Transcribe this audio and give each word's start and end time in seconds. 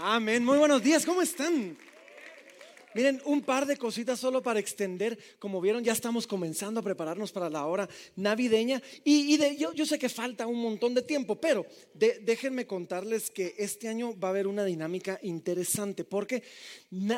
Amén. 0.00 0.44
Muy 0.44 0.58
buenos 0.58 0.82
días. 0.82 1.06
¿Cómo 1.06 1.22
están? 1.22 1.78
Miren, 2.94 3.22
un 3.26 3.42
par 3.42 3.64
de 3.64 3.76
cositas 3.76 4.18
solo 4.18 4.42
para 4.42 4.58
extender. 4.58 5.16
Como 5.38 5.60
vieron, 5.60 5.84
ya 5.84 5.92
estamos 5.92 6.26
comenzando 6.26 6.80
a 6.80 6.82
prepararnos 6.82 7.30
para 7.30 7.48
la 7.48 7.64
hora 7.66 7.88
navideña. 8.16 8.82
Y, 9.04 9.38
yo, 9.56 9.72
yo, 9.72 9.86
sé 9.86 9.96
que 9.96 10.08
falta 10.08 10.48
un 10.48 10.60
montón 10.60 10.94
de 10.94 11.02
tiempo, 11.02 11.36
pero 11.36 11.64
déjenme 11.94 12.66
contarles 12.66 13.30
que 13.30 13.54
este 13.56 13.88
año 13.88 14.18
va 14.18 14.28
a 14.28 14.30
haber 14.32 14.48
una 14.48 14.64
dinámica 14.64 15.20
interesante 15.22 16.02
porque 16.02 16.42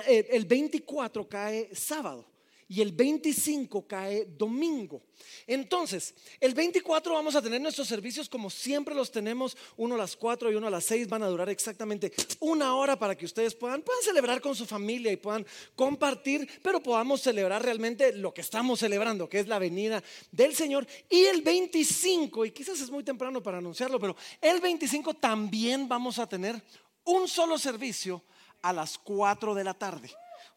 eh, 0.06 0.28
el 0.32 0.44
24 0.44 1.26
cae 1.28 1.74
sábado 1.74 2.26
y 2.68 2.80
el 2.80 2.92
25 2.92 3.86
cae 3.86 4.24
domingo. 4.24 5.02
Entonces, 5.46 6.14
el 6.40 6.54
24 6.54 7.14
vamos 7.14 7.36
a 7.36 7.42
tener 7.42 7.60
nuestros 7.60 7.86
servicios 7.86 8.28
como 8.28 8.50
siempre 8.50 8.94
los 8.94 9.10
tenemos, 9.10 9.56
uno 9.76 9.94
a 9.94 9.98
las 9.98 10.16
4 10.16 10.50
y 10.50 10.54
uno 10.56 10.66
a 10.66 10.70
las 10.70 10.84
6, 10.84 11.08
van 11.08 11.22
a 11.22 11.28
durar 11.28 11.48
exactamente 11.48 12.12
una 12.40 12.74
hora 12.74 12.98
para 12.98 13.16
que 13.16 13.24
ustedes 13.24 13.54
puedan, 13.54 13.82
puedan 13.82 14.02
celebrar 14.02 14.40
con 14.40 14.54
su 14.54 14.66
familia 14.66 15.12
y 15.12 15.16
puedan 15.16 15.46
compartir, 15.74 16.48
pero 16.62 16.82
podamos 16.82 17.20
celebrar 17.22 17.62
realmente 17.62 18.12
lo 18.12 18.34
que 18.34 18.40
estamos 18.40 18.80
celebrando, 18.80 19.28
que 19.28 19.38
es 19.38 19.48
la 19.48 19.58
venida 19.58 20.02
del 20.32 20.54
Señor. 20.54 20.86
Y 21.08 21.24
el 21.24 21.42
25, 21.42 22.46
y 22.46 22.50
quizás 22.50 22.80
es 22.80 22.90
muy 22.90 23.04
temprano 23.04 23.42
para 23.42 23.58
anunciarlo, 23.58 24.00
pero 24.00 24.16
el 24.40 24.60
25 24.60 25.14
también 25.14 25.88
vamos 25.88 26.18
a 26.18 26.28
tener 26.28 26.62
un 27.04 27.28
solo 27.28 27.58
servicio 27.58 28.22
a 28.62 28.72
las 28.72 28.98
4 28.98 29.54
de 29.54 29.64
la 29.64 29.74
tarde. 29.74 30.10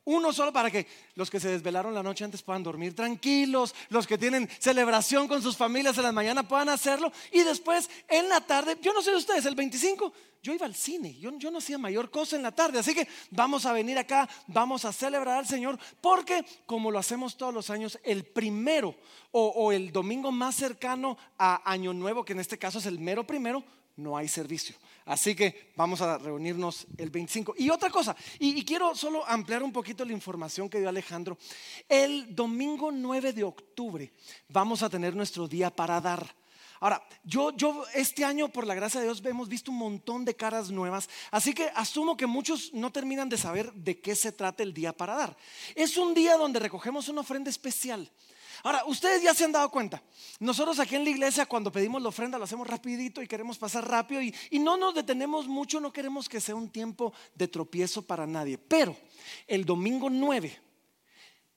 Uno 0.05 0.33
solo 0.33 0.51
para 0.51 0.71
que 0.71 0.87
los 1.15 1.29
que 1.29 1.39
se 1.39 1.49
desvelaron 1.49 1.93
la 1.93 2.01
noche 2.01 2.23
antes 2.23 2.41
puedan 2.41 2.63
dormir 2.63 2.95
tranquilos, 2.95 3.75
los 3.89 4.07
que 4.07 4.17
tienen 4.17 4.49
celebración 4.59 5.27
con 5.27 5.41
sus 5.41 5.57
familias 5.57 5.97
en 5.97 6.03
la 6.03 6.11
mañana 6.11 6.47
puedan 6.47 6.69
hacerlo 6.69 7.11
y 7.31 7.41
después 7.41 7.89
en 8.07 8.29
la 8.29 8.41
tarde, 8.41 8.77
yo 8.81 8.93
no 8.93 9.01
sé 9.01 9.11
de 9.11 9.17
ustedes, 9.17 9.45
el 9.45 9.55
25 9.55 10.11
yo 10.41 10.53
iba 10.53 10.65
al 10.65 10.73
cine, 10.73 11.15
yo, 11.19 11.37
yo, 11.37 11.51
no 11.51 11.57
hacía 11.57 11.77
mayor 11.77 12.09
cosa 12.09 12.37
en 12.37 12.43
la 12.43 12.53
tarde, 12.53 12.79
así 12.79 12.95
que 12.95 13.07
vamos 13.29 13.65
a 13.65 13.73
venir 13.73 13.97
acá, 13.97 14.27
vamos 14.47 14.85
a 14.85 14.93
celebrar 14.93 15.39
al 15.39 15.47
Señor, 15.47 15.77
porque 15.99 16.45
como 16.65 16.91
lo 16.91 16.97
hacemos 16.97 17.35
todos 17.35 17.53
los 17.53 17.69
años, 17.69 17.99
el 18.03 18.23
primero 18.23 18.95
o, 19.31 19.47
o 19.47 19.71
el 19.73 19.91
domingo 19.91 20.31
más 20.31 20.55
cercano 20.55 21.17
a 21.37 21.69
Año 21.69 21.93
Nuevo, 21.93 22.23
que 22.23 22.33
en 22.33 22.39
este 22.39 22.57
caso 22.57 22.79
es 22.79 22.85
el 22.85 22.99
mero 22.99 23.27
primero, 23.27 23.63
no 23.97 24.15
hay 24.15 24.29
servicio. 24.29 24.75
Así 25.09 25.33
que 25.33 25.71
vamos 25.75 26.01
a 26.01 26.19
reunirnos 26.19 26.85
el 26.95 27.09
25. 27.09 27.55
Y 27.57 27.71
otra 27.71 27.89
cosa, 27.89 28.15
y, 28.37 28.63
quiero 28.63 28.93
solo 28.93 29.27
ampliar 29.27 29.63
un 29.63 29.73
poquito 29.73 30.05
la 30.05 30.13
información 30.13 30.69
que 30.69 30.77
dio 30.77 30.87
Alejandro. 30.87 31.35
El 31.87 32.35
domingo 32.35 32.91
9 32.91 33.33
de 33.33 33.43
octubre 33.43 34.13
vamos 34.49 34.83
a 34.83 34.89
tener 34.89 35.15
nuestro 35.15 35.47
día 35.47 35.71
para 35.71 35.99
dar. 35.99 36.35
Ahora, 36.79 37.03
yo, 37.23 37.51
yo 37.57 37.85
este 37.95 38.23
año, 38.23 38.49
por 38.49 38.67
la 38.67 38.75
gracia 38.75 38.99
de 38.99 39.07
Dios, 39.07 39.23
hemos 39.25 39.49
visto 39.49 39.71
un 39.71 39.79
montón 39.79 40.25
de 40.25 40.35
caras 40.35 40.69
nuevas, 40.69 41.09
así 41.31 41.55
que 41.55 41.71
asumo 41.73 42.15
que 42.15 42.27
muchos 42.27 42.71
no 42.73 42.91
terminan 42.91 43.29
de 43.29 43.37
saber 43.37 43.73
de 43.73 43.99
qué 43.99 44.15
se 44.15 44.31
trata 44.31 44.61
el 44.61 44.75
día 44.75 44.93
para 44.93 45.15
dar. 45.15 45.35
Es 45.73 45.97
un 45.97 46.13
día 46.13 46.37
donde 46.37 46.59
recogemos 46.59 47.09
una 47.09 47.21
ofrenda 47.21 47.49
especial. 47.49 48.11
Ahora, 48.63 48.83
ustedes 48.85 49.21
ya 49.21 49.33
se 49.33 49.45
han 49.45 49.51
dado 49.51 49.69
cuenta. 49.69 50.01
Nosotros 50.39 50.79
aquí 50.79 50.95
en 50.95 51.03
la 51.03 51.09
iglesia 51.09 51.45
cuando 51.45 51.71
pedimos 51.71 52.01
la 52.01 52.09
ofrenda 52.09 52.37
lo 52.37 52.43
hacemos 52.43 52.67
rapidito 52.67 53.21
y 53.21 53.27
queremos 53.27 53.57
pasar 53.57 53.87
rápido 53.87 54.21
y, 54.21 54.33
no 54.59 54.77
nos 54.77 54.93
detenemos 54.93 55.47
mucho, 55.47 55.79
no 55.79 55.93
queremos 55.93 56.27
que 56.27 56.41
sea 56.41 56.55
un 56.55 56.69
tiempo 56.69 57.13
de 57.35 57.47
tropiezo 57.47 58.01
para 58.01 58.27
nadie. 58.27 58.57
Pero 58.57 58.95
el 59.47 59.65
domingo 59.65 60.09
9 60.09 60.59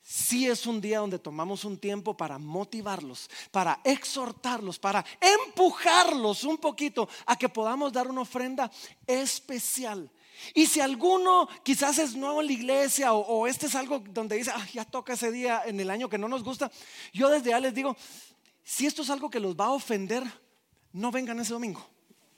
sí 0.01 0.47
es 0.47 0.67
un 0.67 0.81
día 0.81 1.01
donde 1.01 1.19
tomamos 1.19 1.65
un 1.65 1.79
tiempo 1.79 2.17
para 2.17 2.39
motivarlos, 2.39 3.31
para 3.51 3.81
exhortarlos, 3.85 4.79
para 4.79 5.05
empujarlos 5.21 6.45
un 6.45 6.59
poquito 6.59 7.09
a 7.27 7.37
que 7.37 7.49
podamos 7.49 7.93
dar 7.93 8.09
una 8.09 8.23
ofrenda 8.23 8.71
especial. 9.07 10.11
Y 10.55 10.67
si 10.67 10.81
alguno 10.81 11.49
quizás 11.63 11.99
es 11.99 12.15
nuevo 12.15 12.41
en 12.41 12.47
la 12.47 12.53
iglesia 12.53 13.13
o, 13.13 13.47
este 13.47 13.67
es 13.67 13.75
algo 13.75 14.01
donde 14.01 14.37
dice, 14.37 14.51
ah, 14.55 14.67
ya 14.73 14.85
toca 14.85 15.13
ese 15.15 15.31
día 15.31 15.63
en 15.65 15.81
el 15.81 15.91
año 15.91 16.09
que 16.09 16.19
no 16.19 16.29
nos 16.29 16.43
gusta, 16.43 16.71
yo 17.13 17.29
desde 17.29 17.51
ya 17.51 17.61
les 17.61 17.75
digo, 17.75 17.97
si 18.65 18.87
esto 18.87 19.03
es 19.03 19.11
algo 19.11 19.31
que 19.31 19.41
los 19.41 19.57
va 19.57 19.67
a 19.67 19.73
ofender, 19.73 20.25
no 20.93 21.11
vengan 21.11 21.39
ese 21.41 21.53
domingo. 21.53 21.87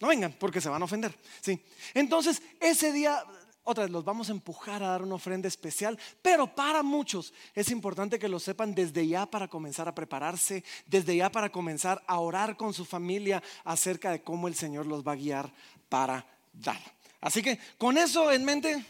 No 0.01 0.09
vengan 0.09 0.33
porque 0.39 0.61
se 0.61 0.69
van 0.69 0.83
a 0.83 0.85
ofender. 0.85 1.17
Sí. 1.41 1.63
Entonces, 1.95 2.43
ese 2.61 2.93
día 2.93 3.25
otra 3.65 3.85
vez 3.85 3.91
los 3.91 4.05
vamos 4.05 4.29
a 4.29 4.33
empujar 4.33 4.83
a 4.83 4.89
dar 4.89 5.03
una 5.03 5.15
ofrenda 5.15 5.49
especial, 5.49 5.99
pero 6.21 6.55
para 6.55 6.83
muchos 6.83 7.33
es 7.55 7.71
importante 7.71 8.19
que 8.19 8.29
lo 8.29 8.39
sepan 8.39 8.75
desde 8.75 9.07
ya 9.09 9.27
para 9.27 9.49
comenzar 9.49 9.89
a 9.89 9.95
prepararse, 9.95 10.63
desde 10.87 11.17
ya 11.17 11.33
para 11.33 11.51
comenzar 11.51 12.03
a 12.07 12.21
orar 12.21 12.57
con 12.57 12.75
su 12.75 12.85
familia 12.85 13.43
acerca 13.65 14.11
de 14.11 14.23
cómo 14.23 14.49
el 14.49 14.55
Señor 14.55 14.87
los 14.87 15.03
va 15.03 15.13
a 15.13 15.17
guiar 15.17 15.53
para 15.89 16.27
dar. 16.53 16.81
Así 17.25 17.43
que 17.43 17.59
con 17.79 17.97
eso 17.97 18.31
en 18.31 18.45
mente, 18.45 18.85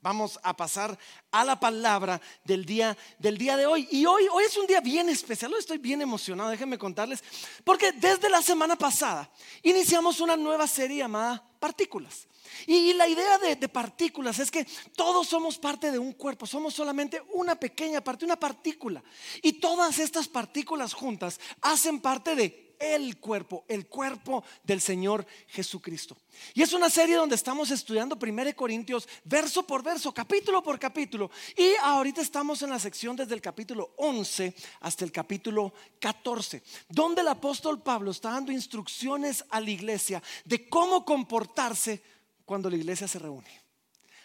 vamos 0.00 0.38
a 0.44 0.56
pasar 0.56 0.96
a 1.32 1.44
la 1.44 1.58
palabra 1.58 2.20
del 2.44 2.64
día, 2.64 2.96
del 3.18 3.36
día 3.36 3.56
de 3.56 3.66
hoy. 3.66 3.88
Y 3.90 4.06
hoy, 4.06 4.22
hoy 4.32 4.44
es 4.44 4.56
un 4.56 4.68
día 4.68 4.80
bien 4.80 5.08
especial, 5.08 5.52
hoy 5.52 5.58
estoy 5.58 5.78
bien 5.78 6.00
emocionado, 6.00 6.50
déjenme 6.50 6.78
contarles, 6.78 7.24
porque 7.64 7.90
desde 7.90 8.30
la 8.30 8.40
semana 8.40 8.76
pasada 8.76 9.28
iniciamos 9.64 10.20
una 10.20 10.36
nueva 10.36 10.68
serie 10.68 10.98
llamada 10.98 11.44
Partículas. 11.58 12.28
Y, 12.68 12.92
la 12.92 13.08
idea 13.08 13.36
de, 13.38 13.56
de, 13.56 13.68
partículas 13.68 14.38
es 14.38 14.52
que 14.52 14.64
todos 14.94 15.26
somos 15.26 15.58
parte 15.58 15.90
de 15.90 15.98
un 15.98 16.12
cuerpo, 16.12 16.46
somos 16.46 16.72
solamente 16.72 17.20
una 17.32 17.56
pequeña 17.56 18.00
parte, 18.00 18.24
una 18.24 18.38
partícula. 18.38 19.02
Y 19.42 19.54
todas 19.54 19.98
estas 19.98 20.28
partículas 20.28 20.94
juntas 20.94 21.40
hacen 21.60 22.00
parte 22.00 22.36
de 22.36 22.65
el 22.78 23.18
cuerpo, 23.18 23.64
el 23.68 23.86
cuerpo 23.86 24.44
del 24.62 24.80
Señor 24.80 25.26
Jesucristo. 25.48 26.16
Y 26.54 26.62
es 26.62 26.72
una 26.72 26.90
serie 26.90 27.16
donde 27.16 27.34
estamos 27.34 27.70
estudiando 27.70 28.18
1 28.20 28.56
Corintios 28.56 29.08
verso 29.24 29.66
por 29.66 29.82
verso, 29.82 30.12
capítulo 30.12 30.62
por 30.62 30.78
capítulo. 30.78 31.30
Y 31.56 31.74
ahorita 31.82 32.20
estamos 32.20 32.62
en 32.62 32.70
la 32.70 32.78
sección 32.78 33.16
desde 33.16 33.34
el 33.34 33.40
capítulo 33.40 33.94
11 33.96 34.54
hasta 34.80 35.04
el 35.04 35.12
capítulo 35.12 35.72
14, 36.00 36.62
donde 36.88 37.22
el 37.22 37.28
apóstol 37.28 37.82
Pablo 37.82 38.10
está 38.10 38.30
dando 38.30 38.52
instrucciones 38.52 39.44
a 39.50 39.60
la 39.60 39.70
iglesia 39.70 40.22
de 40.44 40.68
cómo 40.68 41.04
comportarse 41.04 42.02
cuando 42.44 42.70
la 42.70 42.76
iglesia 42.76 43.08
se 43.08 43.18
reúne. 43.18 43.66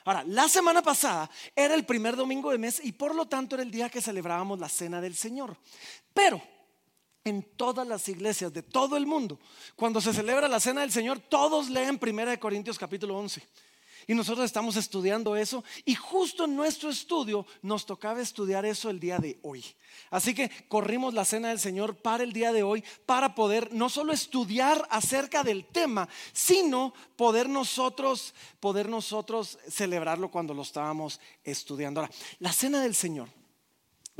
Ahora, 0.05 0.23
la 0.23 0.49
semana 0.49 0.81
pasada 0.81 1.29
era 1.55 1.75
el 1.75 1.85
primer 1.85 2.15
domingo 2.15 2.51
de 2.51 2.57
mes 2.57 2.81
y 2.83 2.91
por 2.91 3.13
lo 3.13 3.27
tanto 3.27 3.55
era 3.55 3.63
el 3.63 3.71
día 3.71 3.89
que 3.89 4.01
celebrábamos 4.01 4.59
la 4.59 4.69
cena 4.69 4.99
del 4.99 5.15
Señor. 5.15 5.57
Pero 6.13 6.41
en 7.23 7.43
todas 7.55 7.87
las 7.87 8.07
iglesias 8.09 8.51
de 8.53 8.63
todo 8.63 8.97
el 8.97 9.05
mundo. 9.05 9.39
Cuando 9.75 10.01
se 10.01 10.13
celebra 10.13 10.47
la 10.47 10.59
cena 10.59 10.81
del 10.81 10.91
Señor, 10.91 11.19
todos 11.19 11.69
leen 11.69 11.99
1 12.01 12.39
Corintios 12.39 12.79
capítulo 12.79 13.17
11. 13.17 13.41
Y 14.07 14.15
nosotros 14.15 14.45
estamos 14.45 14.75
estudiando 14.77 15.35
eso 15.35 15.63
y 15.85 15.93
justo 15.93 16.45
en 16.45 16.55
nuestro 16.55 16.89
estudio 16.89 17.45
nos 17.61 17.85
tocaba 17.85 18.19
estudiar 18.19 18.65
eso 18.65 18.89
el 18.89 18.99
día 18.99 19.19
de 19.19 19.39
hoy. 19.43 19.63
Así 20.09 20.33
que 20.33 20.49
corrimos 20.67 21.13
la 21.13 21.23
cena 21.23 21.49
del 21.49 21.59
Señor 21.59 21.95
para 21.95 22.23
el 22.23 22.33
día 22.33 22.51
de 22.51 22.63
hoy 22.63 22.83
para 23.05 23.35
poder 23.35 23.71
no 23.73 23.89
solo 23.89 24.11
estudiar 24.11 24.87
acerca 24.89 25.43
del 25.43 25.65
tema, 25.65 26.09
sino 26.33 26.93
poder 27.15 27.47
nosotros 27.47 28.33
poder 28.59 28.89
nosotros 28.89 29.59
celebrarlo 29.69 30.31
cuando 30.31 30.53
lo 30.53 30.63
estábamos 30.63 31.19
estudiando. 31.43 32.01
Ahora, 32.01 32.13
la 32.39 32.51
cena 32.51 32.81
del 32.81 32.95
Señor 32.95 33.29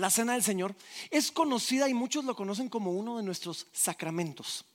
la 0.02 0.10
cena 0.10 0.34
del 0.34 0.44
Señor, 0.44 0.76
es 1.10 1.32
conocida 1.32 1.88
y 1.88 1.94
muchos 1.94 2.26
lo 2.26 2.36
conocen 2.36 2.68
como 2.68 2.92
uno 2.92 3.18
de 3.18 3.24
nuestros 3.24 3.68
sacramentos. 3.72 4.66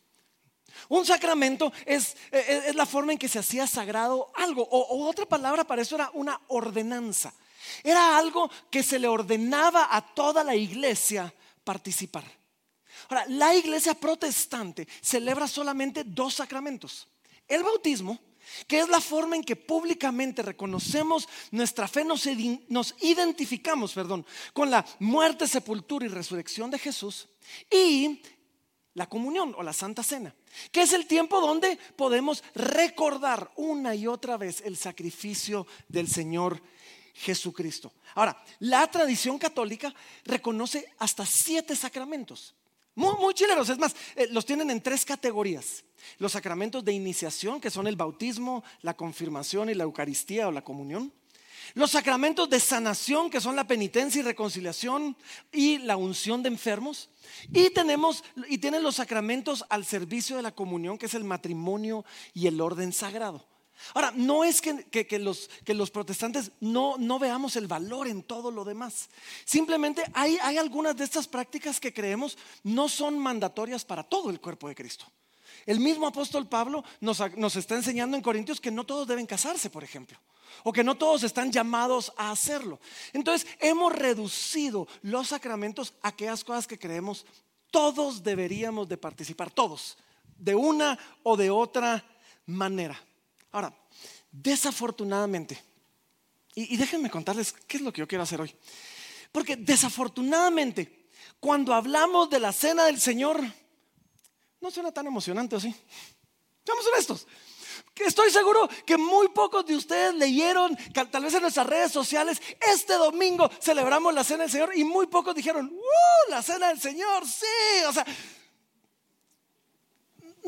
Un 0.88 1.04
sacramento 1.04 1.72
es, 1.84 2.14
eh, 2.30 2.44
eh, 2.48 2.62
es, 2.68 2.74
la 2.74 2.86
forma 2.86 3.12
en 3.12 3.18
que 3.18 3.28
se 3.28 3.38
hacía 3.38 3.66
sagrado 3.66 4.30
algo, 4.34 4.62
o, 4.62 5.06
otra 5.06 5.26
palabra 5.26 5.64
para 5.64 5.82
eso 5.82 5.96
era 5.96 6.10
una 6.14 6.40
ordenanza. 6.48 7.34
Era 7.82 8.16
algo 8.16 8.50
que 8.70 8.82
se 8.82 8.98
le 8.98 9.08
ordenaba 9.08 9.88
a 9.90 10.00
toda 10.00 10.44
la 10.44 10.54
iglesia 10.54 11.32
participar. 11.64 12.24
Ahora, 13.08 13.24
la 13.28 13.54
iglesia 13.54 13.94
protestante 13.94 14.86
celebra 15.00 15.48
solamente 15.48 16.04
dos 16.04 16.34
sacramentos. 16.34 17.08
El 17.48 17.62
bautismo 17.62 18.18
que 18.66 18.80
es 18.80 18.88
la 18.88 19.00
forma 19.00 19.36
en 19.36 19.44
que 19.44 19.56
públicamente 19.56 20.42
reconocemos 20.42 21.28
nuestra 21.50 21.88
fe, 21.88 22.04
nos, 22.04 22.26
identificamos, 23.00 23.92
perdón, 23.92 24.26
con 24.52 24.70
la 24.70 24.84
muerte, 24.98 25.46
sepultura 25.46 26.06
y 26.06 26.08
resurrección 26.08 26.70
de 26.70 26.78
Jesús 26.78 27.28
y 27.70 28.20
la 28.94 29.08
comunión 29.08 29.54
o 29.56 29.62
la 29.62 29.72
Santa 29.72 30.02
Cena, 30.02 30.34
que 30.72 30.82
es 30.82 30.92
el 30.92 31.06
tiempo 31.06 31.40
donde 31.40 31.78
podemos 31.96 32.42
recordar 32.54 33.52
una 33.56 33.94
y 33.94 34.06
otra 34.06 34.36
vez 34.36 34.62
el 34.62 34.76
sacrificio 34.76 35.66
del 35.88 36.08
Señor 36.08 36.62
Jesucristo. 37.14 37.92
Ahora, 38.14 38.42
la 38.60 38.86
tradición 38.90 39.38
católica 39.38 39.94
reconoce 40.24 40.92
hasta 40.98 41.24
siete 41.26 41.76
sacramentos. 41.76 42.54
Muy, 42.96 43.14
muy 43.16 43.34
chileros, 43.34 43.68
es 43.68 43.78
más, 43.78 43.94
eh, 44.16 44.26
los 44.30 44.46
tienen 44.46 44.70
en 44.70 44.80
tres 44.80 45.04
categorías. 45.04 45.84
Los 46.18 46.32
sacramentos 46.32 46.82
de 46.82 46.92
iniciación, 46.92 47.60
que 47.60 47.70
son 47.70 47.86
el 47.86 47.94
bautismo, 47.94 48.64
la 48.80 48.94
confirmación 48.94 49.68
y 49.68 49.74
la 49.74 49.84
Eucaristía 49.84 50.48
o 50.48 50.50
la 50.50 50.64
comunión. 50.64 51.12
Los 51.74 51.90
sacramentos 51.90 52.48
de 52.48 52.58
sanación, 52.58 53.28
que 53.28 53.40
son 53.40 53.54
la 53.54 53.66
penitencia 53.66 54.20
y 54.20 54.22
reconciliación 54.22 55.14
y 55.52 55.78
la 55.78 55.98
unción 55.98 56.42
de 56.42 56.48
enfermos. 56.48 57.10
Y 57.52 57.68
tenemos 57.70 58.24
y 58.48 58.58
tienen 58.58 58.82
los 58.82 58.96
sacramentos 58.96 59.64
al 59.68 59.84
servicio 59.84 60.36
de 60.36 60.42
la 60.42 60.52
comunión, 60.54 60.96
que 60.96 61.06
es 61.06 61.14
el 61.14 61.24
matrimonio 61.24 62.02
y 62.32 62.46
el 62.46 62.60
orden 62.62 62.94
sagrado. 62.94 63.46
Ahora, 63.94 64.12
no 64.14 64.44
es 64.44 64.60
que, 64.60 65.18
los, 65.18 65.90
protestantes 65.90 66.52
no, 66.60 67.18
veamos 67.18 67.56
el 67.56 67.66
valor 67.66 68.08
en 68.08 68.22
todo 68.22 68.50
lo 68.50 68.64
demás. 68.64 69.08
Simplemente 69.44 70.02
hay, 70.12 70.38
hay 70.42 70.58
algunas 70.58 70.96
de 70.96 71.04
estas 71.04 71.28
prácticas 71.28 71.80
que 71.80 71.92
creemos 71.92 72.36
no 72.62 72.88
son 72.88 73.18
mandatorias 73.18 73.84
para 73.84 74.02
todo 74.02 74.30
el 74.30 74.40
cuerpo 74.40 74.68
de 74.68 74.74
Cristo. 74.74 75.06
El 75.64 75.80
mismo 75.80 76.06
apóstol 76.06 76.48
Pablo 76.48 76.84
nos, 77.00 77.20
nos 77.36 77.56
está 77.56 77.74
enseñando 77.74 78.16
en 78.16 78.22
Corintios 78.22 78.60
que 78.60 78.70
no 78.70 78.84
todos 78.84 79.06
deben 79.06 79.26
casarse, 79.26 79.70
por 79.70 79.84
ejemplo 79.84 80.18
o 80.62 80.72
que 80.72 80.84
no 80.84 80.94
todos 80.94 81.22
están 81.22 81.52
llamados 81.52 82.12
a 82.16 82.30
hacerlo. 82.30 82.80
Entonces, 83.12 83.46
hemos 83.60 83.92
reducido 83.92 84.88
los 85.02 85.28
sacramentos 85.28 85.92
a 86.02 86.08
aquellas 86.08 86.44
cosas 86.44 86.66
que 86.66 86.78
creemos 86.78 87.26
todos 87.70 88.22
deberíamos 88.22 88.88
de 88.88 88.96
participar, 88.96 89.50
todos, 89.50 89.98
de 90.38 90.54
una 90.54 90.98
o 91.22 91.36
de 91.36 91.50
otra 91.50 92.04
manera. 92.46 92.98
Ahora, 93.56 93.72
desafortunadamente, 94.30 95.58
y, 96.54 96.76
déjenme 96.76 97.08
contarles 97.08 97.54
qué 97.54 97.78
es 97.78 97.82
lo 97.82 97.90
que 97.90 98.00
yo 98.00 98.06
quiero 98.06 98.22
hacer 98.22 98.38
hoy, 98.38 98.54
porque 99.32 99.56
desafortunadamente, 99.56 101.08
cuando 101.40 101.72
hablamos 101.72 102.28
de 102.28 102.38
la 102.38 102.52
cena 102.52 102.84
del 102.84 103.00
Señor, 103.00 103.40
no 104.60 104.70
suena 104.70 104.92
tan 104.92 105.06
emocionante, 105.06 105.56
¿o 105.56 105.60
sí? 105.60 105.74
Seamos 106.66 106.86
honestos. 106.88 107.26
Estoy 107.94 108.30
seguro 108.30 108.68
que 108.84 108.98
muy 108.98 109.28
pocos 109.28 109.64
de 109.64 109.74
ustedes 109.74 110.14
leyeron, 110.14 110.76
tal 111.10 111.22
vez 111.22 111.32
en 111.32 111.40
nuestras 111.40 111.66
redes 111.66 111.92
sociales, 111.92 112.42
este 112.60 112.92
domingo 112.92 113.50
celebramos 113.62 114.12
la 114.12 114.22
cena 114.22 114.42
del 114.42 114.52
Señor 114.52 114.76
y 114.76 114.84
muy 114.84 115.06
pocos 115.06 115.34
dijeron, 115.34 115.72
¡Uh! 115.72 116.30
La 116.30 116.42
cena 116.42 116.68
del 116.68 116.78
Señor, 116.78 117.26
sí. 117.26 117.84
O 117.88 117.92
sea, 117.94 118.04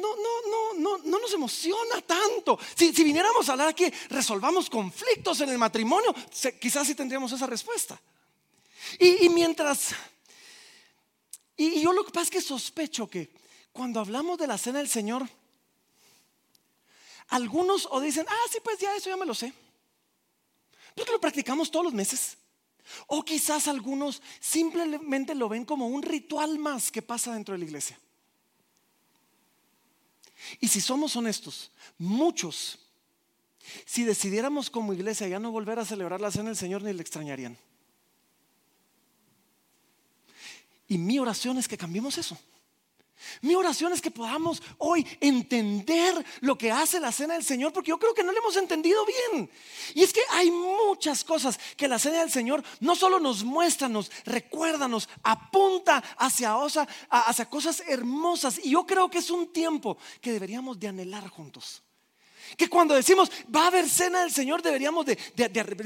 no, 0.01 0.17
no, 0.17 0.75
no, 0.79 0.99
no, 0.99 1.19
nos 1.19 1.33
emociona 1.33 2.01
tanto. 2.07 2.59
Si, 2.75 2.91
viniéramos 3.05 3.49
a 3.49 3.53
hablar 3.53 3.69
aquí, 3.69 3.91
resolvamos 4.09 4.71
conflictos 4.71 5.41
en 5.41 5.51
el 5.51 5.59
matrimonio, 5.59 6.15
quizás 6.61 6.87
sí 6.87 6.95
tendríamos 6.95 7.33
esa 7.33 7.47
respuesta. 7.47 8.01
Y, 8.99 9.29
mientras, 9.29 9.95
y, 11.57 11.81
yo 11.81 11.93
lo 11.93 12.05
que 12.05 12.13
pasa 12.13 12.25
es 12.25 12.31
que 12.31 12.41
sospecho 12.41 13.09
que 13.09 13.31
cuando 13.73 14.01
hablamos 14.01 14.39
de 14.39 14.47
la 14.47 14.59
cena 14.59 14.79
del 14.79 14.89
Señor, 14.89 15.29
algunos 17.29 17.87
o 17.91 18.01
dicen, 18.01 18.27
ah, 18.29 18.47
sí, 18.51 18.59
pues 18.63 18.79
ya 18.79 18.95
eso 18.97 19.11
ya 19.11 19.17
me 19.17 19.27
lo 19.27 19.35
sé. 19.35 19.53
Porque 20.95 21.13
lo 21.13 21.21
practicamos 21.21 21.71
todos 21.71 21.85
los 21.85 21.95
meses. 21.95 22.39
O 23.07 23.23
quizás 23.23 23.69
algunos 23.69 24.23
simplemente 24.41 25.35
lo 25.35 25.49
ven 25.49 25.65
como 25.65 25.87
un 25.87 26.03
ritual 26.03 26.59
más 26.59 26.91
que 26.91 27.03
pasa 27.03 27.35
dentro 27.35 27.53
de 27.53 27.59
la 27.59 27.65
iglesia. 27.67 27.99
Y 30.61 30.69
si 30.69 30.81
somos 30.81 31.17
honestos, 31.17 31.71
muchos, 31.99 32.79
si 33.85 34.05
decidiéramos 34.05 34.71
como 34.71 34.93
iglesia 34.93 35.29
ya 35.29 35.39
no 35.39 35.51
volver 35.51 35.79
a 35.79 35.85
celebrar 35.85 36.21
la 36.21 36.31
cena 36.31 36.47
del 36.47 36.57
Señor, 36.57 36.83
ni 36.83 36.93
le 36.93 37.03
extrañarían. 37.03 37.59
Y 40.89 40.97
mi 40.99 41.19
oración 41.19 41.59
es 41.59 41.69
que 41.69 41.77
cambiemos 41.77 42.17
eso. 42.17 42.39
Mi 43.43 43.55
oración 43.55 43.93
es 43.93 44.01
que 44.01 44.11
podamos 44.11 44.63
hoy 44.79 45.07
entender 45.21 46.25
lo 46.41 46.57
que 46.57 46.71
hace 46.71 47.01
la 47.01 47.13
cena 47.13 47.35
del 47.35 47.45
Señor, 47.45 47.73
porque 47.73 47.91
yo 47.91 47.99
creo 47.99 48.15
que 48.15 48.23
no 48.23 48.33
lo 48.33 48.39
hemos 48.39 48.57
entendido 48.57 49.05
bien. 49.05 49.51
Y 49.95 50.03
es 50.03 50.13
que 50.13 50.21
hay 50.31 50.51
muchas 50.51 51.25
cosas 51.25 51.59
que 51.77 51.89
la 51.89 51.99
cena 51.99 52.21
del 52.21 52.31
Señor 52.31 52.63
no 52.81 52.97
solo 52.97 53.19
nos 53.19 53.45
muestra, 53.45 53.89
nos 53.89 54.11
recuerda, 54.25 54.89
nos 54.89 55.09
apunta 55.23 56.03
hacia, 56.17 56.55
cosas 57.49 57.83
hermosas. 57.87 58.61
Y 58.63 58.71
yo 58.71 58.87
creo 58.87 59.11
que 59.11 59.19
es 59.19 59.31
un 59.31 59.53
tiempo 59.53 59.99
que 60.21 60.33
deberíamos 60.33 60.79
de 60.79 60.89
anhelar 60.89 61.29
juntos. 61.29 61.83
Que 62.57 62.69
cuando 62.69 62.95
decimos 62.95 63.31
va 63.55 63.65
a 63.65 63.67
haber 63.67 63.89
cena 63.89 64.23
del 64.23 64.33
Señor, 64.33 64.63
deberíamos 64.63 65.05
de, 65.05 65.17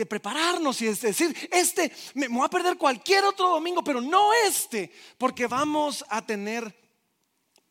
prepararnos 0.06 0.80
y 0.80 0.86
decir, 0.86 1.36
este 1.50 1.92
me 2.14 2.28
voy 2.28 2.44
a 2.44 2.48
perder 2.48 2.76
cualquier 2.76 3.24
otro 3.24 3.48
domingo, 3.50 3.82
pero 3.82 4.00
no 4.00 4.32
este, 4.32 4.92
porque 5.18 5.48
vamos 5.48 6.04
a 6.08 6.24
tener 6.24 6.81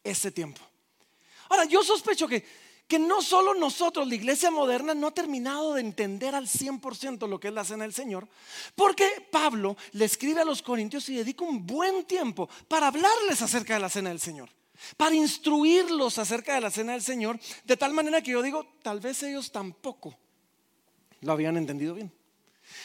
ese 0.03 0.31
tiempo. 0.31 0.61
Ahora, 1.49 1.65
yo 1.65 1.83
sospecho 1.83 2.27
que, 2.27 2.45
que 2.87 2.99
no 2.99 3.21
solo 3.21 3.53
nosotros, 3.53 4.07
la 4.07 4.15
iglesia 4.15 4.51
moderna, 4.51 4.93
no 4.93 5.07
ha 5.07 5.13
terminado 5.13 5.73
de 5.73 5.81
entender 5.81 6.35
al 6.35 6.47
100% 6.47 7.27
lo 7.27 7.39
que 7.39 7.49
es 7.49 7.53
la 7.53 7.65
cena 7.65 7.83
del 7.83 7.93
Señor, 7.93 8.27
porque 8.75 9.07
Pablo 9.31 9.77
le 9.91 10.05
escribe 10.05 10.41
a 10.41 10.45
los 10.45 10.61
corintios 10.61 11.07
y 11.09 11.15
dedica 11.15 11.43
un 11.43 11.65
buen 11.65 12.05
tiempo 12.05 12.49
para 12.67 12.87
hablarles 12.87 13.41
acerca 13.41 13.73
de 13.73 13.79
la 13.79 13.89
cena 13.89 14.09
del 14.09 14.19
Señor, 14.19 14.49
para 14.97 15.15
instruirlos 15.15 16.17
acerca 16.17 16.55
de 16.55 16.61
la 16.61 16.71
cena 16.71 16.93
del 16.93 17.01
Señor, 17.01 17.39
de 17.65 17.77
tal 17.77 17.93
manera 17.93 18.21
que 18.21 18.31
yo 18.31 18.41
digo, 18.41 18.65
tal 18.81 18.99
vez 18.99 19.21
ellos 19.23 19.51
tampoco 19.51 20.17
lo 21.21 21.31
habían 21.31 21.55
entendido 21.57 21.93
bien. 21.93 22.11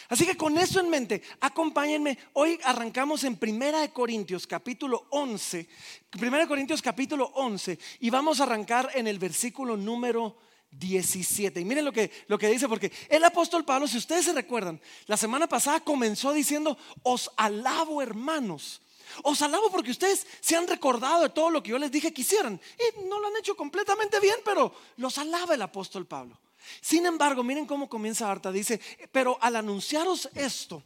Así 0.08 0.24
que 0.24 0.36
con 0.36 0.56
eso 0.56 0.78
en 0.80 0.88
mente, 0.88 1.22
acompáñenme. 1.40 2.16
Hoy 2.34 2.58
arrancamos 2.62 3.24
en 3.24 3.36
Primera 3.36 3.80
de 3.80 3.92
Corintios 3.92 4.46
capítulo 4.46 5.06
11. 5.10 5.68
Primera 6.10 6.44
de 6.44 6.48
Corintios 6.48 6.80
capítulo 6.80 7.26
11 7.34 7.78
y 8.00 8.10
vamos 8.10 8.40
a 8.40 8.44
arrancar 8.44 8.90
en 8.94 9.08
el 9.08 9.18
versículo 9.18 9.76
número 9.76 10.36
17. 10.70 11.60
Y 11.60 11.64
miren 11.64 11.84
lo 11.84 11.92
que, 11.92 12.10
lo 12.28 12.38
que 12.38 12.48
dice, 12.48 12.68
porque 12.68 12.92
el 13.08 13.24
apóstol 13.24 13.64
Pablo, 13.64 13.88
si 13.88 13.98
ustedes 13.98 14.26
se 14.26 14.32
recuerdan, 14.32 14.80
la 15.06 15.16
semana 15.16 15.48
pasada 15.48 15.80
comenzó 15.80 16.32
diciendo, 16.32 16.78
os 17.02 17.30
alabo 17.36 18.00
hermanos. 18.00 18.82
Os 19.22 19.40
alabo 19.42 19.70
porque 19.70 19.90
ustedes 19.90 20.26
se 20.40 20.56
han 20.56 20.66
recordado 20.68 21.22
de 21.22 21.28
todo 21.30 21.50
lo 21.50 21.62
que 21.62 21.70
yo 21.70 21.78
les 21.78 21.90
dije 21.90 22.12
que 22.12 22.22
hicieran. 22.22 22.60
Y 22.78 23.06
no 23.06 23.18
lo 23.18 23.26
han 23.26 23.36
hecho 23.36 23.56
completamente 23.56 24.20
bien, 24.20 24.36
pero 24.44 24.72
los 24.96 25.18
alaba 25.18 25.54
el 25.54 25.62
apóstol 25.62 26.06
Pablo. 26.06 26.38
Sin 26.80 27.06
embargo, 27.06 27.42
miren 27.42 27.66
cómo 27.66 27.88
comienza 27.88 28.30
Arta. 28.30 28.52
Dice, 28.52 28.80
pero 29.12 29.38
al 29.40 29.56
anunciaros 29.56 30.28
esto, 30.34 30.82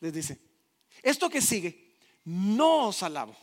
les 0.00 0.12
dice, 0.12 0.38
esto 1.02 1.28
que 1.28 1.40
sigue, 1.40 1.96
no 2.24 2.88
os 2.88 3.02
alabo, 3.02 3.36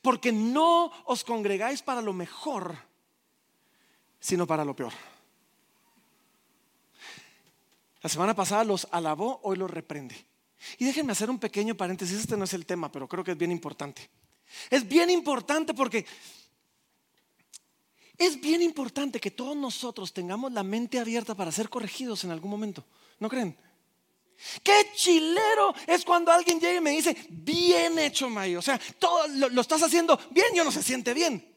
porque 0.00 0.32
no 0.32 0.92
os 1.04 1.24
congregáis 1.24 1.82
para 1.82 2.02
lo 2.02 2.12
mejor, 2.12 2.76
sino 4.20 4.46
para 4.46 4.64
lo 4.64 4.74
peor. 4.74 4.92
La 8.02 8.08
semana 8.08 8.34
pasada 8.34 8.64
los 8.64 8.88
alabó, 8.90 9.40
hoy 9.44 9.56
los 9.56 9.70
reprende. 9.70 10.26
Y 10.78 10.84
déjenme 10.84 11.12
hacer 11.12 11.30
un 11.30 11.38
pequeño 11.38 11.76
paréntesis, 11.76 12.18
este 12.18 12.36
no 12.36 12.44
es 12.44 12.54
el 12.54 12.66
tema, 12.66 12.90
pero 12.90 13.08
creo 13.08 13.24
que 13.24 13.32
es 13.32 13.38
bien 13.38 13.52
importante. 13.52 14.08
Es 14.70 14.86
bien 14.86 15.10
importante 15.10 15.74
porque 15.74 16.04
es 18.18 18.40
bien 18.40 18.62
importante 18.62 19.20
que 19.20 19.30
todos 19.30 19.56
nosotros 19.56 20.12
tengamos 20.12 20.52
la 20.52 20.62
mente 20.62 20.98
abierta 20.98 21.34
para 21.34 21.52
ser 21.52 21.68
corregidos 21.68 22.24
en 22.24 22.30
algún 22.30 22.50
momento. 22.50 22.84
¿No 23.18 23.28
creen? 23.28 23.56
Qué 24.62 24.90
chilero 24.94 25.74
es 25.86 26.04
cuando 26.04 26.32
alguien 26.32 26.60
llega 26.60 26.76
y 26.76 26.80
me 26.80 26.90
dice, 26.90 27.16
bien 27.30 27.98
hecho, 27.98 28.28
Mayo. 28.28 28.58
O 28.58 28.62
sea, 28.62 28.80
todo 28.98 29.26
lo, 29.28 29.60
estás 29.60 29.82
haciendo 29.82 30.18
bien, 30.30 30.48
yo 30.54 30.64
no 30.64 30.72
se 30.72 30.82
siente 30.82 31.14
bien. 31.14 31.48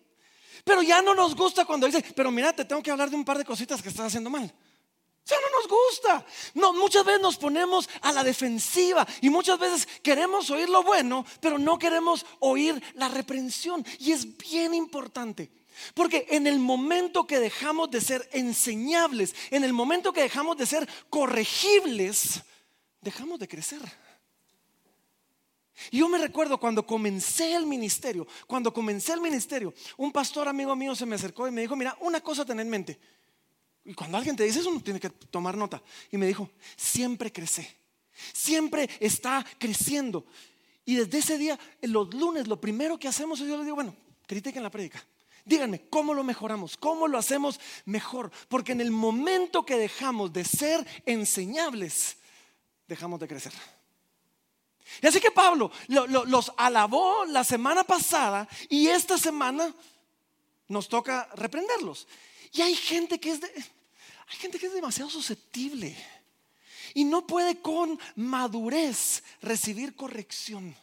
Pero 0.64 0.82
ya 0.82 1.02
no 1.02 1.14
nos 1.14 1.36
gusta 1.36 1.66
cuando 1.66 1.88
dice, 1.88 2.04
pero 2.16 2.32
mira, 2.32 2.54
te 2.54 2.66
tengo 2.66 2.82
que 2.82 2.92
hablar 2.92 3.10
de 3.10 3.16
un 3.16 3.26
par 3.26 3.38
de 3.38 3.46
cositas 3.46 3.82
que 3.82 3.90
estás 3.90 4.08
haciendo 4.08 4.30
mal. 4.30 4.44
O 4.44 5.28
sea, 5.28 5.38
no 5.42 5.60
nos 5.60 5.68
gusta. 5.68 6.26
No, 6.54 6.74
muchas 6.74 7.04
veces 7.04 7.22
nos 7.22 7.38
ponemos 7.38 7.90
a 8.02 8.12
la 8.12 8.24
defensiva 8.24 9.08
y 9.22 9.30
muchas 9.30 9.58
veces 9.58 9.88
queremos 10.04 10.50
oír 10.52 10.70
lo 10.70 10.84
bueno, 10.84 11.26
pero 11.40 11.58
no 11.58 11.80
queremos 11.80 12.26
oír 12.40 12.82
la 12.94 13.08
reprensión. 13.10 13.86
Y 14.00 14.12
es 14.12 14.38
bien 14.38 14.74
importante 14.74 15.52
porque 15.94 16.28
en 16.30 16.48
el 16.48 16.60
momento 16.60 17.28
que 17.28 17.40
dejamos 17.40 17.92
de 17.92 18.02
ser 18.02 18.28
enseñables, 18.32 19.36
en 19.52 19.64
el 19.64 19.74
momento 19.74 20.14
que 20.14 20.22
dejamos 20.22 20.58
de 20.58 20.66
ser 20.66 20.88
corregibles, 21.10 22.42
dejamos 23.02 23.40
de 23.40 23.48
crecer. 23.48 23.82
Y 25.92 26.00
yo 26.00 26.10
me 26.10 26.18
recuerdo 26.18 26.60
cuando 26.60 26.86
comencé 26.86 27.54
el 27.54 27.66
ministerio, 27.66 28.28
cuando 28.48 28.74
comencé 28.74 29.14
el 29.14 29.22
ministerio, 29.22 29.74
un 29.98 30.12
pastor 30.12 30.48
amigo 30.48 30.76
mío 30.76 30.96
se 30.96 31.06
me 31.06 31.16
acercó 31.16 31.48
y 31.48 31.52
me 31.52 31.62
dijo, 31.62 31.76
mira, 31.76 31.98
una 32.00 32.22
cosa 32.22 32.46
ten 32.46 32.60
en 32.60 32.70
mente. 32.70 33.00
Y 33.84 33.94
cuando 33.94 34.18
alguien 34.18 34.36
te 34.36 34.44
dice 34.44 34.60
eso, 34.60 34.70
uno 34.70 34.82
tiene 34.82 35.00
que 35.00 35.10
tomar 35.10 35.56
nota. 35.58 35.82
Y 36.12 36.18
me 36.18 36.26
dijo, 36.26 36.50
siempre 36.76 37.32
crece, 37.32 37.78
siempre 38.34 38.90
está 39.00 39.46
creciendo. 39.60 40.26
Y 40.86 40.96
desde 40.96 41.20
ese 41.20 41.38
día, 41.38 41.60
los 41.82 42.14
lunes, 42.14 42.48
lo 42.48 42.60
primero 42.60 42.98
que 42.98 43.08
hacemos 43.08 43.40
es 43.42 43.48
yo 43.48 43.58
le 43.58 43.64
digo, 43.64 43.76
bueno, 43.76 43.96
critiquen 44.26 44.64
la 44.64 44.72
prédica. 44.72 45.04
Díganme, 45.46 45.88
¿cómo 45.90 46.16
lo 46.16 46.24
mejoramos? 46.24 46.76
¿Cómo 46.76 47.08
lo 47.08 47.20
hacemos 47.20 47.60
mejor? 47.86 48.32
Porque 48.50 48.72
en 48.72 48.82
el 48.82 48.90
momento 48.90 49.64
que 49.64 49.78
dejamos 49.78 50.34
de 50.34 50.44
ser 50.44 50.86
enseñables, 51.06 52.18
dejamos 52.88 53.20
de 53.20 53.28
crecer. 53.28 53.54
Y 55.02 55.08
así 55.08 55.20
que 55.20 55.32
Pablo 55.32 55.72
los 55.88 56.52
alabó 56.58 57.26
la 57.26 57.44
semana 57.44 57.84
pasada 57.84 58.48
y 58.70 58.88
esta 58.88 59.18
semana 59.20 59.74
nos 60.68 60.90
toca 60.90 61.30
reprenderlos. 61.36 62.08
Y 62.52 62.62
hay 62.62 62.76
gente 62.76 63.20
que 63.20 63.32
es 63.32 63.42
hay 64.28 64.38
gente 64.38 64.58
que 64.58 64.66
es 64.66 64.74
demasiado 64.74 65.10
susceptible 65.10 65.96
y 66.96 67.04
no 67.04 67.28
puede 67.28 67.62
con 67.62 68.00
madurez 68.16 69.24
recibir 69.42 69.96
corrección. 69.96 70.76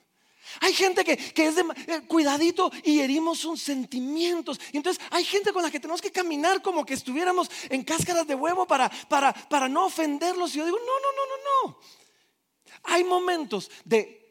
Hay 0.60 0.72
gente 0.72 1.04
que, 1.04 1.46
es 1.46 1.56
de 1.56 1.64
eh, 1.86 2.00
cuidadito 2.06 2.70
y 2.84 3.00
herimos 3.00 3.38
sus 3.38 3.62
sentimientos. 3.62 4.60
Y 4.72 4.76
entonces 4.76 5.02
hay 5.10 5.24
gente 5.24 5.52
con 5.52 5.62
la 5.62 5.70
que 5.70 5.80
tenemos 5.80 6.02
que 6.02 6.10
caminar 6.10 6.62
como 6.62 6.84
que 6.84 6.94
estuviéramos 6.94 7.50
en 7.70 7.82
cáscaras 7.82 8.26
de 8.26 8.34
huevo 8.34 8.66
para, 8.66 8.90
para, 9.08 9.32
para 9.32 9.68
no 9.68 9.86
ofenderlos. 9.86 10.54
Y 10.54 10.58
yo 10.58 10.64
digo, 10.64 10.78
no, 10.78 10.84
no, 10.84 11.12
no, 11.12 11.26
no, 11.26 11.72
no. 11.72 11.78
Hay 12.84 13.04
momentos 13.04 13.70
de 13.84 14.22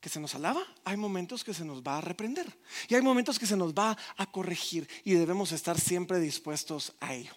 que 0.00 0.08
se 0.08 0.18
nos 0.18 0.34
alaba, 0.34 0.62
hay 0.84 0.96
momentos 0.96 1.44
que 1.44 1.54
se 1.54 1.64
nos 1.64 1.80
va 1.82 1.98
a 1.98 2.00
reprender 2.00 2.58
y 2.88 2.96
hay 2.96 3.02
momentos 3.02 3.38
que 3.38 3.46
se 3.46 3.56
nos 3.56 3.72
va 3.72 3.96
a 4.16 4.26
corregir 4.32 4.88
y 5.04 5.12
debemos 5.12 5.52
estar 5.52 5.78
siempre 5.78 6.18
dispuestos 6.18 6.92
a 6.98 7.14
ello. 7.14 7.32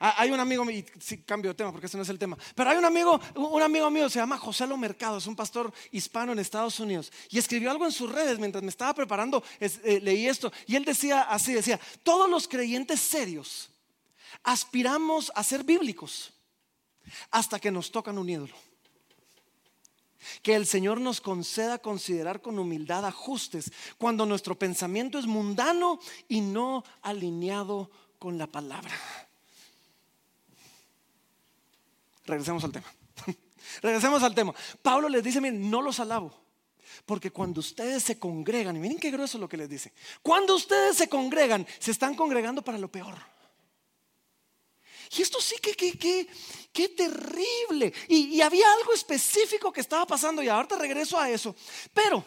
Ah, 0.00 0.14
hay 0.18 0.30
un 0.30 0.38
amigo, 0.38 0.68
y 0.70 0.84
sí, 1.00 1.18
cambio 1.22 1.50
de 1.50 1.56
tema 1.56 1.72
porque 1.72 1.86
ese 1.86 1.96
no 1.96 2.04
es 2.04 2.08
el 2.08 2.20
tema, 2.20 2.38
pero 2.54 2.70
hay 2.70 2.76
un 2.76 2.84
amigo, 2.84 3.20
un 3.34 3.62
amigo 3.62 3.90
mío, 3.90 4.08
se 4.08 4.20
llama 4.20 4.38
José 4.38 4.64
Lo 4.64 4.76
Mercado, 4.76 5.18
es 5.18 5.26
un 5.26 5.34
pastor 5.34 5.72
hispano 5.90 6.32
en 6.32 6.38
Estados 6.38 6.78
Unidos, 6.78 7.10
y 7.30 7.38
escribió 7.38 7.70
algo 7.70 7.84
en 7.84 7.90
sus 7.90 8.10
redes 8.10 8.38
mientras 8.38 8.62
me 8.62 8.70
estaba 8.70 8.94
preparando, 8.94 9.42
eh, 9.58 10.00
leí 10.00 10.28
esto, 10.28 10.52
y 10.68 10.76
él 10.76 10.84
decía 10.84 11.22
así, 11.22 11.52
decía, 11.52 11.80
todos 12.04 12.30
los 12.30 12.46
creyentes 12.46 13.00
serios 13.00 13.70
aspiramos 14.44 15.32
a 15.34 15.42
ser 15.42 15.64
bíblicos 15.64 16.32
hasta 17.32 17.58
que 17.58 17.72
nos 17.72 17.90
tocan 17.90 18.18
un 18.18 18.28
ídolo. 18.28 18.54
Que 20.42 20.54
el 20.54 20.66
Señor 20.66 21.00
nos 21.00 21.20
conceda 21.20 21.78
considerar 21.78 22.42
con 22.42 22.58
humildad 22.58 23.04
ajustes 23.06 23.72
cuando 23.96 24.26
nuestro 24.26 24.58
pensamiento 24.58 25.18
es 25.18 25.26
mundano 25.26 25.98
y 26.28 26.40
no 26.40 26.84
alineado 27.02 27.90
con 28.18 28.36
la 28.36 28.46
palabra. 28.46 28.92
Regresemos 32.28 32.62
al 32.62 32.72
tema. 32.72 32.86
Regresemos 33.82 34.22
al 34.22 34.34
tema. 34.34 34.54
Pablo 34.82 35.08
les 35.08 35.24
dice, 35.24 35.40
miren, 35.40 35.70
no 35.70 35.80
los 35.80 35.98
alabo. 35.98 36.32
Porque 37.06 37.30
cuando 37.30 37.60
ustedes 37.60 38.02
se 38.02 38.18
congregan, 38.18 38.76
y 38.76 38.80
miren 38.80 38.98
qué 38.98 39.10
grueso 39.10 39.38
lo 39.38 39.48
que 39.48 39.56
les 39.56 39.68
dice, 39.68 39.92
cuando 40.22 40.54
ustedes 40.54 40.96
se 40.96 41.08
congregan, 41.08 41.66
se 41.78 41.90
están 41.90 42.14
congregando 42.14 42.62
para 42.62 42.78
lo 42.78 42.90
peor. 42.90 43.16
Y 45.16 45.22
esto 45.22 45.40
sí 45.40 45.56
que, 45.62 45.72
que, 45.72 45.98
que, 45.98 46.28
que 46.70 46.88
terrible. 46.90 47.94
Y, 48.08 48.40
había 48.42 48.70
algo 48.74 48.92
específico 48.92 49.72
que 49.72 49.80
estaba 49.80 50.06
pasando 50.06 50.42
y 50.42 50.48
ahorita 50.48 50.76
regreso 50.76 51.18
a 51.18 51.30
eso. 51.30 51.56
Pero 51.94 52.22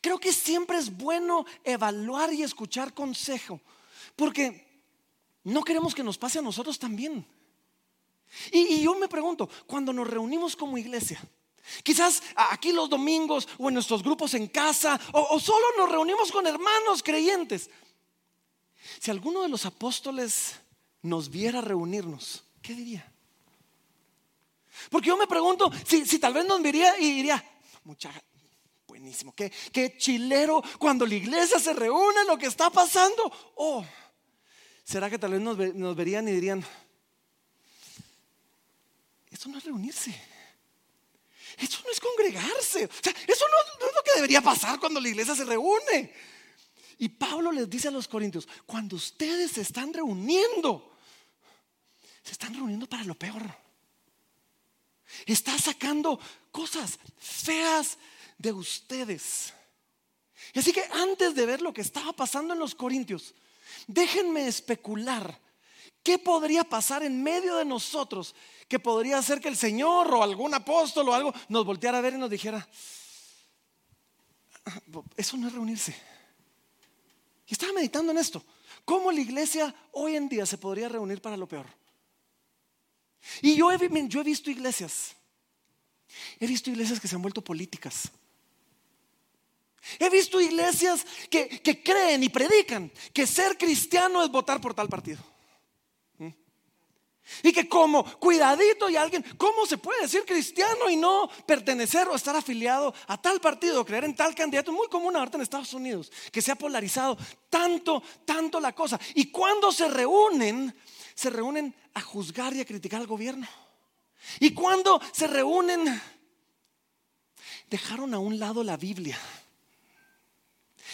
creo 0.00 0.18
que 0.18 0.32
siempre 0.32 0.78
es 0.78 0.90
bueno 0.96 1.44
evaluar 1.64 2.32
y 2.32 2.42
escuchar 2.42 2.94
consejo. 2.94 3.60
Porque 4.14 4.82
no 5.44 5.62
queremos 5.62 5.94
que 5.94 6.02
nos 6.02 6.16
pase 6.16 6.38
a 6.38 6.42
nosotros 6.42 6.78
también. 6.78 7.26
Y, 8.52 8.82
yo 8.82 8.94
me 8.94 9.08
pregunto, 9.08 9.48
cuando 9.66 9.92
nos 9.92 10.08
reunimos 10.08 10.56
como 10.56 10.78
iglesia, 10.78 11.20
Quizás 11.82 12.22
aquí 12.36 12.70
los 12.70 12.88
domingos 12.88 13.48
o 13.58 13.66
en 13.66 13.74
nuestros 13.74 14.00
grupos 14.02 14.34
en 14.34 14.46
casa 14.46 15.00
o, 15.12 15.40
solo 15.40 15.66
nos 15.76 15.90
reunimos 15.90 16.30
con 16.30 16.46
hermanos 16.46 17.02
creyentes. 17.02 17.68
Si 19.00 19.10
alguno 19.10 19.42
de 19.42 19.48
los 19.48 19.66
apóstoles 19.66 20.54
nos 21.02 21.28
viera 21.28 21.60
reunirnos, 21.60 22.44
¿qué 22.62 22.72
diría? 22.72 23.12
Porque 24.90 25.08
yo 25.08 25.16
me 25.16 25.26
pregunto 25.26 25.70
si, 25.84 26.18
tal 26.18 26.34
vez 26.34 26.46
nos 26.46 26.62
vería 26.62 26.98
y 27.00 27.16
diría, 27.16 27.44
mucha, 27.82 28.12
buenísimo, 28.86 29.34
qué, 29.34 29.96
chilero 29.98 30.62
cuando 30.78 31.04
la 31.04 31.14
iglesia 31.14 31.58
se 31.58 31.72
reúne, 31.72 32.24
lo 32.26 32.38
que 32.38 32.46
está 32.46 32.70
pasando. 32.70 33.32
O 33.56 33.84
será 34.84 35.10
que 35.10 35.18
tal 35.18 35.32
vez 35.32 35.40
nos 35.40 35.96
verían 35.96 36.28
y 36.28 36.32
dirían, 36.32 36.64
eso 39.36 39.50
no 39.50 39.58
es 39.58 39.64
reunirse. 39.64 40.14
Eso 41.58 41.80
no 41.84 41.90
es 41.90 42.00
congregarse. 42.00 42.84
eso 42.84 43.44
no, 43.48 43.86
es 43.86 43.94
lo 43.94 44.02
que 44.02 44.14
debería 44.14 44.40
pasar 44.40 44.80
cuando 44.80 44.98
la 44.98 45.08
iglesia 45.08 45.34
se 45.34 45.44
reúne. 45.44 46.12
Y 46.98 47.10
Pablo 47.10 47.52
les 47.52 47.68
dice 47.68 47.88
a 47.88 47.90
los 47.90 48.08
corintios, 48.08 48.48
cuando 48.64 48.96
ustedes 48.96 49.52
se 49.52 49.60
están 49.60 49.92
reuniendo, 49.92 50.96
se 52.22 52.32
están 52.32 52.54
reuniendo 52.54 52.86
para 52.86 53.04
lo 53.04 53.14
peor. 53.14 53.42
Está 55.26 55.58
sacando 55.58 56.18
cosas 56.50 56.98
feas 57.18 57.98
de 58.38 58.52
ustedes. 58.52 59.52
Y 60.54 60.58
así 60.58 60.72
que 60.72 60.82
antes 60.92 61.34
de 61.34 61.44
ver 61.44 61.60
lo 61.60 61.74
que 61.74 61.82
estaba 61.82 62.14
pasando 62.14 62.54
en 62.54 62.60
los 62.60 62.74
corintios, 62.74 63.34
déjenme 63.86 64.48
especular 64.48 65.38
¿Qué 66.06 66.18
podría 66.20 66.62
pasar 66.62 67.02
en 67.02 67.20
medio 67.20 67.56
de 67.56 67.64
nosotros 67.64 68.32
que 68.68 68.78
podría 68.78 69.18
hacer 69.18 69.40
que 69.40 69.48
el 69.48 69.56
Señor 69.56 70.14
o 70.14 70.22
algún 70.22 70.54
apóstol 70.54 71.08
o 71.08 71.14
algo 71.14 71.34
nos 71.48 71.66
volteara 71.66 71.98
a 71.98 72.00
ver 72.00 72.14
y 72.14 72.16
nos 72.16 72.30
dijera, 72.30 72.64
ah, 74.66 74.80
eso 75.16 75.36
no 75.36 75.48
es 75.48 75.52
reunirse? 75.52 75.96
Y 77.48 77.54
estaba 77.54 77.72
meditando 77.72 78.12
en 78.12 78.18
esto. 78.18 78.44
¿Cómo 78.84 79.10
la 79.10 79.18
iglesia 79.18 79.74
hoy 79.90 80.14
en 80.14 80.28
día 80.28 80.46
se 80.46 80.58
podría 80.58 80.88
reunir 80.88 81.20
para 81.20 81.36
lo 81.36 81.48
peor? 81.48 81.66
Y 83.42 83.56
yo 83.56 83.72
he, 83.72 83.76
visto 83.76 84.48
iglesias, 84.48 85.16
he 86.38 86.46
visto 86.46 86.70
iglesias 86.70 87.00
que 87.00 87.08
se 87.08 87.16
han 87.16 87.22
vuelto 87.22 87.42
políticas. 87.42 88.12
He 89.98 90.08
visto 90.08 90.40
iglesias 90.40 91.04
que 91.28 91.82
creen 91.84 92.22
y 92.22 92.28
predican 92.28 92.92
que 93.12 93.26
ser 93.26 93.58
cristiano 93.58 94.22
es 94.22 94.30
votar 94.30 94.60
por 94.60 94.72
tal 94.72 94.88
partido. 94.88 95.35
Y 97.42 97.52
que 97.52 97.68
como 97.68 98.04
cuidadito 98.18 98.88
y 98.88 98.96
alguien, 98.96 99.24
¿cómo 99.36 99.66
se 99.66 99.78
puede 99.78 100.02
decir 100.02 100.24
cristiano 100.24 100.88
y 100.88 100.96
no 100.96 101.28
pertenecer 101.46 102.08
o 102.08 102.14
estar 102.14 102.36
afiliado 102.36 102.94
a 103.08 103.20
tal 103.20 103.40
partido, 103.40 103.84
creer 103.84 104.04
en 104.04 104.14
tal 104.14 104.34
candidato? 104.34 104.70
Es 104.70 104.76
muy 104.76 104.88
común 104.88 105.16
ahorita 105.16 105.36
en 105.36 105.42
Estados 105.42 105.74
Unidos, 105.74 106.12
que 106.30 106.42
se 106.42 106.52
ha 106.52 106.56
polarizado 106.56 107.18
tanto, 107.50 108.02
tanto 108.24 108.60
la 108.60 108.72
cosa. 108.74 109.00
Y 109.14 109.30
cuando 109.30 109.72
se 109.72 109.88
reúnen, 109.88 110.74
se 111.14 111.30
reúnen 111.30 111.74
a 111.94 112.00
juzgar 112.00 112.54
y 112.54 112.60
a 112.60 112.64
criticar 112.64 113.00
al 113.00 113.06
gobierno. 113.06 113.48
Y 114.40 114.54
cuando 114.54 115.00
se 115.12 115.26
reúnen, 115.26 116.00
dejaron 117.68 118.14
a 118.14 118.18
un 118.18 118.38
lado 118.38 118.62
la 118.62 118.76
Biblia 118.76 119.18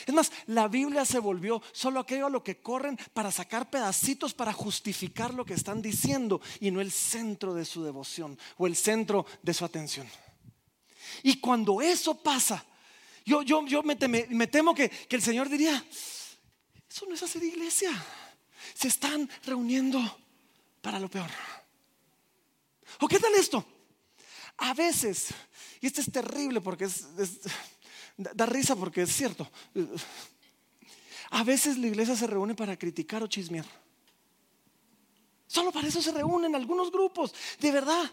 es 0.07 0.15
más, 0.15 0.33
la 0.47 0.69
Biblia 0.69 1.05
se 1.05 1.19
volvió 1.19 1.63
solo 1.73 2.01
aquello 2.01 2.27
a 2.27 2.31
lo 2.31 2.43
que 2.43 2.61
corren 2.61 2.99
para 3.13 3.31
sacar 3.31 3.71
pedacitos 3.71 4.35
para 4.35 4.53
justificar 4.53 5.35
lo 5.35 5.45
que 5.45 5.55
están 5.55 5.83
diciendo 5.83 6.41
y 6.61 6.71
no 6.71 6.81
el 6.81 6.93
centro 6.93 7.55
de 7.55 7.65
su 7.65 7.85
devoción 7.85 8.39
o 8.57 8.67
el 8.67 8.77
centro 8.77 9.27
de 9.43 9.55
su 9.55 9.65
atención. 9.65 10.09
Y 11.23 11.39
cuando 11.39 11.81
eso 11.81 12.23
pasa, 12.23 12.65
yo, 13.25 13.43
yo, 13.43 13.65
yo 13.67 13.83
me, 13.83 13.97
temo 13.97 14.75
que, 14.75 14.89
que 14.89 15.17
el 15.17 15.23
Señor 15.23 15.49
diría, 15.49 15.85
eso 16.89 17.07
no 17.07 17.15
es 17.15 17.23
hacer 17.23 17.43
iglesia. 17.43 17.91
Se 18.75 18.89
están 18.89 19.29
reuniendo 19.45 20.01
para 20.81 20.99
lo 20.99 21.09
peor. 21.09 21.31
¿O 23.01 23.09
qué 23.09 23.19
tal 23.19 23.35
esto? 23.35 23.65
A 24.59 24.75
veces, 24.75 25.29
y 25.81 25.87
esto 25.87 26.01
es 26.01 26.13
terrible 26.13 26.61
porque 26.61 26.85
es 26.85 27.07
Da, 28.17 28.47
risa 28.47 28.77
porque 28.77 29.03
es 29.03 29.15
cierto. 29.15 29.49
A 31.31 31.45
veces 31.45 31.79
la 31.79 31.87
iglesia 31.87 32.15
se 32.15 32.27
reúne 32.27 32.55
para 32.55 32.77
criticar 32.77 33.23
o 33.23 33.27
chismear. 33.27 33.65
Solo 35.47 35.71
para 35.73 35.89
eso 35.89 36.01
se 36.01 36.13
reúnen 36.13 36.55
algunos 36.55 36.91
grupos, 36.91 37.35
de 37.59 37.71
verdad. 37.71 38.11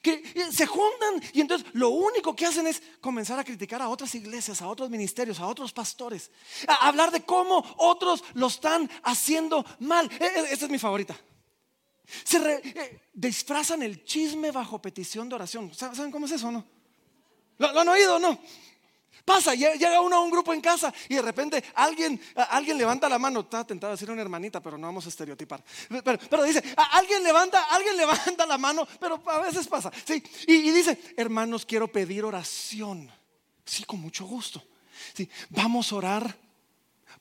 Que 0.00 0.14
eh, 0.34 0.52
se 0.52 0.66
juntan 0.66 1.22
y 1.32 1.40
entonces 1.40 1.66
lo 1.72 1.90
único 1.90 2.34
que 2.34 2.46
hacen 2.46 2.66
es 2.66 2.82
comenzar 3.00 3.38
a 3.38 3.44
criticar 3.44 3.82
a 3.82 3.88
otras 3.88 4.14
iglesias, 4.14 4.62
a 4.62 4.68
otros 4.68 4.90
ministerios, 4.90 5.38
a 5.38 5.46
otros 5.46 5.72
pastores. 5.72 6.30
A 6.66 6.88
hablar 6.88 7.10
de 7.10 7.22
cómo 7.22 7.64
otros 7.76 8.24
lo 8.34 8.46
están 8.46 8.90
haciendo 9.02 9.64
mal. 9.80 10.10
E, 10.18 10.24
e, 10.24 10.52
esta 10.52 10.64
es 10.64 10.70
mi 10.70 10.78
favorita. 10.78 11.16
Se 12.24 12.38
eh, 12.38 13.08
disfrazan 13.12 13.82
el 13.82 14.04
chisme 14.04 14.50
bajo 14.50 14.80
petición 14.80 15.28
de 15.28 15.34
oración. 15.36 15.72
¿Saben 15.74 16.10
cómo 16.10 16.26
es 16.26 16.32
eso 16.32 16.50
no? 16.50 16.64
¿Lo, 17.58 17.72
¿Lo, 17.72 17.80
han 17.80 17.88
oído 17.88 18.18
no? 18.18 18.38
Pasa, 19.24 19.54
llega 19.54 20.00
uno 20.02 20.16
a 20.16 20.20
un 20.20 20.30
grupo 20.30 20.52
en 20.52 20.60
casa 20.60 20.92
y 21.08 21.14
de 21.14 21.22
repente 21.22 21.64
alguien, 21.74 22.20
alguien 22.34 22.76
levanta 22.76 23.08
la 23.08 23.18
mano. 23.18 23.40
Estaba 23.40 23.66
tentado 23.66 23.92
a 23.92 23.96
decir 23.96 24.10
una 24.10 24.20
hermanita, 24.20 24.60
pero 24.60 24.76
no 24.76 24.86
vamos 24.86 25.06
a 25.06 25.08
estereotipar. 25.08 25.64
Pero, 26.28 26.42
dice, 26.42 26.62
alguien 26.92 27.22
levanta, 27.24 27.64
alguien 27.64 27.96
levanta 27.98 28.44
la 28.44 28.58
mano, 28.58 28.86
pero 29.00 29.22
a 29.26 29.38
veces 29.38 29.66
pasa. 29.66 29.90
¿sí? 30.04 30.22
Y, 30.46 30.70
dice, 30.70 31.14
hermanos, 31.16 31.64
quiero 31.64 31.88
pedir 31.88 32.24
oración. 32.24 33.10
Sí, 33.64 33.84
con 33.84 34.00
mucho 34.00 34.26
gusto. 34.26 34.62
Sí, 35.14 35.28
vamos 35.48 35.90
a 35.92 35.96
orar 35.96 36.36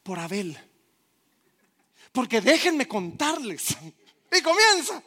por 0.03 0.19
Abel. 0.19 0.59
Porque 2.12 2.41
déjenme 2.41 2.85
contarles. 2.85 3.77
Y 4.35 4.41
comienza. 4.41 5.01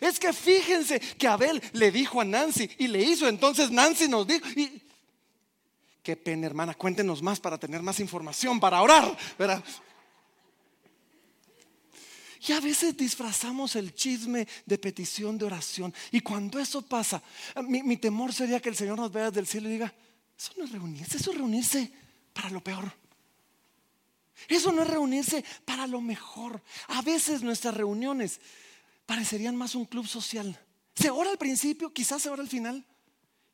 Es 0.00 0.18
que 0.18 0.32
fíjense 0.32 1.00
que 1.00 1.28
Abel 1.28 1.62
le 1.72 1.90
dijo 1.90 2.20
a 2.20 2.24
Nancy 2.24 2.68
y 2.78 2.88
le 2.88 3.02
hizo. 3.02 3.26
Entonces 3.26 3.70
Nancy 3.70 4.06
nos 4.06 4.26
dijo. 4.26 4.46
Qué 6.06 6.14
pena, 6.14 6.46
hermana. 6.46 6.72
Cuéntenos 6.72 7.20
más 7.20 7.40
para 7.40 7.58
tener 7.58 7.82
más 7.82 7.98
información, 7.98 8.60
para 8.60 8.80
orar. 8.80 9.18
¿verdad? 9.36 9.60
Y 12.46 12.52
a 12.52 12.60
veces 12.60 12.96
disfrazamos 12.96 13.74
el 13.74 13.92
chisme 13.92 14.46
de 14.64 14.78
petición 14.78 15.36
de 15.36 15.46
oración. 15.46 15.92
Y 16.12 16.20
cuando 16.20 16.60
eso 16.60 16.82
pasa, 16.82 17.20
mi, 17.64 17.96
temor 17.96 18.32
sería 18.32 18.60
que 18.60 18.68
el 18.68 18.76
Señor 18.76 18.96
nos 18.96 19.10
vea 19.10 19.30
desde 19.30 19.40
el 19.40 19.48
cielo 19.48 19.68
y 19.68 19.72
diga, 19.72 19.92
Eso 20.38 20.52
no 20.56 20.64
es 20.66 20.70
reunirse, 20.70 21.16
eso 21.16 21.32
es 21.32 21.38
reunirse 21.38 21.92
para 22.32 22.50
lo 22.50 22.62
peor. 22.62 22.92
Eso 24.46 24.70
no 24.70 24.82
es 24.82 24.88
reunirse 24.88 25.44
para 25.64 25.88
lo 25.88 26.00
mejor. 26.00 26.62
A 26.86 27.02
veces 27.02 27.42
nuestras 27.42 27.74
reuniones 27.74 28.38
parecerían 29.06 29.56
más 29.56 29.74
un 29.74 29.86
club 29.86 30.06
social. 30.06 30.56
Se 30.94 31.10
ora 31.10 31.32
al 31.32 31.38
principio, 31.38 31.92
quizás 31.92 32.22
se 32.22 32.30
ora 32.30 32.42
al 32.42 32.48
final. 32.48 32.86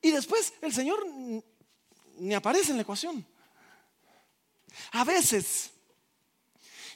Y 0.03 0.11
después 0.11 0.53
el 0.61 0.75
Señor 0.75 1.03
ni 2.19 2.35
aparece 2.35 2.71
en 2.71 2.77
la 2.77 2.83
ecuación. 2.83 3.27
A 4.93 5.05
veces 5.05 5.71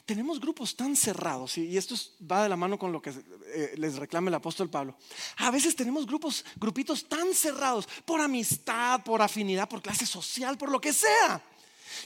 tenemos 0.05 0.39
grupos 0.39 0.75
tan 0.75 0.95
cerrados, 0.95 1.57
y 1.57 1.77
esto 1.77 1.95
va 2.29 2.43
de 2.43 2.49
la 2.49 2.55
mano 2.55 2.79
con 2.79 2.91
lo 2.91 3.01
que 3.01 3.09
eh, 3.09 3.73
les 3.77 3.97
reclama 3.97 4.29
el 4.29 4.35
apóstol 4.35 4.69
Pablo. 4.69 4.97
A 5.37 5.51
veces 5.51 5.75
tenemos 5.75 6.05
grupos, 6.05 6.45
grupitos 6.55 7.07
tan 7.07 7.33
cerrados 7.33 7.87
por 8.05 8.21
amistad, 8.21 9.03
por 9.03 9.21
afinidad, 9.21 9.67
por 9.67 9.81
clase 9.81 10.05
social, 10.05 10.57
por 10.57 10.71
lo 10.71 10.79
que 10.79 10.93
sea 10.93 11.43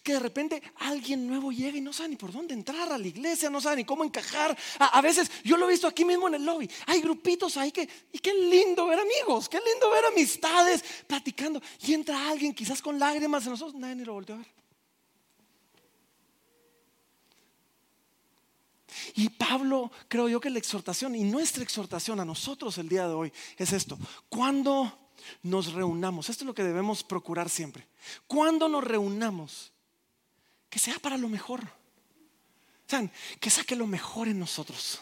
que 0.04 0.14
de 0.14 0.20
repente 0.20 0.62
alguien 0.78 1.28
nuevo 1.28 1.52
llega 1.52 1.78
y 1.78 1.82
no 1.82 1.94
sabe 1.94 2.10
ni 2.10 2.16
por 2.16 2.32
dónde 2.32 2.54
entrar 2.54 2.92
a 2.92 2.98
la 2.98 3.08
iglesia, 3.08 3.50
no 3.50 3.62
sabe 3.62 3.78
ni 3.78 3.86
cómo 3.86 4.04
encajar. 4.04 4.58
A, 4.80 5.02
veces 5.02 5.32
yo 5.44 5.58
lo 5.58 5.68
he 5.68 5.72
visto 5.72 5.88
aquí 5.88 6.06
mismo 6.06 6.28
en 6.28 6.36
el 6.36 6.46
lobby. 6.46 6.70
Hay 6.88 7.02
grupitos 7.02 7.58
ahí 7.58 7.72
que, 7.72 7.88
y 8.12 8.20
qué 8.20 8.34
lindo 8.34 8.88
ver 8.88 9.00
amigos, 9.00 9.50
qué 9.50 9.60
lindo 9.60 9.90
ver 9.90 10.06
amistades 10.06 10.84
platicando. 11.08 11.62
Y 11.82 11.94
entra 11.94 12.30
alguien 12.30 12.54
quizás 12.54 12.82
con 12.82 13.00
lágrimas 13.00 13.44
en 13.46 13.52
nosotros, 13.52 13.76
nadie 13.76 14.06
lo 14.06 14.14
volteó 14.14 14.36
a 14.36 14.40
ver. 14.40 14.62
Y 19.16 19.30
Pablo, 19.30 19.92
creo 20.08 20.28
yo 20.30 20.40
que 20.40 20.50
la 20.50 20.60
exhortación 20.60 21.16
y 21.16 21.24
nuestra 21.24 21.64
exhortación 21.64 22.20
a 22.20 22.26
nosotros 22.26 22.78
el 22.78 22.90
día 22.90 23.08
de 23.08 23.14
hoy 23.14 23.34
es 23.58 23.74
esto. 23.74 23.98
Cuando 24.30 25.01
nos 25.44 25.74
reunamos, 25.74 26.30
esto 26.30 26.44
es 26.44 26.48
lo 26.48 26.54
que 26.54 26.64
debemos 26.64 27.04
procurar 27.04 27.50
siempre. 27.50 27.88
Cuando 28.28 28.68
nos 28.68 28.84
reunamos, 28.84 29.72
que 30.70 30.80
sea 30.80 31.00
para 31.00 31.18
lo 31.18 31.28
mejor. 31.28 31.62
Que 33.40 33.50
saque 33.50 33.76
lo 33.76 33.88
mejor 33.88 34.28
en 34.28 34.38
nosotros. 34.40 35.00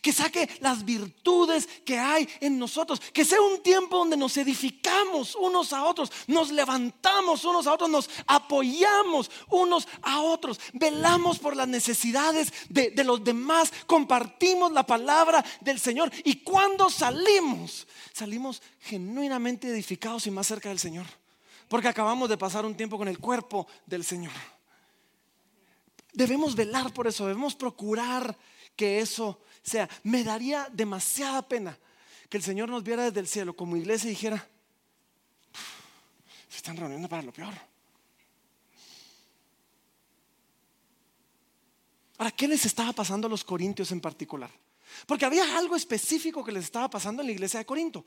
Que 0.00 0.12
saque 0.12 0.48
las 0.60 0.84
virtudes 0.84 1.68
que 1.84 1.98
hay 1.98 2.28
en 2.40 2.58
nosotros. 2.58 3.00
Que 3.12 3.24
sea 3.24 3.40
un 3.40 3.62
tiempo 3.62 3.98
donde 3.98 4.16
nos 4.16 4.36
edificamos 4.36 5.34
unos 5.34 5.72
a 5.72 5.84
otros. 5.84 6.10
Nos 6.26 6.50
levantamos 6.50 7.44
unos 7.44 7.66
a 7.66 7.74
otros. 7.74 7.90
Nos 7.90 8.10
apoyamos 8.26 9.30
unos 9.48 9.88
a 10.02 10.20
otros. 10.20 10.60
Velamos 10.72 11.38
por 11.38 11.56
las 11.56 11.68
necesidades 11.68 12.52
de, 12.68 12.90
de 12.90 13.04
los 13.04 13.22
demás. 13.22 13.72
Compartimos 13.86 14.72
la 14.72 14.86
palabra 14.86 15.44
del 15.60 15.78
Señor. 15.78 16.10
Y 16.24 16.36
cuando 16.36 16.90
salimos, 16.90 17.86
salimos 18.12 18.62
genuinamente 18.80 19.68
edificados 19.68 20.26
y 20.26 20.30
más 20.30 20.46
cerca 20.46 20.68
del 20.68 20.78
Señor. 20.78 21.06
Porque 21.68 21.88
acabamos 21.88 22.28
de 22.28 22.36
pasar 22.36 22.66
un 22.66 22.76
tiempo 22.76 22.98
con 22.98 23.08
el 23.08 23.18
cuerpo 23.18 23.66
del 23.86 24.04
Señor. 24.04 24.32
Debemos 26.12 26.54
velar 26.54 26.92
por 26.92 27.06
eso, 27.06 27.26
debemos 27.26 27.54
procurar 27.54 28.36
que 28.76 29.00
eso 29.00 29.40
sea. 29.62 29.88
Me 30.02 30.24
daría 30.24 30.68
demasiada 30.72 31.42
pena 31.46 31.78
que 32.28 32.36
el 32.36 32.42
Señor 32.42 32.68
nos 32.68 32.82
viera 32.82 33.04
desde 33.04 33.20
el 33.20 33.28
cielo 33.28 33.54
como 33.54 33.76
iglesia 33.76 34.08
y 34.08 34.10
dijera, 34.10 34.48
se 36.48 36.56
están 36.56 36.76
reuniendo 36.76 37.08
para 37.08 37.22
lo 37.22 37.32
peor. 37.32 37.54
Ahora, 42.18 42.30
¿qué 42.30 42.46
les 42.46 42.64
estaba 42.66 42.92
pasando 42.92 43.26
a 43.26 43.30
los 43.30 43.42
corintios 43.42 43.90
en 43.90 44.00
particular? 44.00 44.50
Porque 45.06 45.24
había 45.24 45.56
algo 45.56 45.76
específico 45.76 46.44
que 46.44 46.52
les 46.52 46.64
estaba 46.64 46.88
pasando 46.88 47.22
en 47.22 47.26
la 47.26 47.32
iglesia 47.32 47.58
de 47.58 47.66
Corinto. 47.66 48.04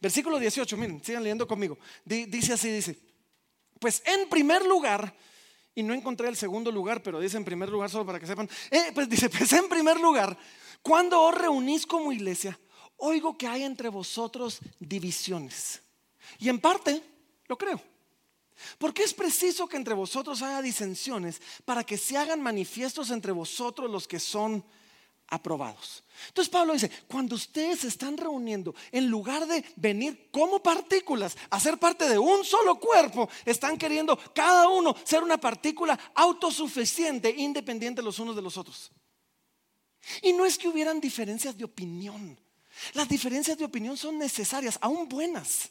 Versículo 0.00 0.38
18, 0.38 0.76
miren, 0.76 1.04
sigan 1.04 1.22
leyendo 1.22 1.46
conmigo. 1.46 1.78
Dice 2.04 2.54
así, 2.54 2.70
dice, 2.70 2.98
pues 3.78 4.02
en 4.06 4.28
primer 4.28 4.64
lugar, 4.64 5.14
y 5.74 5.82
no 5.82 5.94
encontré 5.94 6.28
el 6.28 6.36
segundo 6.36 6.72
lugar, 6.72 7.02
pero 7.02 7.20
dice 7.20 7.36
en 7.36 7.44
primer 7.44 7.68
lugar 7.68 7.90
solo 7.90 8.04
para 8.04 8.18
que 8.18 8.26
sepan, 8.26 8.48
eh, 8.70 8.90
pues 8.94 9.08
dice, 9.08 9.30
pues 9.30 9.52
en 9.52 9.68
primer 9.68 10.00
lugar, 10.00 10.36
cuando 10.82 11.22
os 11.22 11.34
reunís 11.34 11.86
como 11.86 12.12
iglesia, 12.12 12.58
oigo 12.96 13.36
que 13.36 13.46
hay 13.46 13.62
entre 13.62 13.88
vosotros 13.88 14.60
divisiones. 14.78 15.82
Y 16.38 16.48
en 16.48 16.60
parte 16.60 17.02
lo 17.46 17.56
creo. 17.56 17.80
Porque 18.78 19.04
es 19.04 19.14
preciso 19.14 19.68
que 19.68 19.76
entre 19.76 19.94
vosotros 19.94 20.42
haya 20.42 20.60
disensiones 20.62 21.40
para 21.64 21.84
que 21.84 21.96
se 21.96 22.16
hagan 22.16 22.42
manifiestos 22.42 23.10
entre 23.10 23.32
vosotros 23.32 23.90
los 23.90 24.08
que 24.08 24.18
son 24.18 24.64
aprobados. 25.28 26.02
Entonces 26.28 26.50
Pablo 26.50 26.72
dice, 26.72 26.90
cuando 27.06 27.36
ustedes 27.36 27.80
se 27.80 27.88
están 27.88 28.16
reuniendo, 28.16 28.74
en 28.90 29.08
lugar 29.08 29.46
de 29.46 29.64
venir 29.76 30.28
como 30.30 30.62
partículas 30.62 31.36
a 31.50 31.60
ser 31.60 31.78
parte 31.78 32.08
de 32.08 32.18
un 32.18 32.44
solo 32.44 32.80
cuerpo, 32.80 33.28
están 33.44 33.76
queriendo 33.76 34.18
cada 34.34 34.68
uno 34.68 34.96
ser 35.04 35.22
una 35.22 35.38
partícula 35.38 35.98
autosuficiente, 36.14 37.30
independiente 37.36 38.02
los 38.02 38.18
unos 38.18 38.34
de 38.34 38.42
los 38.42 38.56
otros. 38.56 38.90
Y 40.22 40.32
no 40.32 40.44
es 40.44 40.58
que 40.58 40.68
hubieran 40.68 41.00
diferencias 41.00 41.56
de 41.56 41.64
opinión. 41.64 42.38
Las 42.94 43.08
diferencias 43.08 43.58
de 43.58 43.64
opinión 43.64 43.96
son 43.96 44.18
necesarias, 44.18 44.78
aún 44.80 45.08
buenas. 45.08 45.70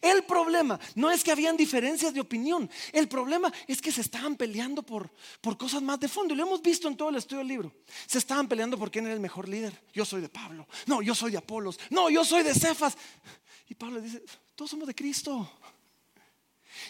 El 0.00 0.24
problema 0.24 0.78
no 0.94 1.10
es 1.10 1.22
que 1.22 1.30
habían 1.30 1.56
diferencias 1.56 2.14
de 2.14 2.20
opinión, 2.20 2.70
el 2.92 3.08
problema 3.08 3.52
es 3.66 3.80
que 3.80 3.92
se 3.92 4.00
estaban 4.00 4.36
peleando 4.36 4.82
por, 4.82 5.10
por 5.40 5.56
cosas 5.56 5.82
más 5.82 6.00
de 6.00 6.08
fondo. 6.08 6.34
Y 6.34 6.36
lo 6.36 6.44
hemos 6.44 6.62
visto 6.62 6.88
en 6.88 6.96
todo 6.96 7.10
el 7.10 7.16
estudio 7.16 7.38
del 7.38 7.48
libro. 7.48 7.72
Se 8.06 8.18
estaban 8.18 8.48
peleando 8.48 8.78
por 8.78 8.90
quién 8.90 9.04
era 9.04 9.14
el 9.14 9.20
mejor 9.20 9.48
líder. 9.48 9.78
Yo 9.92 10.04
soy 10.04 10.22
de 10.22 10.28
Pablo. 10.28 10.66
No, 10.86 11.02
yo 11.02 11.14
soy 11.14 11.32
de 11.32 11.38
Apolos. 11.38 11.78
No, 11.90 12.08
yo 12.10 12.24
soy 12.24 12.42
de 12.42 12.54
Cefas. 12.54 12.96
Y 13.68 13.74
Pablo 13.74 14.00
dice, 14.00 14.22
todos 14.54 14.70
somos 14.70 14.86
de 14.86 14.94
Cristo. 14.94 15.50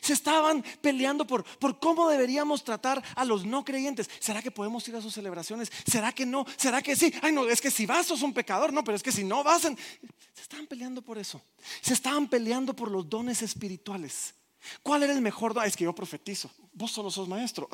Se 0.01 0.13
estaban 0.13 0.65
peleando 0.81 1.27
por, 1.27 1.45
por 1.45 1.79
cómo 1.79 2.09
deberíamos 2.09 2.65
tratar 2.65 3.03
a 3.15 3.25
los 3.25 3.45
no 3.45 3.65
creyentes. 3.65 4.09
¿Será 4.21 4.43
que 4.43 4.51
podemos 4.51 4.87
ir 4.89 4.97
a 4.97 5.01
sus 5.01 5.15
celebraciones? 5.15 5.71
¿Será 5.87 6.13
que 6.13 6.27
no? 6.27 6.47
¿Será 6.57 6.83
que 6.83 6.97
sí? 6.97 7.13
Ay, 7.23 7.33
no, 7.33 7.49
es 7.49 7.61
que 7.61 7.71
si 7.71 7.87
vas 7.87 8.07
sos 8.07 8.23
un 8.23 8.33
pecador. 8.33 8.73
No, 8.73 8.85
pero 8.85 8.97
es 8.97 9.03
que 9.03 9.13
si 9.13 9.25
no 9.25 9.43
vas. 9.45 9.63
Se 9.63 10.43
estaban 10.43 10.67
peleando 10.67 11.03
por 11.03 11.19
eso. 11.19 11.41
Se 11.81 11.95
estaban 11.95 12.29
peleando 12.29 12.75
por 12.75 12.91
los 12.91 13.09
dones 13.09 13.43
espirituales. 13.43 14.35
¿Cuál 14.83 15.03
era 15.03 15.13
el 15.13 15.21
mejor 15.21 15.55
don? 15.55 15.65
Es 15.65 15.77
que 15.77 15.85
yo 15.85 15.95
profetizo. 15.95 16.51
Vos 16.73 16.91
solo 16.91 17.11
sos 17.11 17.29
maestro. 17.29 17.69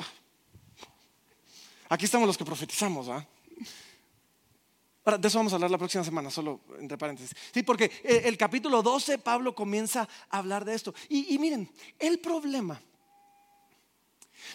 Aquí 1.89 2.05
estamos 2.05 2.27
los 2.27 2.37
que 2.37 2.45
profetizamos, 2.45 3.09
¿ah? 3.09 3.25
De 5.03 5.27
eso 5.27 5.39
vamos 5.39 5.51
a 5.51 5.55
hablar 5.55 5.71
la 5.71 5.79
próxima 5.79 6.03
semana, 6.03 6.29
solo 6.29 6.61
entre 6.79 6.97
paréntesis. 6.97 7.35
Sí, 7.51 7.63
porque 7.63 7.85
eh, 8.03 8.21
el, 8.25 8.37
capítulo 8.37 8.83
12, 8.83 9.17
Pablo 9.17 9.55
comienza 9.55 10.07
a 10.29 10.37
hablar 10.37 10.63
de 10.63 10.75
esto. 10.75 10.93
Y, 11.09 11.37
miren, 11.39 11.69
el 11.97 12.19
problema 12.19 12.79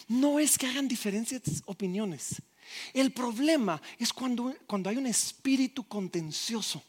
no 0.07 0.39
es 0.39 0.57
que 0.57 0.67
hagan 0.67 0.87
diferentes 0.87 1.61
opiniones. 1.65 2.41
El 2.93 3.11
problema 3.11 3.81
es 3.99 4.13
cuando, 4.13 4.55
cuando 4.65 4.89
hay 4.89 4.97
un 4.97 5.07
espíritu 5.07 5.85
contencioso, 5.85 6.81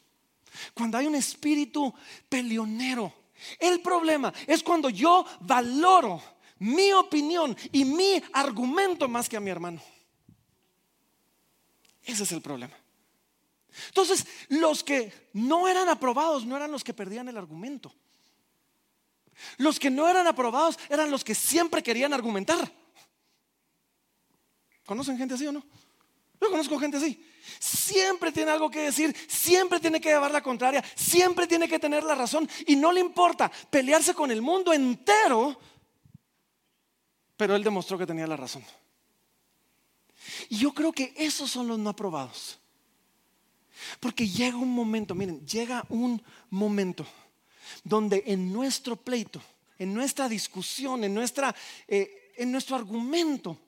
cuando 0.72 0.96
hay 0.98 1.06
un 1.06 1.16
espíritu 1.16 1.92
peleonero. 2.28 3.12
El 3.58 3.80
problema 3.80 4.32
es 4.46 4.62
cuando 4.62 4.88
yo 4.88 5.24
valoro 5.40 6.22
mi 6.60 6.92
opinión 6.92 7.56
y 7.72 7.84
mi 7.84 8.22
argumento 8.32 9.08
más 9.08 9.28
que 9.28 9.36
a 9.36 9.40
mi 9.40 9.50
hermano. 9.50 9.80
Ese 12.04 12.22
es 12.22 12.32
el 12.32 12.40
problema. 12.40 12.74
Entonces, 13.86 14.26
los 14.48 14.82
que 14.82 15.12
no 15.32 15.68
eran 15.68 15.88
aprobados 15.88 16.44
no 16.44 16.56
eran 16.56 16.70
los 16.70 16.84
que 16.84 16.94
perdían 16.94 17.28
el 17.28 17.36
argumento. 17.36 17.92
Los 19.56 19.78
que 19.78 19.90
no 19.90 20.08
eran 20.08 20.26
aprobados 20.26 20.78
eran 20.88 21.10
los 21.10 21.24
que 21.24 21.34
siempre 21.34 21.82
querían 21.82 22.12
argumentar. 22.12 22.72
¿Conocen 24.84 25.18
gente 25.18 25.34
así 25.34 25.46
o 25.46 25.52
no? 25.52 25.64
Yo 26.40 26.50
conozco 26.50 26.78
gente 26.78 26.96
así. 26.96 27.24
Siempre 27.58 28.32
tiene 28.32 28.50
algo 28.50 28.70
que 28.70 28.80
decir, 28.80 29.14
siempre 29.26 29.80
tiene 29.80 30.00
que 30.00 30.10
llevar 30.10 30.30
la 30.30 30.42
contraria, 30.42 30.84
siempre 30.94 31.46
tiene 31.46 31.68
que 31.68 31.78
tener 31.78 32.04
la 32.04 32.14
razón 32.14 32.48
y 32.66 32.76
no 32.76 32.92
le 32.92 33.00
importa 33.00 33.50
pelearse 33.70 34.14
con 34.14 34.30
el 34.30 34.42
mundo 34.42 34.72
entero, 34.72 35.58
pero 37.36 37.54
él 37.54 37.64
demostró 37.64 37.96
que 37.96 38.06
tenía 38.06 38.26
la 38.26 38.36
razón. 38.36 38.64
Y 40.48 40.58
yo 40.58 40.72
creo 40.72 40.92
que 40.92 41.14
esos 41.16 41.50
son 41.50 41.68
los 41.68 41.78
no 41.78 41.90
aprobados. 41.90 42.58
Porque 44.00 44.28
llega 44.28 44.56
un 44.56 44.72
momento, 44.72 45.14
miren, 45.14 45.44
llega 45.46 45.84
un 45.88 46.22
momento 46.50 47.06
donde 47.84 48.22
en 48.26 48.52
nuestro 48.52 48.96
pleito, 48.96 49.42
en 49.78 49.92
nuestra 49.92 50.28
discusión, 50.28 51.04
en, 51.04 51.14
nuestra, 51.14 51.54
eh, 51.87 52.32
en 52.37 52.52
nuestro 52.52 52.76
argumento, 52.76 53.58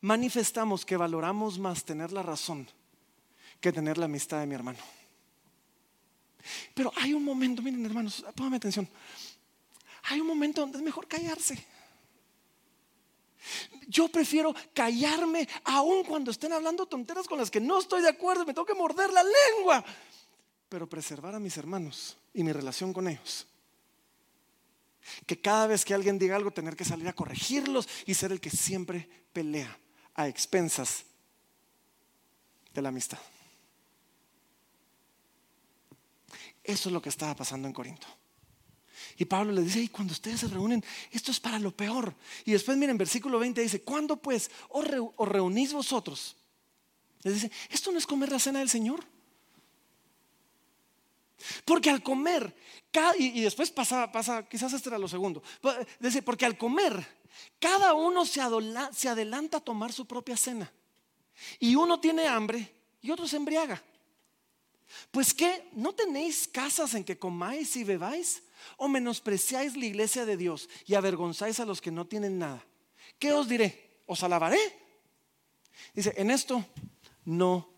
manifestamos 0.00 0.84
que 0.84 0.96
valoramos 0.96 1.58
más 1.58 1.84
tener 1.84 2.12
la 2.12 2.22
razón 2.22 2.68
que 3.64 3.72
tener 3.72 3.96
la 3.96 4.04
amistad 4.04 4.40
de 4.40 4.46
mi 4.46 4.54
hermano. 4.54 4.78
Pero 6.74 6.92
hay 6.96 7.14
un 7.14 7.24
momento, 7.24 7.62
miren 7.62 7.86
hermanos, 7.86 8.22
pónganme 8.36 8.58
atención, 8.58 8.86
hay 10.02 10.20
un 10.20 10.26
momento 10.26 10.60
donde 10.60 10.76
es 10.76 10.84
mejor 10.84 11.08
callarse. 11.08 11.64
Yo 13.88 14.08
prefiero 14.08 14.54
callarme 14.72 15.48
aun 15.64 16.04
cuando 16.04 16.30
estén 16.30 16.52
hablando 16.52 16.86
tonteras 16.86 17.26
con 17.26 17.38
las 17.38 17.50
que 17.50 17.60
no 17.60 17.78
estoy 17.78 18.02
de 18.02 18.08
acuerdo, 18.08 18.46
me 18.46 18.54
tengo 18.54 18.66
que 18.66 18.74
morder 18.74 19.12
la 19.12 19.22
lengua, 19.22 19.84
pero 20.68 20.88
preservar 20.88 21.34
a 21.34 21.40
mis 21.40 21.56
hermanos 21.56 22.16
y 22.32 22.42
mi 22.42 22.52
relación 22.52 22.92
con 22.92 23.08
ellos. 23.08 23.46
que 25.26 25.40
cada 25.40 25.66
vez 25.66 25.84
que 25.84 25.94
alguien 25.94 26.18
diga 26.18 26.36
algo 26.36 26.50
tener 26.50 26.76
que 26.76 26.84
salir 26.84 27.08
a 27.08 27.12
corregirlos 27.12 27.88
y 28.06 28.14
ser 28.14 28.32
el 28.32 28.40
que 28.40 28.50
siempre 28.50 29.08
pelea 29.32 29.78
a 30.14 30.28
expensas 30.28 31.04
de 32.72 32.82
la 32.82 32.88
amistad. 32.88 33.18
Eso 36.62 36.88
es 36.88 36.92
lo 36.92 37.02
que 37.02 37.10
estaba 37.10 37.36
pasando 37.36 37.68
en 37.68 37.74
Corinto. 37.74 38.06
Y 39.16 39.24
Pablo 39.24 39.52
le 39.52 39.62
dice, 39.62 39.80
y 39.80 39.88
cuando 39.88 40.12
ustedes 40.12 40.40
se 40.40 40.48
reúnen, 40.48 40.84
esto 41.12 41.30
es 41.30 41.38
para 41.38 41.58
lo 41.58 41.70
peor. 41.70 42.14
Y 42.44 42.52
después 42.52 42.76
miren, 42.76 42.98
versículo 42.98 43.38
20 43.38 43.60
dice, 43.60 43.82
¿cuándo 43.82 44.16
pues 44.16 44.50
os, 44.68 44.84
reunís 45.28 45.72
vosotros? 45.72 46.36
Les 47.22 47.34
dice, 47.34 47.50
esto 47.70 47.92
no 47.92 47.98
es 47.98 48.06
comer 48.06 48.30
la 48.32 48.38
cena 48.38 48.58
del 48.58 48.68
Señor. 48.68 49.04
Porque 51.64 51.90
al 51.90 52.02
comer, 52.02 52.56
y, 53.18 53.40
después 53.40 53.70
pasa, 53.70 54.10
pasa, 54.10 54.48
quizás 54.48 54.72
este 54.72 54.88
era 54.88 54.98
lo 54.98 55.08
segundo, 55.08 55.42
dice, 56.00 56.22
porque 56.22 56.46
al 56.46 56.56
comer, 56.56 57.06
cada 57.60 57.94
uno 57.94 58.24
se, 58.24 58.40
se 58.92 59.08
adelanta 59.08 59.58
a 59.58 59.60
tomar 59.60 59.92
su 59.92 60.06
propia 60.06 60.36
cena. 60.36 60.72
Y 61.58 61.74
uno 61.74 62.00
tiene 62.00 62.26
hambre 62.26 62.72
y 63.02 63.10
otro 63.10 63.28
se 63.28 63.36
embriaga. 63.36 63.82
Pues 65.10 65.34
que 65.34 65.68
no 65.72 65.92
tenéis 65.92 66.48
casas 66.48 66.94
en 66.94 67.04
que 67.04 67.18
comáis 67.18 67.76
y 67.76 67.84
bebáis, 67.84 68.42
o 68.76 68.88
menospreciáis 68.88 69.76
la 69.76 69.86
iglesia 69.86 70.24
de 70.24 70.36
Dios 70.36 70.68
y 70.86 70.94
avergonzáis 70.94 71.60
a 71.60 71.64
los 71.64 71.80
que 71.80 71.90
no 71.90 72.06
tienen 72.06 72.38
nada. 72.38 72.64
¿Qué 73.18 73.32
os 73.32 73.48
diré? 73.48 74.00
¿Os 74.06 74.22
alabaré? 74.22 74.58
Dice, 75.94 76.12
en 76.16 76.30
esto 76.30 76.64
no 77.24 77.68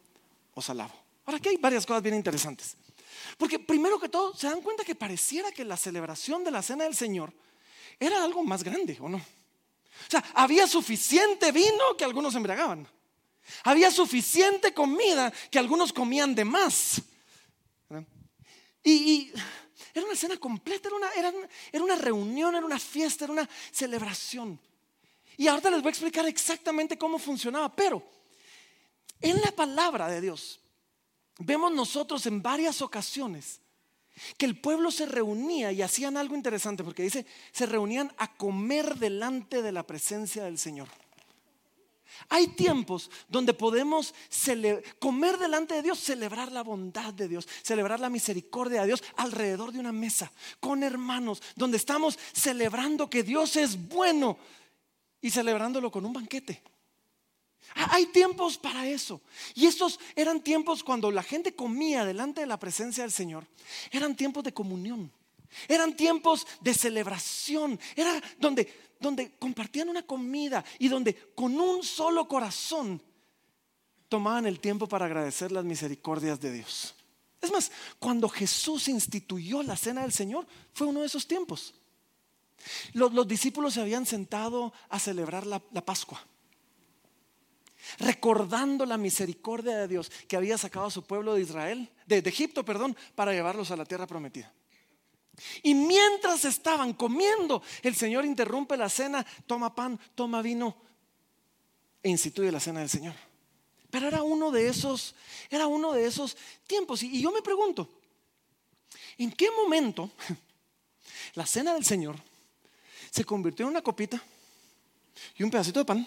os 0.54 0.70
alabo. 0.70 0.94
Ahora 1.24 1.38
aquí 1.38 1.48
hay 1.48 1.56
varias 1.56 1.86
cosas 1.86 2.02
bien 2.02 2.14
interesantes. 2.14 2.76
Porque 3.36 3.58
primero 3.58 3.98
que 3.98 4.08
todo, 4.08 4.34
se 4.34 4.46
dan 4.46 4.62
cuenta 4.62 4.84
que 4.84 4.94
pareciera 4.94 5.52
que 5.52 5.64
la 5.64 5.76
celebración 5.76 6.44
de 6.44 6.50
la 6.50 6.62
cena 6.62 6.84
del 6.84 6.94
Señor 6.94 7.32
era 7.98 8.22
algo 8.22 8.44
más 8.44 8.62
grande, 8.62 8.96
¿o 9.00 9.08
no? 9.08 9.18
O 9.18 10.10
sea, 10.10 10.22
había 10.34 10.66
suficiente 10.66 11.52
vino 11.52 11.96
que 11.96 12.04
algunos 12.04 12.34
embriagaban. 12.34 12.86
Había 13.64 13.90
suficiente 13.90 14.74
comida 14.74 15.32
que 15.50 15.58
algunos 15.58 15.92
comían 15.92 16.34
de 16.34 16.44
más. 16.44 17.02
Y, 18.82 19.32
era 19.98 20.06
una 20.06 20.16
cena 20.16 20.36
completa, 20.36 20.88
era 20.88 20.96
una, 21.30 21.48
era 21.72 21.84
una 21.84 21.96
reunión, 21.96 22.54
era 22.54 22.66
una 22.66 22.78
fiesta, 22.78 23.24
era 23.24 23.32
una 23.32 23.48
celebración. 23.72 24.60
Y 25.38 25.48
ahorita 25.48 25.70
les 25.70 25.80
voy 25.80 25.88
a 25.88 25.90
explicar 25.90 26.26
exactamente 26.26 26.98
cómo 26.98 27.18
funcionaba, 27.18 27.74
pero 27.74 28.02
en 29.20 29.40
la 29.40 29.52
palabra 29.52 30.08
de 30.08 30.20
Dios 30.20 30.60
vemos 31.38 31.72
nosotros 31.72 32.26
en 32.26 32.42
varias 32.42 32.82
ocasiones 32.82 33.60
que 34.36 34.46
el 34.46 34.58
pueblo 34.58 34.90
se 34.90 35.06
reunía 35.06 35.72
y 35.72 35.82
hacían 35.82 36.16
algo 36.16 36.34
interesante, 36.34 36.84
porque 36.84 37.02
dice, 37.02 37.26
se 37.52 37.66
reunían 37.66 38.12
a 38.18 38.34
comer 38.36 38.96
delante 38.96 39.62
de 39.62 39.72
la 39.72 39.86
presencia 39.86 40.44
del 40.44 40.58
Señor. 40.58 40.88
Hay 42.28 42.48
tiempos 42.48 43.10
donde 43.28 43.54
podemos 43.54 44.14
comer 44.98 45.38
delante 45.38 45.74
de 45.74 45.82
Dios, 45.82 45.98
celebrar 45.98 46.50
la 46.52 46.62
bondad 46.62 47.14
de 47.14 47.28
Dios, 47.28 47.46
celebrar 47.62 48.00
la 48.00 48.10
misericordia 48.10 48.80
de 48.80 48.88
Dios 48.88 49.04
alrededor 49.16 49.72
de 49.72 49.80
una 49.80 49.92
mesa, 49.92 50.32
con 50.60 50.82
hermanos, 50.82 51.42
donde 51.54 51.76
estamos 51.76 52.18
celebrando 52.32 53.08
que 53.10 53.22
Dios 53.22 53.56
es 53.56 53.88
bueno 53.88 54.38
y 55.20 55.30
celebrándolo 55.30 55.90
con 55.90 56.04
un 56.04 56.12
banquete. 56.12 56.62
Hay 57.74 58.06
tiempos 58.06 58.58
para 58.58 58.88
eso. 58.88 59.20
Y 59.54 59.66
estos 59.66 59.98
eran 60.14 60.40
tiempos 60.40 60.82
cuando 60.82 61.10
la 61.10 61.22
gente 61.22 61.54
comía 61.54 62.04
delante 62.04 62.40
de 62.40 62.46
la 62.46 62.58
presencia 62.58 63.02
del 63.02 63.12
Señor. 63.12 63.46
Eran 63.90 64.16
tiempos 64.16 64.44
de 64.44 64.54
comunión. 64.54 65.10
Eran 65.68 65.96
tiempos 65.96 66.46
de 66.60 66.74
celebración. 66.74 67.78
Era 67.94 68.22
donde 68.38 68.85
donde 69.00 69.36
compartían 69.38 69.88
una 69.88 70.02
comida 70.02 70.64
y 70.78 70.88
donde 70.88 71.14
con 71.34 71.58
un 71.58 71.82
solo 71.82 72.26
corazón 72.28 73.02
tomaban 74.08 74.46
el 74.46 74.60
tiempo 74.60 74.86
para 74.86 75.06
agradecer 75.06 75.52
las 75.52 75.64
misericordias 75.64 76.40
de 76.40 76.52
Dios. 76.52 76.94
Es 77.40 77.52
más, 77.52 77.70
cuando 77.98 78.28
Jesús 78.28 78.88
instituyó 78.88 79.62
la 79.62 79.76
cena 79.76 80.02
del 80.02 80.12
Señor, 80.12 80.46
fue 80.72 80.86
uno 80.86 81.00
de 81.00 81.06
esos 81.06 81.26
tiempos. 81.26 81.74
Los, 82.94 83.28
discípulos 83.28 83.74
se 83.74 83.80
habían 83.80 84.06
sentado 84.06 84.72
a 84.88 84.98
celebrar 84.98 85.46
la, 85.46 85.60
Pascua, 85.60 86.24
recordando 87.98 88.86
la 88.86 88.96
misericordia 88.96 89.76
de 89.76 89.88
Dios 89.88 90.10
que 90.26 90.36
había 90.36 90.58
sacado 90.58 90.86
a 90.86 90.90
su 90.90 91.04
pueblo 91.04 91.34
de 91.34 91.42
Israel, 91.42 91.90
de 92.06 92.18
Egipto, 92.18 92.64
perdón, 92.64 92.96
para 93.14 93.32
llevarlos 93.32 93.70
a 93.70 93.76
la 93.76 93.84
tierra 93.84 94.06
prometida. 94.06 94.52
Y 95.62 95.74
mientras 95.74 96.44
estaban 96.44 96.94
comiendo, 96.94 97.62
el 97.82 97.94
Señor 97.94 98.24
interrumpe 98.24 98.76
la 98.76 98.88
cena, 98.88 99.24
toma 99.46 99.74
pan, 99.74 99.98
toma 100.14 100.42
vino 100.42 100.76
e 102.02 102.08
instituye 102.08 102.52
la 102.52 102.60
cena 102.60 102.80
del 102.80 102.88
Señor. 102.88 103.14
Pero 103.90 104.08
era 104.08 104.22
uno 104.22 104.50
de 104.50 104.68
esos, 104.68 105.14
era 105.50 105.66
uno 105.66 105.92
de 105.92 106.06
esos 106.06 106.36
tiempos. 106.66 107.02
Y, 107.02 107.20
yo 107.20 107.32
me 107.32 107.42
pregunto, 107.42 107.88
¿en 109.18 109.30
qué 109.32 109.50
momento 109.50 110.10
la 111.34 111.46
cena 111.46 111.74
del 111.74 111.84
Señor 111.84 112.16
se 113.10 113.24
convirtió 113.24 113.64
en 113.64 113.70
una 113.70 113.82
copita 113.82 114.22
y 115.36 115.42
un 115.42 115.50
pedacito 115.50 115.80
de 115.80 115.84
pan 115.84 116.06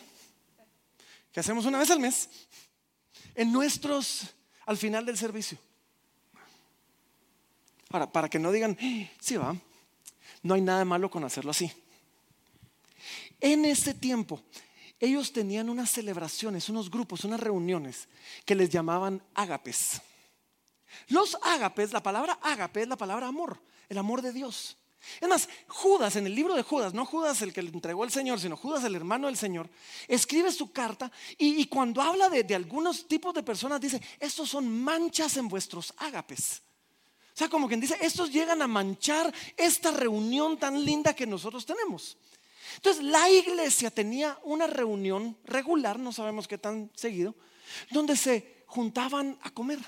que 1.32 1.40
hacemos 1.40 1.66
una 1.66 1.80
vez 1.80 1.90
al 1.92 2.00
mes 2.00 2.30
en 3.36 3.52
nuestros 3.52 4.22
al 4.66 4.78
final 4.78 5.06
del 5.06 5.18
servicio? 5.18 5.58
Para, 7.90 8.30
que 8.30 8.38
no 8.38 8.52
digan, 8.52 8.78
sí 9.20 9.36
va, 9.36 9.56
no 10.44 10.54
hay 10.54 10.62
nada 10.62 10.86
malo 10.86 11.10
con 11.10 11.24
hacerlo 11.24 11.52
así. 11.52 11.72
En 13.40 13.66
ese 13.66 13.96
tiempo, 13.96 14.42
ellos 15.00 15.34
tenían 15.34 15.70
unas 15.70 15.90
celebraciones, 15.90 16.70
unos 16.70 16.92
grupos, 16.92 17.24
unas 17.24 17.40
reuniones 17.40 18.08
que 18.46 18.54
les 18.54 18.70
llamaban 18.70 19.24
ágapes. 19.34 20.02
Los 21.08 21.36
ágapes, 21.42 21.92
la 21.92 22.04
palabra 22.04 22.38
ágape 22.44 22.84
es 22.84 22.88
la 22.88 22.96
palabra 22.98 23.28
amor, 23.28 23.60
el 23.90 23.98
amor 23.98 24.22
de 24.22 24.34
Dios. 24.34 24.78
Es 25.20 25.28
más, 25.28 25.50
Judas, 25.68 26.16
en 26.16 26.28
el 26.28 26.36
libro 26.36 26.54
de 26.54 26.62
Judas, 26.62 26.94
no 26.94 27.08
Judas 27.08 27.42
el 27.42 27.54
que 27.54 27.64
le 27.64 27.70
entregó 27.70 28.04
al 28.04 28.12
Señor, 28.12 28.40
sino 28.40 28.56
Judas 28.56 28.84
el 28.84 28.96
hermano 28.96 29.26
del 29.26 29.38
Señor, 29.38 29.68
escribe 30.08 30.52
su 30.52 30.72
carta 30.72 31.12
y, 31.38 31.66
cuando 31.66 32.02
habla 32.02 32.30
de, 32.30 32.44
de, 32.44 32.54
algunos 32.54 33.08
tipos 33.08 33.34
de 33.34 33.42
personas 33.42 33.82
dice, 33.82 34.00
estos 34.20 34.50
son 34.50 34.70
manchas 34.84 35.38
en 35.38 35.48
vuestros 35.48 35.94
ágapes. 35.98 36.62
Sea, 37.40 37.48
como 37.48 37.70
quien 37.70 37.80
dice, 37.80 37.98
estos 38.02 38.34
llegan 38.34 38.62
a 38.62 38.68
manchar 38.68 39.34
esta 39.56 39.92
reunión 39.92 40.60
tan 40.60 40.84
linda 40.84 41.16
que 41.16 41.26
nosotros 41.26 41.66
tenemos. 41.66 42.18
Entonces, 42.76 43.02
la 43.02 43.30
iglesia 43.30 43.90
tenía 43.90 44.38
una 44.44 44.68
reunión 44.68 45.38
regular, 45.46 45.98
no 46.00 46.12
sabemos 46.12 46.50
qué 46.50 46.58
tan 46.58 46.92
seguido, 46.96 47.34
donde 47.92 48.18
se 48.18 48.66
juntaban 48.68 49.40
a 49.42 49.52
comer. 49.52 49.80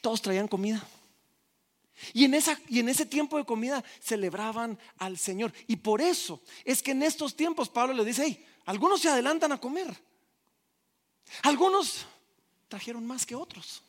Todos 0.00 0.22
traían 0.22 0.48
comida. 0.48 0.82
Y 2.14 2.24
en, 2.24 2.32
esa, 2.32 2.58
y 2.68 2.78
en 2.78 2.88
ese 2.88 3.04
tiempo 3.04 3.36
de 3.36 3.44
comida 3.44 3.84
celebraban 4.00 4.78
al 4.96 5.18
Señor. 5.18 5.52
Y 5.66 5.76
por 5.76 6.00
eso 6.00 6.40
es 6.64 6.82
que 6.82 6.92
en 6.92 7.02
estos 7.02 7.36
tiempos 7.36 7.68
Pablo 7.68 7.92
le 7.92 8.02
dice, 8.02 8.22
hey, 8.24 8.46
algunos 8.64 9.02
se 9.02 9.10
adelantan 9.10 9.52
a 9.52 9.60
comer. 9.60 9.94
Algunos 11.42 12.06
trajeron 12.70 13.06
más 13.06 13.26
que 13.26 13.34
otros. 13.34 13.82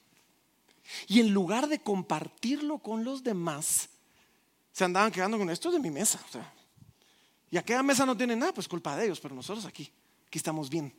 Y 1.07 1.19
en 1.19 1.33
lugar 1.33 1.67
de 1.67 1.79
compartirlo 1.81 2.79
con 2.79 3.03
los 3.03 3.23
demás, 3.23 3.89
se 4.71 4.83
andaban 4.83 5.11
quedando 5.11 5.37
con 5.37 5.49
esto 5.49 5.71
de 5.71 5.79
mi 5.79 5.91
mesa. 5.91 6.19
y 7.49 7.57
aquella 7.57 7.83
mesa 7.83 8.05
no 8.05 8.15
tiene 8.17 8.35
nada, 8.35 8.53
pues 8.53 8.67
culpa 8.67 8.95
de 8.95 9.05
ellos, 9.05 9.19
pero 9.19 9.33
nosotros 9.33 9.65
aquí, 9.65 9.91
aquí 10.27 10.37
estamos 10.37 10.69
bien. 10.69 10.93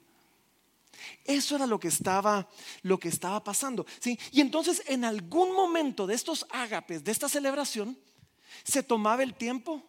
Eso 1.24 1.56
era 1.56 1.66
lo 1.66 1.78
que 1.78 1.88
estaba, 1.88 2.48
lo 2.82 2.98
que 2.98 3.08
estaba 3.08 3.42
pasando. 3.42 3.86
¿sí? 4.00 4.18
Y 4.32 4.40
entonces 4.40 4.82
en 4.86 5.04
algún 5.04 5.52
momento 5.54 6.06
de 6.06 6.14
estos 6.14 6.46
ágapes, 6.50 7.04
de 7.04 7.12
esta 7.12 7.28
celebración, 7.28 7.98
se 8.64 8.82
tomaba 8.82 9.22
el 9.22 9.34
tiempo 9.34 9.82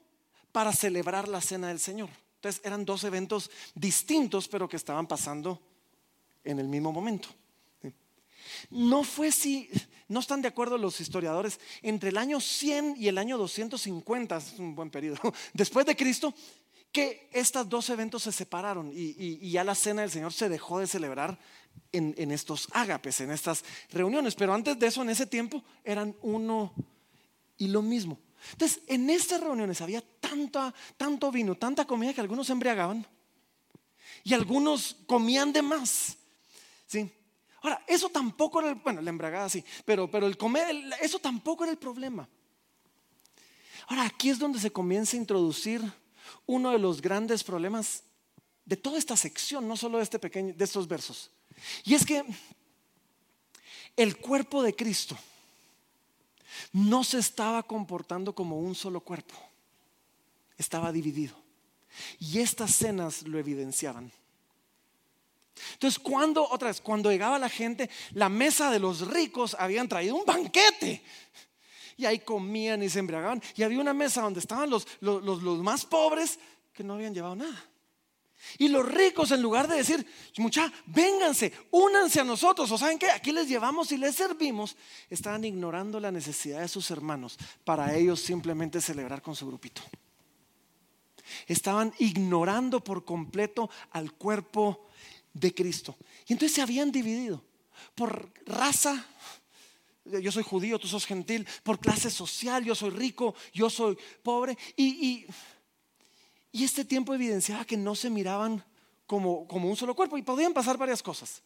para 0.52 0.74
celebrar 0.74 1.28
la 1.28 1.42
cena 1.42 1.70
del 1.70 1.80
Señor. 1.80 2.10
Entonces 2.36 2.62
eran 2.64 2.86
dos 2.86 3.04
eventos 3.04 3.50
distintos, 3.74 4.48
pero 4.48 4.68
que 4.68 4.76
estaban 4.76 5.08
pasando 5.08 5.62
en 6.44 6.60
el 6.60 6.68
mismo 6.68 6.92
momento. 6.92 7.30
No 8.70 9.04
fue 9.04 9.32
si, 9.32 9.70
no 10.08 10.20
están 10.20 10.42
de 10.42 10.48
acuerdo 10.48 10.78
los 10.78 11.00
historiadores, 11.02 11.60
entre 11.82 12.10
el 12.10 12.18
año 12.18 12.40
100 12.40 12.96
y 12.98 13.08
el 13.08 13.18
año 13.18 13.38
250, 13.38 14.38
es 14.38 14.60
un 14.60 14.76
buen 14.76 14.90
periodo, 14.90 15.20
después 15.54 15.86
de 15.86 15.96
Cristo, 15.96 16.34
que 16.92 17.30
estos 17.32 17.68
dos 17.70 17.90
eventos 17.90 18.24
se 18.24 18.32
separaron 18.32 18.92
y, 18.94 19.52
ya 19.52 19.64
la 19.64 19.76
cena 19.76 20.02
del 20.02 20.12
Señor 20.12 20.34
se 20.34 20.50
dejó 20.50 20.80
de 20.80 20.88
celebrar 20.88 21.38
en, 21.92 22.32
estos 22.32 22.68
ágapes, 22.72 23.22
en 23.22 23.32
estas 23.32 23.64
reuniones. 23.92 24.36
Pero 24.36 24.54
antes 24.54 24.80
de 24.80 24.88
eso, 24.88 25.02
en 25.02 25.10
ese 25.10 25.28
tiempo, 25.28 25.64
eran 25.84 26.16
uno 26.22 26.74
y 27.58 27.68
lo 27.68 27.82
mismo. 27.82 28.20
Entonces, 28.52 28.82
en 28.88 29.10
estas 29.10 29.42
reuniones 29.42 29.82
había 29.82 30.02
tanta, 30.20 30.74
tanto 30.96 31.32
vino, 31.32 31.56
tanta 31.56 31.86
comida 31.86 32.14
que 32.14 32.22
algunos 32.22 32.48
se 32.48 32.54
embriagaban 32.54 33.06
y 34.24 34.34
algunos 34.34 34.96
comían 35.06 35.54
de 35.54 35.62
más. 35.62 36.18
¿sí? 36.88 37.12
Ahora, 37.68 37.84
eso 37.86 38.08
tampoco 38.08 38.62
era 38.62 38.70
el, 38.70 38.76
bueno, 38.76 39.02
la 39.02 39.10
embragada 39.10 39.50
sí, 39.50 39.62
pero, 39.84 40.10
pero 40.10 40.26
el 40.26 40.38
comer, 40.38 40.74
eso 41.02 41.20
tampoco 41.20 41.66
era 41.66 41.72
el 41.72 41.78
problema. 41.78 42.26
Ahora, 43.88 44.06
aquí 44.06 44.30
es 44.30 44.40
donde 44.40 44.58
se 44.58 44.72
comienza 44.72 45.18
a 45.18 45.20
introducir 45.20 45.82
uno 46.46 46.72
de 46.72 46.80
los 46.80 47.02
grandes 47.02 47.44
problemas 47.44 48.04
de 48.64 48.78
toda 48.78 48.98
esta 48.98 49.18
sección, 49.18 49.68
no 49.68 49.76
solo 49.76 49.98
de, 49.98 50.06
este 50.06 50.18
pequeño, 50.18 50.54
de 50.54 50.64
estos 50.64 50.88
versos. 50.88 51.30
Y 51.84 51.94
es 51.94 52.06
que 52.06 52.24
el 53.98 54.16
cuerpo 54.16 54.64
de 54.64 54.74
Cristo 54.74 55.18
no 56.72 57.04
se 57.04 57.20
estaba 57.20 57.64
comportando 57.64 58.34
como 58.34 58.62
un 58.62 58.76
solo 58.76 59.02
cuerpo, 59.02 59.36
estaba 60.58 60.94
dividido. 60.94 61.36
Y 62.18 62.40
estas 62.40 62.74
cenas 62.74 63.24
lo 63.24 63.38
evidenciaban. 63.38 64.10
Entonces, 65.74 66.00
cuando, 66.00 66.48
otra 66.48 66.70
vez, 66.70 66.82
cuando 66.82 67.12
llegaba 67.12 67.40
la 67.40 67.50
gente, 67.50 67.90
la 68.14 68.30
mesa 68.30 68.72
de 68.72 68.80
los 68.80 69.08
ricos 69.08 69.56
habían 69.60 69.88
traído 69.88 70.16
un 70.16 70.26
banquete. 70.26 71.04
Y 71.98 72.06
ahí 72.06 72.20
comían 72.20 72.84
y 72.84 72.90
se 72.90 73.00
embriagaban. 73.00 73.42
Y 73.56 73.64
había 73.64 73.80
una 73.80 73.94
mesa 73.94 74.22
donde 74.22 74.40
estaban 74.40 74.70
los, 74.70 74.88
los, 75.00 75.24
los 75.24 75.60
más 75.60 75.86
pobres 75.86 76.40
que 76.74 76.84
no 76.84 76.94
habían 76.94 77.14
llevado 77.14 77.36
nada. 77.36 77.66
Y 78.58 78.68
los 78.68 78.88
ricos, 78.88 79.32
en 79.32 79.42
lugar 79.42 79.68
de 79.68 79.78
decir, 79.78 80.06
mucha, 80.38 80.72
vénganse, 80.86 81.52
únanse 81.72 82.22
a 82.22 82.24
nosotros, 82.24 82.72
o 82.72 82.78
saben 82.78 83.00
que 83.00 83.10
aquí 83.10 83.32
les 83.32 83.48
llevamos 83.48 83.92
y 83.92 83.98
les 83.98 84.16
servimos, 84.16 84.76
estaban 85.10 85.44
ignorando 85.44 86.00
la 86.00 86.12
necesidad 86.12 86.62
de 86.62 86.68
sus 86.68 86.90
hermanos 86.92 87.38
para 87.64 87.96
ellos 87.96 88.22
simplemente 88.22 88.80
celebrar 88.80 89.22
con 89.22 89.36
su 89.36 89.48
grupito. 89.48 89.82
Estaban 91.48 91.94
ignorando 92.00 92.84
por 92.84 93.04
completo 93.04 93.70
al 93.92 94.14
cuerpo 94.14 94.87
de 95.40 95.54
Cristo. 95.54 95.96
Y 96.28 96.34
entonces 96.34 96.56
se 96.56 96.62
habían 96.62 96.92
dividido 96.92 97.44
por 97.96 98.32
raza. 98.46 99.06
Yo 100.06 100.32
soy 100.32 100.44
judío, 100.44 100.80
tú 100.80 100.88
sos 100.88 101.06
gentil, 101.06 101.48
por 101.64 101.80
clase 101.80 102.10
social, 102.10 102.64
yo 102.64 102.76
soy 102.76 102.92
rico, 102.92 103.36
yo 103.54 103.70
soy 103.70 103.98
pobre. 104.24 104.58
Y, 104.76 105.26
este 106.54 106.86
tiempo 106.86 107.14
evidenciaba 107.14 107.66
que 107.66 107.78
no 107.78 107.94
se 107.94 108.10
miraban 108.10 108.64
como, 109.06 109.48
como 109.48 109.70
un 109.70 109.78
solo 109.78 109.96
cuerpo 109.96 110.18
y 110.18 110.24
podían 110.24 110.54
pasar 110.54 110.76
varias 110.78 111.04
cosas. 111.04 111.44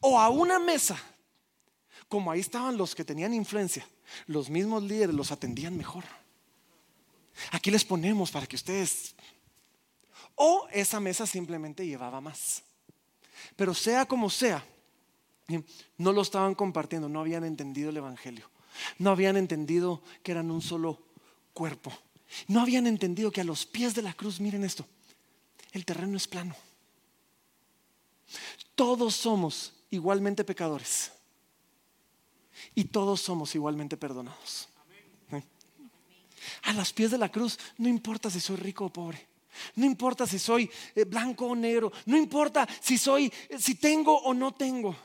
O 0.00 0.20
a 0.20 0.28
una 0.28 0.60
mesa, 0.60 0.96
como 2.08 2.30
ahí 2.30 2.40
estaban 2.40 2.76
los 2.76 2.94
que 2.94 3.04
tenían 3.04 3.34
influencia, 3.34 3.86
los 4.26 4.48
mismos 4.48 4.84
líderes 4.84 5.16
los 5.16 5.32
atendían 5.32 5.76
mejor. 5.76 6.04
Aquí 7.50 7.70
les 7.70 7.84
ponemos 7.84 8.30
para 8.30 8.46
que 8.46 8.56
ustedes... 8.56 9.14
O 10.36 10.68
esa 10.70 11.00
mesa 11.00 11.26
simplemente 11.26 11.86
llevaba 11.86 12.20
más. 12.20 12.62
Pero 13.56 13.74
sea 13.74 14.06
como 14.06 14.30
sea, 14.30 14.64
no 15.98 16.12
lo 16.12 16.22
estaban 16.22 16.54
compartiendo, 16.54 17.08
no 17.08 17.20
habían 17.20 17.44
entendido 17.44 17.90
el 17.90 17.96
Evangelio, 17.96 18.50
no 18.98 19.10
habían 19.10 19.36
entendido 19.36 20.02
que 20.22 20.32
eran 20.32 20.50
un 20.50 20.62
solo 20.62 21.02
cuerpo, 21.52 21.92
no 22.48 22.60
habían 22.60 22.86
entendido 22.86 23.30
que 23.30 23.40
a 23.40 23.44
los 23.44 23.66
pies 23.66 23.94
de 23.94 24.02
la 24.02 24.14
cruz, 24.14 24.40
miren 24.40 24.64
esto, 24.64 24.86
el 25.72 25.84
terreno 25.84 26.16
es 26.16 26.26
plano. 26.26 26.56
Todos 28.74 29.14
somos 29.14 29.72
igualmente 29.90 30.44
pecadores 30.44 31.12
y 32.74 32.84
todos 32.84 33.20
somos 33.20 33.54
igualmente 33.54 33.96
perdonados. 33.96 34.68
A 36.62 36.72
los 36.72 36.92
pies 36.92 37.10
de 37.10 37.18
la 37.18 37.30
cruz, 37.30 37.58
no 37.78 37.88
importa 37.88 38.30
si 38.30 38.40
soy 38.40 38.56
rico 38.56 38.84
o 38.84 38.92
pobre. 38.92 39.26
No 39.74 39.86
importa 39.86 40.26
si 40.26 40.38
soy 40.38 40.70
eh, 40.94 41.04
blanco 41.04 41.46
o 41.46 41.56
negro, 41.56 41.92
no 42.06 42.16
importa 42.16 42.66
si 42.80 42.98
soy 42.98 43.32
eh, 43.48 43.58
si 43.58 43.76
tengo 43.76 44.16
o 44.16 44.34
no 44.34 44.54
tengo. 44.54 44.96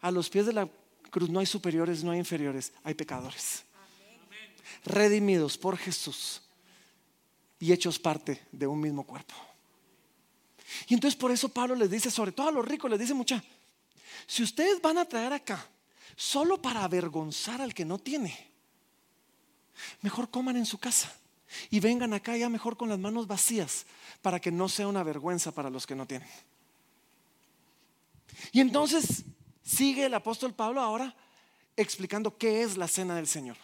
A 0.00 0.10
los 0.10 0.28
pies 0.28 0.46
de 0.46 0.52
la 0.52 0.68
cruz 1.10 1.28
no 1.28 1.40
hay 1.40 1.46
superiores, 1.46 2.04
no 2.04 2.12
hay 2.12 2.18
inferiores, 2.18 2.72
hay 2.84 2.94
pecadores. 2.94 3.64
Redimidos 4.84 5.58
por 5.58 5.76
Jesús 5.76 6.42
y 7.58 7.72
hechos 7.72 7.98
parte 7.98 8.46
de 8.52 8.66
un 8.66 8.80
mismo 8.80 9.04
cuerpo. 9.04 9.34
Y 10.86 10.94
entonces 10.94 11.18
por 11.18 11.30
eso 11.30 11.48
Pablo 11.48 11.74
les 11.74 11.90
dice, 11.90 12.10
sobre 12.10 12.32
todo 12.32 12.48
a 12.48 12.52
los 12.52 12.64
ricos, 12.64 12.90
les 12.90 13.00
dice 13.00 13.14
mucha, 13.14 13.42
si 14.26 14.42
ustedes 14.42 14.80
van 14.80 14.98
a 14.98 15.04
traer 15.04 15.32
acá 15.32 15.66
solo 16.14 16.60
para 16.60 16.84
avergonzar 16.84 17.60
al 17.60 17.74
que 17.74 17.84
no 17.84 17.98
tiene, 17.98 18.36
mejor 20.02 20.30
coman 20.30 20.56
en 20.56 20.66
su 20.66 20.78
casa 20.78 21.12
y 21.70 21.80
vengan 21.80 22.12
acá 22.12 22.36
ya 22.36 22.48
mejor 22.48 22.76
con 22.76 22.88
las 22.88 22.98
manos 22.98 23.26
vacías 23.26 23.86
para 24.22 24.40
que 24.40 24.50
no 24.50 24.68
sea 24.68 24.88
una 24.88 25.02
vergüenza 25.02 25.52
para 25.52 25.70
los 25.70 25.86
que 25.86 25.94
no 25.94 26.06
tienen. 26.06 26.28
Y 28.52 28.60
entonces 28.60 29.24
sigue 29.62 30.06
el 30.06 30.14
apóstol 30.14 30.54
Pablo 30.54 30.80
ahora 30.80 31.14
explicando 31.76 32.36
qué 32.36 32.62
es 32.62 32.76
la 32.76 32.88
cena 32.88 33.16
del 33.16 33.26
Señor. 33.26 33.56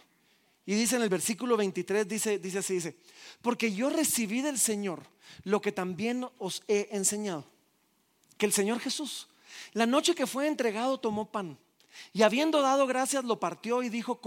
Y 0.66 0.74
dice 0.74 0.96
en 0.96 1.02
el 1.02 1.08
versículo 1.08 1.56
23, 1.56 2.08
dice, 2.08 2.38
dice 2.38 2.58
así, 2.58 2.74
dice, 2.74 2.96
porque 3.42 3.72
yo 3.72 3.90
recibí 3.90 4.40
del 4.40 4.58
Señor 4.58 5.02
lo 5.42 5.60
que 5.60 5.72
también 5.72 6.26
os 6.38 6.62
he 6.68 6.88
enseñado, 6.92 7.44
que 8.38 8.46
el 8.46 8.52
Señor 8.52 8.80
Jesús, 8.80 9.28
la 9.72 9.86
noche 9.86 10.14
que 10.14 10.26
fue 10.26 10.46
entregado, 10.46 10.98
tomó 10.98 11.30
pan 11.30 11.58
y 12.12 12.22
habiendo 12.22 12.60
dado 12.62 12.86
gracias, 12.86 13.24
lo 13.24 13.40
partió 13.40 13.82
y 13.82 13.88
dijo, 13.88 14.20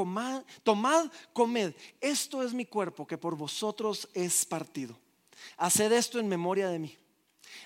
tomad, 0.64 1.12
comed, 1.34 1.74
esto 2.02 2.44
es 2.44 2.54
mi 2.54 2.66
cuerpo 2.66 3.08
que 3.08 3.18
por 3.18 3.36
vosotros 3.36 4.08
es 4.14 4.46
partido. 4.46 4.98
Haced 5.58 5.92
esto 5.92 6.20
en 6.20 6.28
memoria 6.28 6.70
de 6.70 6.80
mí. 6.80 6.98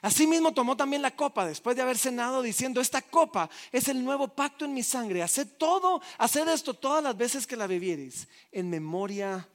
Asimismo 0.01 0.53
tomó 0.53 0.75
también 0.75 1.01
la 1.01 1.15
copa 1.15 1.45
después 1.45 1.75
de 1.75 1.81
haber 1.81 1.97
cenado 1.97 2.41
diciendo, 2.41 2.81
esta 2.81 3.01
copa 3.01 3.49
es 3.71 3.87
el 3.87 4.03
nuevo 4.03 4.27
pacto 4.27 4.65
en 4.65 4.73
mi 4.73 4.83
sangre. 4.83 5.21
Haced 5.21 5.47
todo, 5.57 6.01
haced 6.17 6.47
esto 6.47 6.73
todas 6.73 7.03
las 7.03 7.15
veces 7.15 7.45
que 7.45 7.55
la 7.55 7.67
bebiereis 7.67 8.27
en 8.51 8.69
memoria 8.69 9.47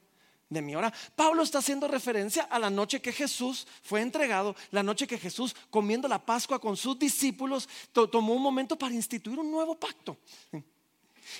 de 0.49 0.61
mi 0.61 0.75
hora. 0.75 0.93
Pablo 1.15 1.43
está 1.43 1.59
haciendo 1.59 1.87
referencia 1.87 2.43
a 2.43 2.59
la 2.59 2.69
noche 2.69 3.01
que 3.01 3.11
Jesús 3.11 3.67
fue 3.83 4.01
entregado, 4.01 4.55
la 4.71 4.83
noche 4.83 5.07
que 5.07 5.17
Jesús 5.17 5.55
comiendo 5.69 6.07
la 6.07 6.23
Pascua 6.23 6.59
con 6.59 6.77
sus 6.77 6.97
discípulos, 6.97 7.67
tomó 7.91 8.33
un 8.33 8.41
momento 8.41 8.77
para 8.77 8.93
instituir 8.93 9.39
un 9.39 9.51
nuevo 9.51 9.75
pacto. 9.75 10.17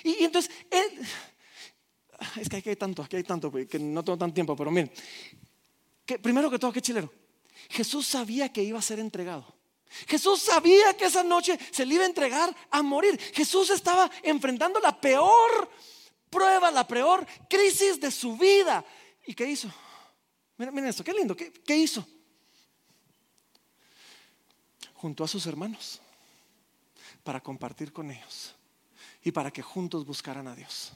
Y, 0.04 0.24
entonces, 0.24 0.50
él, 0.70 1.06
es 2.36 2.48
que 2.48 2.56
aquí 2.56 2.68
hay 2.70 2.76
tanto, 2.76 3.02
aquí 3.02 3.16
hay 3.16 3.24
tanto, 3.24 3.50
que 3.50 3.78
no 3.78 4.04
tengo 4.04 4.18
tanto 4.18 4.34
tiempo, 4.34 4.56
pero 4.56 4.70
miren, 4.70 4.90
que, 6.04 6.18
primero 6.18 6.50
que 6.50 6.58
todo, 6.58 6.72
que 6.72 6.82
chilero, 6.82 7.12
Jesús 7.70 8.06
sabía 8.06 8.52
que 8.52 8.62
iba 8.62 8.78
a 8.78 8.82
ser 8.82 8.98
entregado. 8.98 9.56
Jesús 10.06 10.42
sabía 10.42 10.94
que 10.96 11.06
esa 11.06 11.22
noche 11.22 11.58
se 11.70 11.86
le 11.86 11.94
iba 11.94 12.04
a 12.04 12.06
entregar 12.06 12.54
a 12.70 12.82
morir. 12.82 13.18
Jesús 13.34 13.70
estaba 13.70 14.10
enfrentando 14.22 14.80
la 14.80 15.00
peor 15.00 15.70
prueba, 16.30 16.70
la 16.70 16.86
peor 16.86 17.26
crisis 17.48 18.00
de 18.00 18.10
su 18.10 18.36
vida. 18.36 18.84
¿Y 19.28 19.34
qué 19.34 19.46
hizo? 19.46 19.70
Miren, 20.56 20.86
esto, 20.86 21.04
qué 21.04 21.12
lindo. 21.12 21.36
¿Qué, 21.36 21.52
¿Qué 21.52 21.76
hizo? 21.76 22.02
Junto 24.94 25.22
a 25.22 25.28
sus 25.28 25.44
hermanos 25.44 26.00
para 27.22 27.42
compartir 27.42 27.92
con 27.92 28.10
ellos 28.10 28.54
y 29.22 29.30
para 29.30 29.50
que 29.50 29.60
juntos 29.60 30.06
buscaran 30.06 30.48
a 30.48 30.56
Dios. 30.56 30.94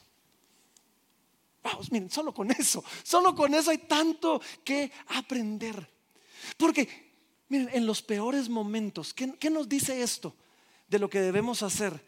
Vamos, 1.62 1.92
miren, 1.92 2.10
solo 2.10 2.32
con 2.32 2.50
eso, 2.50 2.82
solo 3.02 3.34
con 3.34 3.52
eso 3.52 3.70
hay 3.70 3.78
tanto 3.78 4.40
que 4.64 4.90
aprender. 5.08 5.86
Porque, 6.56 7.12
miren, 7.50 7.68
en 7.74 7.84
los 7.84 8.00
peores 8.00 8.48
momentos, 8.48 9.12
¿qué, 9.12 9.34
qué 9.38 9.50
nos 9.50 9.68
dice 9.68 10.02
esto 10.02 10.34
de 10.88 10.98
lo 10.98 11.10
que 11.10 11.20
debemos 11.20 11.62
hacer 11.62 12.02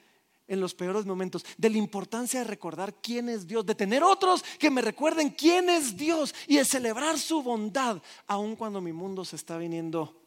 en 0.47 0.61
los 0.61 0.75
peores 0.75 1.07
momentos, 1.07 1.45
de 1.57 1.71
la 1.71 1.79
importancia 1.79 2.41
de 2.41 2.45
recordar 2.45 2.95
quién 3.01 3.29
es 3.29 3.47
Dios, 3.47 3.65
de 3.65 3.75
tener 3.75 4.03
otros 4.03 4.45
que 4.59 4.71
me 4.71 4.83
recuerden 4.83 5.31
quién 5.31 5.71
es 5.71 5.97
Dios 5.97 6.35
y 6.47 6.57
de 6.57 6.65
celebrar 6.65 7.19
su 7.19 7.43
bondad, 7.43 8.03
aun 8.27 8.57
cuando 8.57 8.81
mi 8.81 8.93
mundo 8.93 9.25
se 9.25 9.37
está 9.37 9.57
viniendo 9.57 10.21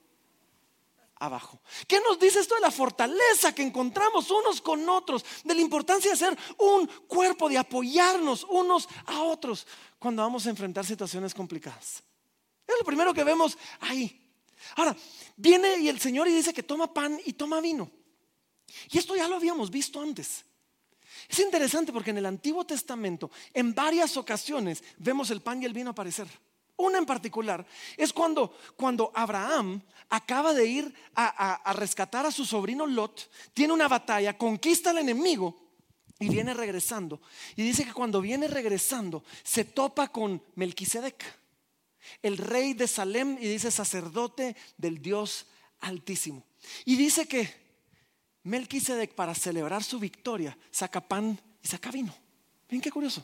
abajo. 1.20 1.60
¿Qué 1.88 2.00
nos 2.02 2.20
dice 2.20 2.40
esto 2.40 2.56
de 2.56 2.62
la 2.62 2.72
fortaleza 2.72 3.54
que 3.54 3.64
encontramos 3.64 4.30
unos 4.32 4.62
con 4.62 4.88
otros? 4.90 5.26
De 5.44 5.56
la 5.56 5.62
importancia 5.62 6.12
de 6.12 6.18
ser 6.18 6.38
un 6.60 6.88
cuerpo, 7.08 7.50
de 7.50 7.58
apoyarnos 7.58 8.46
unos 8.50 8.88
a 9.06 9.22
otros 9.22 9.68
cuando 10.00 10.22
vamos 10.22 10.46
a 10.46 10.50
enfrentar 10.50 10.86
situaciones 10.86 11.34
complicadas. 11.34 12.04
Es 12.66 12.76
lo 12.78 12.86
primero 12.86 13.14
que 13.14 13.24
vemos 13.24 13.58
ahí. 13.80 14.24
Ahora, 14.76 14.96
viene 15.36 15.78
y 15.78 15.88
el 15.88 16.00
Señor 16.00 16.28
y 16.28 16.34
dice 16.34 16.54
que 16.54 16.64
toma 16.64 16.94
pan 16.94 17.20
y 17.26 17.34
toma 17.34 17.62
vino. 17.62 17.90
Y 18.92 18.98
esto 18.98 19.16
ya 19.16 19.28
lo 19.28 19.36
habíamos 19.36 19.70
visto 19.70 20.02
antes. 20.02 20.46
Es 21.28 21.40
interesante 21.40 21.92
porque 21.92 22.12
en 22.12 22.20
el 22.20 22.26
Antiguo 22.26 22.66
Testamento, 22.66 23.32
en 23.54 23.74
varias 23.74 24.16
ocasiones, 24.18 24.84
vemos 24.98 25.30
el 25.32 25.42
pan 25.42 25.62
y 25.62 25.66
el 25.66 25.74
vino 25.74 25.92
aparecer. 25.92 26.28
Una 26.78 27.00
en 27.00 27.06
particular 27.06 27.66
es 27.98 28.14
cuando, 28.14 28.56
cuando 28.76 29.12
Abraham 29.16 29.82
acaba 30.10 30.54
de 30.54 30.66
ir 30.68 30.94
a, 31.16 31.56
a 31.56 31.74
rescatar 31.74 32.26
a 32.26 32.32
su 32.32 32.46
sobrino 32.46 32.86
Lot, 32.86 33.30
tiene 33.54 33.74
una 33.74 33.88
batalla, 33.88 34.38
conquista 34.38 34.92
al 34.92 35.00
enemigo 35.00 35.58
y 36.20 36.30
viene 36.30 36.54
regresando. 36.54 37.20
Y 37.56 37.64
dice 37.64 37.84
que 37.84 37.94
cuando 37.94 38.22
viene 38.22 38.48
regresando 38.48 39.24
se 39.44 39.66
topa 39.66 40.10
con 40.10 40.42
Melquisedec, 40.56 41.24
el 42.22 42.38
rey 42.38 42.74
de 42.74 42.88
Salem, 42.88 43.38
y 43.40 43.48
dice 43.48 43.72
sacerdote 43.72 44.56
del 44.78 45.02
Dios 45.02 45.48
Altísimo. 45.80 46.44
Y 46.86 46.96
dice 46.96 47.28
que 47.28 47.67
Melquisedec 48.48 49.14
para 49.14 49.36
celebrar 49.36 49.84
su 49.84 50.00
victoria 50.00 50.58
saca 50.72 51.02
pan 51.02 51.40
y 51.62 51.68
saca 51.68 51.92
vino. 51.92 52.16
Ven 52.70 52.80
qué 52.80 52.90
curioso. 52.90 53.24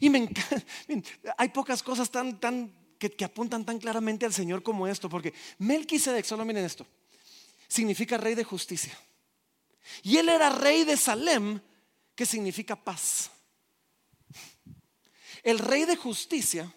Y 0.00 0.10
me 0.10 0.18
encanta, 0.18 0.62
hay 1.38 1.48
pocas 1.48 1.82
cosas 1.82 2.10
tan, 2.10 2.38
que, 2.98 3.24
apuntan 3.24 3.64
tan 3.64 3.78
claramente 3.78 4.26
al 4.26 4.34
Señor 4.34 4.62
como 4.62 4.86
esto, 4.86 5.08
porque 5.08 5.32
Melquisedec, 5.58 6.26
solo 6.26 6.44
miren 6.44 6.66
esto, 6.66 6.86
significa 7.68 8.18
rey 8.18 8.34
de 8.34 8.44
justicia. 8.44 8.96
Y 10.02 10.18
él 10.18 10.28
era 10.28 10.50
rey 10.50 10.84
de 10.84 10.98
Salem, 10.98 11.58
que 12.14 12.26
significa 12.26 12.76
paz. 12.76 13.30
El 15.42 15.58
rey 15.58 15.86
de 15.86 15.96
justicia 15.96 16.70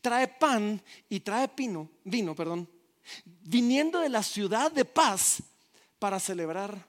trae 0.00 0.28
pan 0.28 0.82
y 1.10 1.20
trae 1.20 1.48
pino, 1.48 1.90
vino, 2.04 2.34
perdón, 2.34 2.66
viniendo 3.24 4.00
de 4.00 4.08
la 4.08 4.22
ciudad 4.22 4.72
de 4.72 4.86
paz 4.86 5.42
para 5.98 6.20
celebrar 6.20 6.86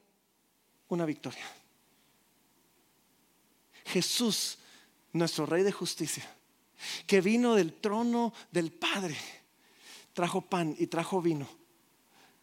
una 0.90 1.06
victoria. 1.06 1.46
Jesús, 3.86 4.58
nuestro 5.14 5.46
rey 5.46 5.64
de 5.64 5.72
justicia, 5.72 6.24
que 7.08 7.22
vino 7.22 7.56
del 7.56 7.74
trono 7.74 8.34
del 8.52 8.72
Padre, 8.72 9.18
trajo 10.14 10.42
pan 10.42 10.76
y 10.78 10.88
trajo 10.88 11.22
vino 11.22 11.48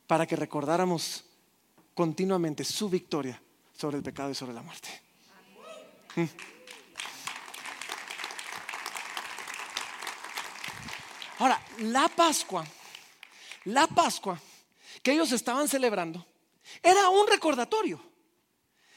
para 0.07 0.27
que 0.27 0.37
recordáramos 0.37 1.25
continuamente 1.95 2.65
su 2.65 2.89
victoria 2.89 3.41
sobre 3.77 3.97
el 3.97 4.03
pecado 4.03 4.31
y 4.31 4.35
sobre 4.35 4.55
la 4.55 4.63
muerte. 4.63 4.89
Mm. 6.17 6.25
Ahora, 11.39 11.61
la 11.81 12.09
Pascua, 12.09 12.67
la 13.65 13.87
Pascua 13.87 14.41
que 15.03 15.13
ellos 15.13 15.31
estaban 15.33 15.69
celebrando, 15.69 16.27
era 16.83 17.09
un 17.09 17.27
recordatorio 17.27 18.01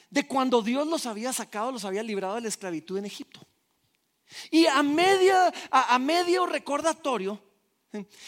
de 0.09 0.27
cuando 0.27 0.61
Dios 0.61 0.87
los 0.87 1.05
había 1.05 1.31
sacado, 1.33 1.71
los 1.71 1.85
había 1.85 2.03
librado 2.03 2.35
de 2.35 2.41
la 2.41 2.47
esclavitud 2.47 2.97
en 2.97 3.05
Egipto. 3.05 3.41
Y 4.51 4.65
a, 4.67 4.83
medio 4.83 6.45
recordatorio, 6.45 7.41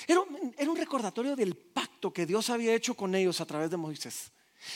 era 0.08 0.19
un, 0.19 0.75
recordatorio 0.75 1.36
del 1.36 1.56
pacto 1.56 2.12
que 2.12 2.25
Dios 2.25 2.49
había 2.49 2.73
hecho 2.73 2.95
con 2.95 3.13
ellos 3.13 3.39
a 3.41 3.45
través 3.45 3.69
de 3.69 3.77
Moisés. 3.77 4.32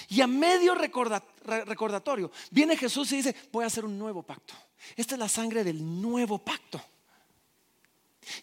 Y 0.10 0.21
a 0.21 0.28
medio 0.28 0.73
recordatorio 0.75 2.32
viene 2.51 2.78
Jesús 2.78 3.12
y 3.12 3.17
dice, 3.17 3.36
voy 3.51 3.63
a 3.63 3.67
hacer 3.67 3.86
un 3.86 3.97
nuevo 3.97 4.23
pacto. 4.23 4.54
Esta 4.95 5.15
es 5.15 5.19
la 5.19 5.30
sangre 5.30 5.63
del 5.63 5.84
nuevo 6.01 6.38
pacto. 6.39 6.82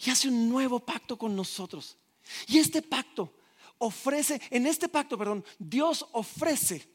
Y 0.05 0.11
hace 0.11 0.29
un 0.29 0.49
nuevo 0.49 0.81
pacto 0.81 1.19
con 1.19 1.35
nosotros. 1.35 1.97
Y 2.47 2.59
este 2.59 2.83
pacto 2.83 3.35
ofrece, 3.83 4.41
en 4.51 4.67
este 4.67 4.89
pacto, 4.89 5.19
perdón, 5.19 5.45
Dios 5.59 6.07
ofrece 6.13 6.89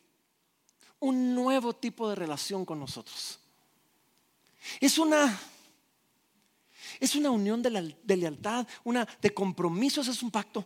un 0.99 1.35
nuevo 1.35 1.75
tipo 1.75 2.09
de 2.09 2.15
relación 2.15 2.65
con 2.65 2.79
nosotros. 2.79 3.39
Es 4.79 4.97
una, 4.97 5.39
es 6.99 7.15
una 7.15 7.29
unión 7.29 7.61
de, 7.61 8.15
lealtad, 8.15 8.67
una 8.83 9.07
de 9.21 9.33
compromisos, 9.33 10.07
es 10.07 10.23
un 10.23 10.31
pacto. 10.31 10.65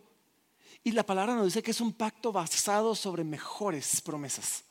Y 0.84 0.92
la 0.92 1.04
palabra 1.04 1.34
nos 1.34 1.46
dice 1.46 1.62
que 1.62 1.72
es 1.72 1.80
un 1.80 1.92
pacto 1.92 2.32
basado 2.32 2.94
sobre 2.94 3.24
mejores 3.24 4.00
promesas. 4.00 4.64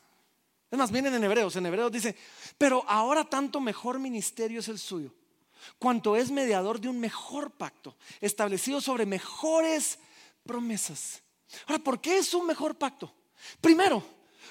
Es 0.70 0.78
más, 0.78 0.92
vienen 0.92 1.14
en 1.14 1.24
Hebreos, 1.24 1.56
en 1.58 1.66
Hebreos 1.66 1.92
dice, 1.92 2.16
pero 2.58 2.84
ahora 2.88 3.26
tanto 3.26 3.60
mejor 3.60 4.00
ministerio 4.00 4.62
es 4.62 4.68
el 4.70 4.80
suyo 4.80 5.14
cuanto 5.78 6.16
es 6.16 6.32
mediador 6.32 6.80
de 6.80 6.90
un 6.90 7.00
mejor 7.00 7.52
pacto, 7.52 7.96
establecido 8.20 8.82
sobre 8.82 9.06
mejores 9.06 10.00
promesas. 10.44 11.22
Ahora, 11.68 11.84
¿por 11.84 12.02
qué 12.02 12.18
es 12.18 12.34
un 12.34 12.46
mejor 12.46 12.78
pacto? 12.78 13.14
Primero, 13.60 14.04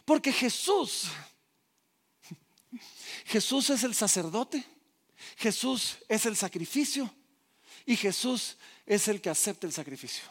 porque 0.05 0.33
Jesús, 0.33 1.09
Jesús 3.27 3.71
es 3.71 3.85
el 3.85 3.95
sacerdote, 3.95 4.65
Jesús 5.37 5.99
es 6.09 6.27
el 6.27 6.37
sacrificio 6.37 7.13
y 7.87 7.97
Jesús 7.97 8.57
es 8.87 9.09
el 9.09 9.21
que 9.21 9.31
acepta 9.31 9.67
el 9.67 9.73
sacrificio. 9.73 10.25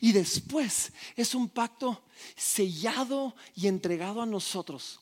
Y 0.00 0.12
después 0.12 0.92
es 1.16 1.34
un 1.34 1.48
pacto 1.48 2.04
sellado 2.34 3.34
y 3.54 3.66
entregado 3.66 4.22
a 4.22 4.26
nosotros 4.26 5.00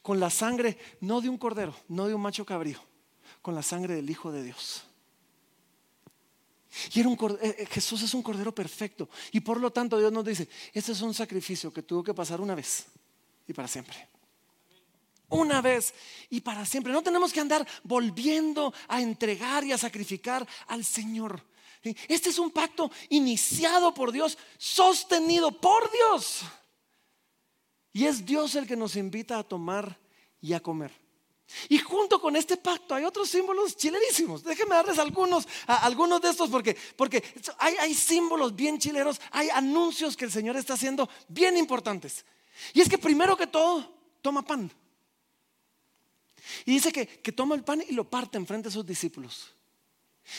con 0.00 0.20
la 0.20 0.30
sangre 0.30 0.78
no 1.00 1.20
de 1.20 1.28
un 1.28 1.38
cordero, 1.38 1.74
no 1.88 2.06
de 2.06 2.14
un 2.14 2.22
macho 2.22 2.46
cabrío, 2.46 2.80
con 3.40 3.54
la 3.54 3.62
sangre 3.62 3.94
del 3.94 4.08
Hijo 4.10 4.30
de 4.30 4.44
Dios. 4.44 4.84
Y 6.92 7.00
era 7.00 7.08
un, 7.08 7.38
eh, 7.40 7.56
eh, 7.58 7.66
Jesús 7.70 8.02
es 8.02 8.14
un 8.14 8.22
cordero 8.22 8.54
perfecto. 8.54 9.08
Y 9.30 9.40
por 9.40 9.60
lo 9.60 9.72
tanto 9.72 9.98
Dios 9.98 10.12
nos 10.12 10.24
dice, 10.24 10.48
este 10.72 10.92
es 10.92 11.00
un 11.00 11.14
sacrificio 11.14 11.72
que 11.72 11.82
tuvo 11.82 12.02
que 12.02 12.14
pasar 12.14 12.40
una 12.40 12.54
vez 12.54 12.86
y 13.46 13.52
para 13.52 13.68
siempre. 13.68 14.08
Una 15.28 15.60
vez 15.62 15.94
y 16.30 16.40
para 16.40 16.64
siempre. 16.66 16.92
No 16.92 17.02
tenemos 17.02 17.32
que 17.32 17.40
andar 17.40 17.66
volviendo 17.84 18.72
a 18.88 19.00
entregar 19.00 19.64
y 19.64 19.72
a 19.72 19.78
sacrificar 19.78 20.46
al 20.66 20.84
Señor. 20.84 21.42
Este 21.82 22.30
es 22.30 22.38
un 22.38 22.50
pacto 22.50 22.90
iniciado 23.08 23.92
por 23.92 24.12
Dios, 24.12 24.38
sostenido 24.58 25.60
por 25.60 25.90
Dios. 25.90 26.42
Y 27.92 28.06
es 28.06 28.24
Dios 28.24 28.54
el 28.54 28.66
que 28.66 28.76
nos 28.76 28.96
invita 28.96 29.38
a 29.38 29.42
tomar 29.42 29.98
y 30.40 30.52
a 30.52 30.60
comer. 30.60 31.01
Y 31.68 31.78
junto 31.78 32.20
con 32.20 32.36
este 32.36 32.56
pacto 32.56 32.94
hay 32.94 33.04
otros 33.04 33.28
símbolos 33.28 33.76
chilerísimos. 33.76 34.42
Déjenme 34.42 34.74
darles 34.74 34.98
algunos, 34.98 35.46
algunos 35.66 36.20
de 36.20 36.30
estos 36.30 36.50
porque, 36.50 36.76
porque 36.96 37.22
hay, 37.58 37.74
hay 37.76 37.94
símbolos 37.94 38.54
bien 38.54 38.78
chileros, 38.78 39.20
hay 39.30 39.50
anuncios 39.50 40.16
que 40.16 40.24
el 40.24 40.32
Señor 40.32 40.56
está 40.56 40.74
haciendo 40.74 41.08
bien 41.28 41.56
importantes. 41.56 42.24
Y 42.72 42.80
es 42.80 42.88
que 42.88 42.98
primero 42.98 43.36
que 43.36 43.46
todo, 43.46 43.92
toma 44.20 44.42
pan. 44.42 44.70
Y 46.64 46.72
dice 46.72 46.92
que, 46.92 47.06
que 47.06 47.32
toma 47.32 47.54
el 47.54 47.64
pan 47.64 47.82
y 47.88 47.92
lo 47.92 48.08
parte 48.08 48.38
en 48.38 48.46
frente 48.46 48.68
a 48.68 48.72
sus 48.72 48.84
discípulos. 48.84 49.52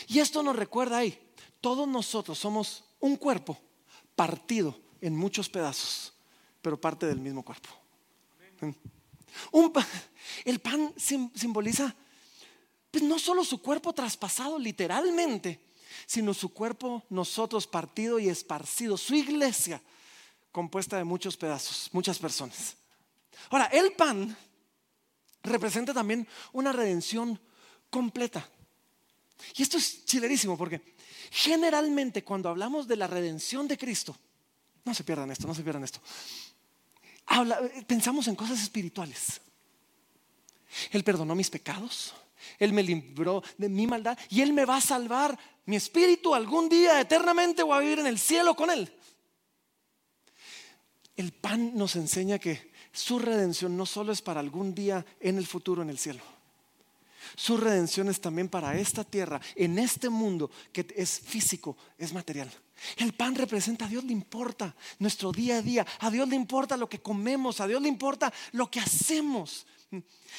Y 0.08 0.20
esto 0.20 0.44
nos 0.44 0.56
recuerda 0.56 0.98
ahí, 0.98 1.18
todos 1.62 1.88
nosotros 1.88 2.38
somos 2.38 2.84
un 3.00 3.18
cuerpo 3.18 3.58
partido 4.16 4.80
en 5.02 5.16
muchos 5.16 5.50
pedazos, 5.50 6.14
pero 6.62 6.80
parte 6.80 7.06
del 7.06 7.20
mismo 7.20 7.44
cuerpo. 7.44 7.70
Un 9.52 9.72
el 10.46 10.60
pan 10.60 10.94
simboliza 10.98 11.96
pues 12.92 13.04
no 13.04 13.18
solo 13.18 13.44
su 13.44 13.60
cuerpo 13.60 13.92
traspasado 13.94 14.60
literalmente, 14.60 15.60
sino 16.06 16.34
su 16.34 16.54
cuerpo 16.54 17.04
nosotros 17.10 17.66
partido 17.66 18.20
y 18.20 18.30
esparcido, 18.30 18.98
su 18.98 19.16
iglesia 19.16 19.82
compuesta 20.52 20.98
de 20.98 21.04
muchos 21.04 21.36
pedazos, 21.36 21.90
muchas 21.92 22.20
personas. 22.20 22.76
Ahora, 23.50 23.66
el 23.66 23.94
pan 23.94 24.38
representa 25.42 25.94
también 25.94 26.28
una 26.52 26.72
redención 26.72 27.40
completa. 27.90 28.48
Y 29.56 29.64
esto 29.64 29.78
es 29.78 30.06
chilerísimo 30.06 30.56
porque 30.56 30.96
generalmente 31.32 32.24
cuando 32.24 32.50
hablamos 32.50 32.88
de 32.88 32.96
la 32.96 33.08
redención 33.08 33.68
de 33.68 33.78
Cristo, 33.78 34.16
no 34.86 34.94
se 34.94 35.04
pierdan 35.04 35.32
esto, 35.32 35.48
no 35.48 35.56
se 35.56 35.64
pierdan 35.64 35.84
esto 35.84 36.00
pensamos 37.88 38.28
en 38.28 38.36
cosas 38.36 38.62
espirituales. 38.62 39.42
Él 40.92 41.04
perdonó 41.04 41.36
mis 41.36 41.50
pecados, 41.50 42.14
Él 42.60 42.74
me 42.74 42.84
libró 42.84 43.44
de 43.58 43.70
mi 43.70 43.88
maldad 43.88 44.18
y 44.30 44.42
Él 44.42 44.54
me 44.54 44.66
va 44.66 44.78
a 44.78 44.82
salvar 44.82 45.38
mi 45.66 45.76
espíritu 45.76 46.36
algún 46.36 46.68
día 46.68 47.00
eternamente 47.00 47.64
o 47.64 47.74
a 47.74 47.80
vivir 47.80 48.00
en 48.00 48.08
el 48.08 48.20
cielo 48.20 48.56
con 48.56 48.70
Él. 48.70 48.92
El 51.16 51.32
pan 51.32 51.76
nos 51.76 51.96
enseña 51.96 52.40
que 52.40 52.72
su 52.92 53.20
redención 53.20 53.78
no 53.78 53.86
solo 53.86 54.12
es 54.12 54.22
para 54.22 54.40
algún 54.40 54.74
día 54.74 55.06
en 55.20 55.38
el 55.38 55.46
futuro 55.46 55.82
en 55.82 55.90
el 55.90 56.00
cielo. 56.00 56.22
Su 57.36 57.58
redención 57.58 58.10
es 58.10 58.20
también 58.20 58.50
para 58.50 58.78
esta 58.78 59.04
tierra, 59.04 59.42
en 59.56 59.80
este 59.80 60.10
mundo 60.10 60.52
que 60.72 60.86
es 60.96 61.20
físico, 61.20 61.78
es 61.98 62.14
material. 62.14 62.52
El 62.98 63.14
pan 63.14 63.36
representa 63.36 63.86
a 63.86 63.88
Dios 63.88 64.04
le 64.04 64.12
importa 64.14 64.76
nuestro 65.00 65.32
día 65.32 65.58
a 65.58 65.62
día, 65.62 65.86
a 66.00 66.12
Dios 66.12 66.28
le 66.28 66.36
importa 66.36 66.78
lo 66.78 66.90
que 66.90 67.02
comemos, 67.02 67.60
a 67.60 67.68
Dios 67.68 67.82
le 67.82 67.88
importa 67.88 68.34
lo 68.52 68.70
que 68.70 68.80
hacemos. 68.80 69.66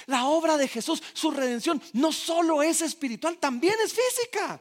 La 0.06 0.26
obra 0.26 0.56
de 0.56 0.68
Jesús, 0.68 1.02
su 1.12 1.30
redención, 1.30 1.80
no 1.92 2.12
solo 2.12 2.62
es 2.62 2.82
espiritual, 2.82 3.38
también 3.38 3.74
es 3.84 3.92
física. 3.92 4.60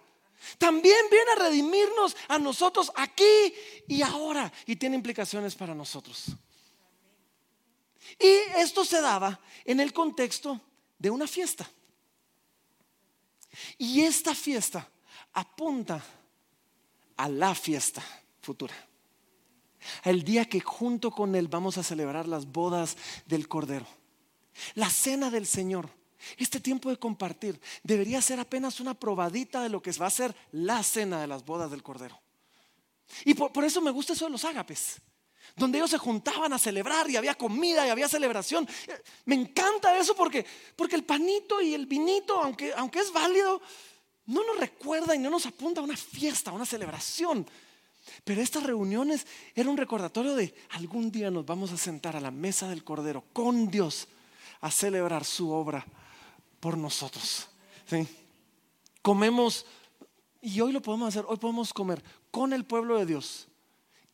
También 0.58 0.98
viene 1.10 1.32
a 1.32 1.36
redimirnos 1.36 2.15
a 2.27 2.38
nosotros 2.38 2.92
aquí 2.96 3.54
y 3.88 4.02
ahora 4.02 4.52
y 4.65 4.75
tiene 4.75 4.98
implicaciones 4.98 5.56
para 5.56 5.73
nosotros. 5.73 6.25
Y 8.19 8.31
esto 8.58 8.84
se 8.86 9.02
daba 9.02 9.40
en 9.65 9.79
el 9.79 9.94
contexto 9.94 10.60
de 11.00 11.10
una 11.10 11.27
fiesta. 11.27 11.69
Y 13.77 14.02
esta 14.02 14.36
fiesta 14.36 14.88
apunta 15.34 16.04
a 17.18 17.30
la 17.30 17.56
fiesta 17.56 18.04
futura. 18.42 18.76
El 20.04 20.24
día 20.24 20.46
que 20.46 20.60
junto 20.60 21.12
con 21.12 21.36
Él 21.36 21.48
vamos 21.48 21.78
a 21.78 21.84
celebrar 21.84 22.28
las 22.28 22.46
bodas 22.46 22.98
del 23.26 23.48
Cordero. 23.48 23.86
La 24.76 24.90
cena 24.90 25.30
del 25.30 25.46
Señor. 25.46 25.90
Este 26.38 26.60
tiempo 26.60 26.90
de 26.90 26.98
compartir 26.98 27.60
debería 27.84 28.22
ser 28.22 28.40
apenas 28.40 28.80
una 28.80 28.94
probadita 28.94 29.62
de 29.62 29.70
lo 29.70 29.82
que 29.82 29.92
va 29.92 30.08
a 30.08 30.12
ser 30.12 30.34
la 30.52 30.82
cena 30.84 31.20
de 31.20 31.28
las 31.28 31.44
bodas 31.44 31.70
del 31.70 31.84
Cordero. 31.84 32.20
Y 33.26 33.34
por, 33.34 33.64
eso 33.64 33.82
me 33.82 33.92
gusta 33.92 34.14
eso 34.14 34.26
de 34.26 34.32
los 34.32 34.46
ágapes. 34.46 35.02
donde 35.56 35.78
ellos 35.78 35.92
se 35.92 35.98
juntaban 35.98 36.54
a 36.54 36.58
celebrar 36.58 37.10
y 37.10 37.18
había 37.18 37.36
comida 37.36 37.86
y 37.86 37.90
había 37.90 38.08
celebración. 38.08 38.68
Me 39.26 39.36
encanta 39.36 39.98
eso 39.98 40.16
porque, 40.16 40.46
porque 40.76 40.96
el 40.96 41.04
panito 41.04 41.62
y 41.62 41.74
el 41.74 41.86
vinito, 41.86 42.42
aunque, 42.42 42.74
aunque 42.74 43.00
es 43.00 43.12
válido, 43.12 43.62
no 44.26 44.46
nos 44.46 44.60
recuerda 44.60 45.15
y 45.15 45.19
no 45.19 45.30
nos 45.30 45.46
apunta 45.46 45.82
a 45.82 45.84
una 45.84 45.98
fiesta, 45.98 46.52
a 46.52 46.54
una 46.54 46.65
celebración. 46.65 47.46
Pero 48.24 48.42
estas 48.42 48.63
reuniones 48.63 49.26
era 49.56 49.69
un 49.69 49.78
recordatorio 49.78 50.36
de 50.36 50.54
algún 50.71 51.12
día 51.12 51.32
nos 51.32 51.46
vamos 51.46 51.71
a 51.71 51.78
sentar 51.78 52.15
a 52.15 52.21
la 52.21 52.32
mesa 52.32 52.67
del 52.69 52.84
Cordero 52.84 53.24
con 53.34 53.69
Dios 53.69 54.08
a 54.62 54.71
celebrar 54.71 55.26
su 55.26 55.52
obra 55.52 55.86
por 56.60 56.78
nosotros. 56.78 57.48
Comemos, 59.02 59.65
y 60.42 60.62
hoy 60.62 60.71
lo 60.71 60.82
podemos 60.82 61.10
hacer, 61.10 61.26
hoy 61.28 61.38
podemos 61.38 61.74
comer 61.74 62.04
con 62.32 62.54
el 62.54 62.65
pueblo 62.65 62.98
de 62.98 63.06
Dios, 63.06 63.48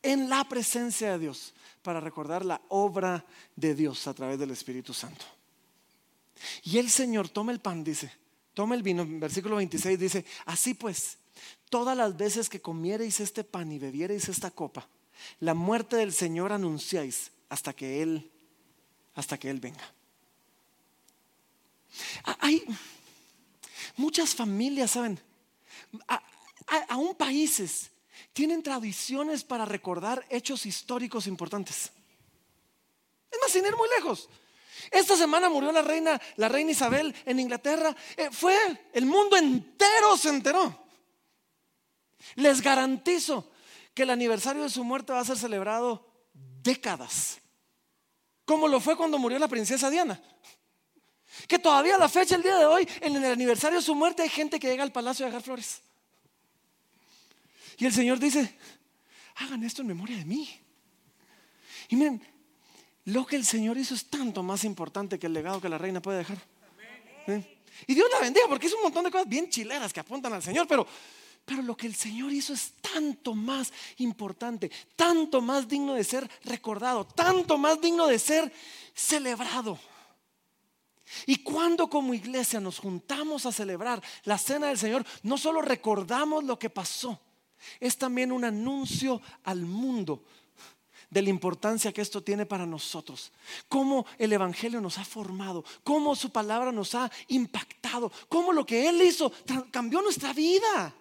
en 0.02 0.30
la 0.30 0.44
presencia 0.48 1.12
de 1.12 1.20
Dios, 1.20 1.54
para 1.84 2.00
recordar 2.00 2.44
la 2.44 2.62
obra 2.70 3.26
de 3.56 3.76
Dios 3.76 4.08
a 4.08 4.14
través 4.14 4.40
del 4.40 4.52
Espíritu 4.52 4.94
Santo. 4.94 5.26
Y 6.64 6.78
el 6.78 6.90
Señor 6.90 7.30
toma 7.30 7.52
el 7.52 7.60
pan, 7.60 7.84
dice, 7.84 8.12
toma 8.54 8.76
el 8.76 8.84
vino, 8.84 9.06
versículo 9.08 9.58
26 9.58 10.00
dice, 10.00 10.26
así 10.46 10.74
pues, 10.74 11.18
todas 11.70 11.96
las 11.96 12.18
veces 12.18 12.50
que 12.50 12.62
comiereis 12.62 13.20
este 13.20 13.44
pan 13.44 13.72
y 13.72 13.80
bebiereis 13.80 14.30
esta 14.30 14.52
copa, 14.52 14.88
la 15.40 15.54
muerte 15.54 15.98
del 15.98 16.14
Señor 16.14 16.52
anunciáis 16.52 17.32
hasta 17.50 17.74
que 17.74 18.02
Él, 18.02 18.32
hasta 19.16 19.38
que 19.38 19.50
Él 19.50 19.60
venga. 19.60 19.94
Hay 22.40 22.64
muchas 23.98 24.36
familias, 24.36 24.92
¿saben? 24.92 25.20
aún 26.88 27.16
países 27.16 27.90
tienen 28.34 28.62
tradiciones 28.62 29.44
para 29.44 29.66
recordar 29.66 30.26
hechos 30.30 30.66
históricos 30.66 31.26
importantes. 31.28 31.92
Es 33.32 33.40
más, 33.42 33.52
sin 33.52 33.66
ir 33.66 33.76
muy 33.76 33.90
lejos. 33.98 34.30
Esta 34.92 35.16
semana 35.16 35.50
murió 35.50 35.72
la 35.72 35.82
reina, 35.82 36.20
la 36.36 36.50
reina 36.50 36.72
Isabel 36.72 37.14
en 37.26 37.40
Inglaterra. 37.40 37.96
Eh, 38.18 38.30
fue 38.32 38.56
el 38.94 39.06
mundo 39.06 39.38
entero 39.38 40.18
se 40.18 40.30
enteró. 40.30 40.88
Les 42.36 42.62
garantizo 42.62 43.52
que 43.94 44.04
el 44.04 44.10
aniversario 44.10 44.64
de 44.64 44.70
su 44.70 44.84
muerte 44.84 45.14
va 45.14 45.20
a 45.20 45.26
ser 45.26 45.38
celebrado 45.38 46.06
décadas. 46.34 47.40
Como 48.46 48.68
lo 48.68 48.80
fue 48.80 48.98
cuando 48.98 49.20
murió 49.20 49.38
la 49.40 49.48
princesa 49.48 49.90
Diana. 49.90 50.22
Que 51.48 51.60
todavía 51.60 51.98
la 51.98 52.10
fecha, 52.10 52.36
el 52.36 52.44
día 52.44 52.58
de 52.58 52.66
hoy, 52.66 52.88
en 53.02 53.16
el 53.16 53.26
aniversario 53.26 53.80
de 53.80 53.86
su 53.86 53.96
muerte, 53.96 54.24
hay 54.24 54.30
gente 54.30 54.60
que 54.60 54.68
llega 54.68 54.84
al 54.84 54.92
palacio 54.92 55.26
a 55.26 55.30
dejar 55.30 55.44
flores. 55.44 55.82
Y 57.78 57.86
el 57.86 57.94
Señor 57.94 58.20
dice, 58.20 58.58
hagan 59.36 59.64
esto 59.64 59.82
en 59.82 59.88
memoria 59.88 60.18
de 60.18 60.26
mí. 60.26 60.50
Y 61.90 61.96
miren, 61.96 62.22
lo 63.06 63.26
que 63.26 63.36
el 63.36 63.46
Señor 63.46 63.78
hizo 63.78 63.94
es 63.94 64.06
tanto 64.06 64.44
más 64.44 64.64
importante 64.64 65.18
que 65.18 65.28
el 65.28 65.34
legado 65.34 65.62
que 65.62 65.70
la 65.70 65.78
reina 65.78 66.02
puede 66.02 66.20
dejar. 66.20 66.38
Y 67.88 67.94
Dios 67.94 68.10
la 68.12 68.20
bendiga 68.20 68.48
porque 68.48 68.68
es 68.68 68.74
un 68.74 68.82
montón 68.82 69.04
de 69.04 69.12
cosas 69.12 69.28
bien 69.28 69.50
chileras 69.50 69.94
que 69.94 70.00
apuntan 70.00 70.34
al 70.34 70.44
Señor, 70.44 70.68
pero, 70.68 70.86
pero 71.46 71.62
lo 71.62 71.78
que 71.78 71.88
el 71.88 71.96
Señor 71.96 72.32
hizo 72.32 72.54
es 72.54 72.74
tanto 72.82 73.34
más 73.34 73.72
importante, 73.98 74.70
tanto 74.96 75.42
más 75.42 75.68
digno 75.68 75.94
de 75.94 76.04
ser 76.04 76.30
recordado, 76.44 77.06
tanto 77.06 77.58
más 77.58 77.80
digno 77.80 78.08
de 78.08 78.20
ser 78.20 78.52
celebrado. 78.94 79.80
Y 81.26 81.38
cuando 81.38 81.90
como 81.90 82.14
iglesia 82.14 82.60
nos 82.60 82.80
juntamos 82.80 83.46
a 83.46 83.52
celebrar 83.52 84.02
la 84.26 84.38
cena 84.38 84.68
del 84.68 84.78
Señor, 84.78 85.06
no 85.24 85.38
solo 85.38 85.62
recordamos 85.62 86.44
lo 86.44 86.60
que 86.60 86.70
pasó, 86.70 87.20
es 87.80 87.98
también 87.98 88.32
un 88.32 88.46
anuncio 88.46 89.22
al 89.44 89.62
mundo 89.62 90.24
de 91.10 91.22
la 91.22 91.30
importancia 91.30 91.92
que 91.92 92.02
esto 92.02 92.22
tiene 92.22 92.46
para 92.46 92.66
nosotros, 92.66 93.32
cómo 93.68 94.06
el 94.18 94.32
Evangelio 94.32 94.80
nos 94.80 94.98
ha 94.98 95.06
formado, 95.06 95.64
cómo 95.84 96.16
su 96.16 96.30
palabra 96.30 96.72
nos 96.72 96.94
ha 96.96 97.12
impactado, 97.30 98.12
cómo 98.28 98.54
lo 98.54 98.66
que 98.66 98.88
Él 98.88 99.02
hizo 99.02 99.32
cambió 99.72 100.02
nuestra 100.02 100.34
vida. 100.34 100.94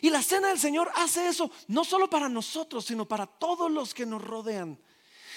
Y 0.00 0.08
la 0.08 0.22
cena 0.22 0.48
del 0.48 0.58
Señor 0.58 0.90
hace 0.94 1.28
eso 1.28 1.50
no 1.68 1.84
solo 1.84 2.08
para 2.08 2.28
nosotros, 2.28 2.84
sino 2.84 3.06
para 3.06 3.26
todos 3.26 3.70
los 3.70 3.92
que 3.92 4.06
nos 4.06 4.22
rodean. 4.22 4.78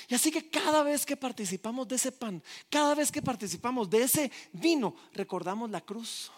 Y 0.08 0.16
así 0.16 0.32
que 0.32 0.50
cada 0.50 0.84
vez 0.84 1.06
que 1.06 1.18
participamos 1.18 1.88
de 1.88 1.96
ese 1.96 2.12
pan, 2.12 2.44
cada 2.70 2.94
vez 2.94 3.12
que 3.12 3.22
participamos 3.22 3.90
de 3.90 4.04
ese 4.04 4.32
vino, 4.52 4.96
recordamos 5.14 5.72
la 5.72 5.82
cruz, 5.82 6.32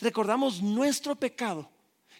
recordamos 0.00 0.60
nuestro 0.60 1.14
pecado 1.14 1.70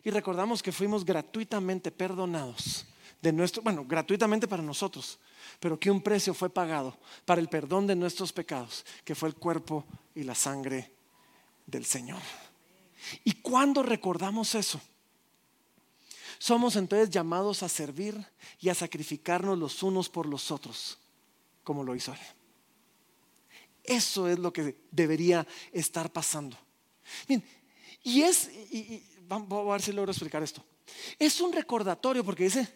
y 0.04 0.10
recordamos 0.10 0.62
que 0.62 0.72
fuimos 0.72 1.04
gratuitamente 1.04 1.90
perdonados 1.90 2.86
de 3.20 3.32
nuestro, 3.32 3.62
bueno, 3.62 3.84
gratuitamente 3.84 4.46
para 4.46 4.62
nosotros, 4.62 5.18
pero 5.60 5.78
que 5.78 5.90
un 5.90 6.00
precio 6.00 6.34
fue 6.34 6.50
pagado 6.50 6.96
para 7.24 7.40
el 7.40 7.48
perdón 7.48 7.86
de 7.86 7.96
nuestros 7.96 8.32
pecados, 8.32 8.84
que 9.04 9.14
fue 9.14 9.28
el 9.28 9.34
cuerpo 9.34 9.84
y 10.14 10.22
la 10.22 10.34
sangre 10.34 10.92
del 11.66 11.84
Señor. 11.84 12.20
Y 13.24 13.32
cuando 13.32 13.82
recordamos 13.82 14.54
eso, 14.54 14.80
somos 16.38 16.76
entonces 16.76 17.10
llamados 17.10 17.62
a 17.62 17.68
servir 17.68 18.24
y 18.60 18.68
a 18.68 18.74
sacrificarnos 18.74 19.58
los 19.58 19.82
unos 19.82 20.08
por 20.08 20.26
los 20.26 20.50
otros, 20.50 20.98
como 21.64 21.82
lo 21.82 21.94
hizo 21.94 22.12
Él. 22.12 22.20
Eso 23.82 24.28
es 24.28 24.38
lo 24.38 24.52
que 24.52 24.76
debería 24.90 25.46
estar 25.72 26.12
pasando. 26.12 26.56
y 28.02 28.22
es, 28.22 28.50
y, 28.70 29.02
vamos 29.22 29.66
a 29.66 29.72
ver 29.72 29.82
si 29.82 29.92
logro 29.92 30.10
explicar 30.10 30.42
esto. 30.42 30.62
Es 31.18 31.40
un 31.40 31.52
recordatorio, 31.52 32.24
porque 32.24 32.44
dice 32.44 32.68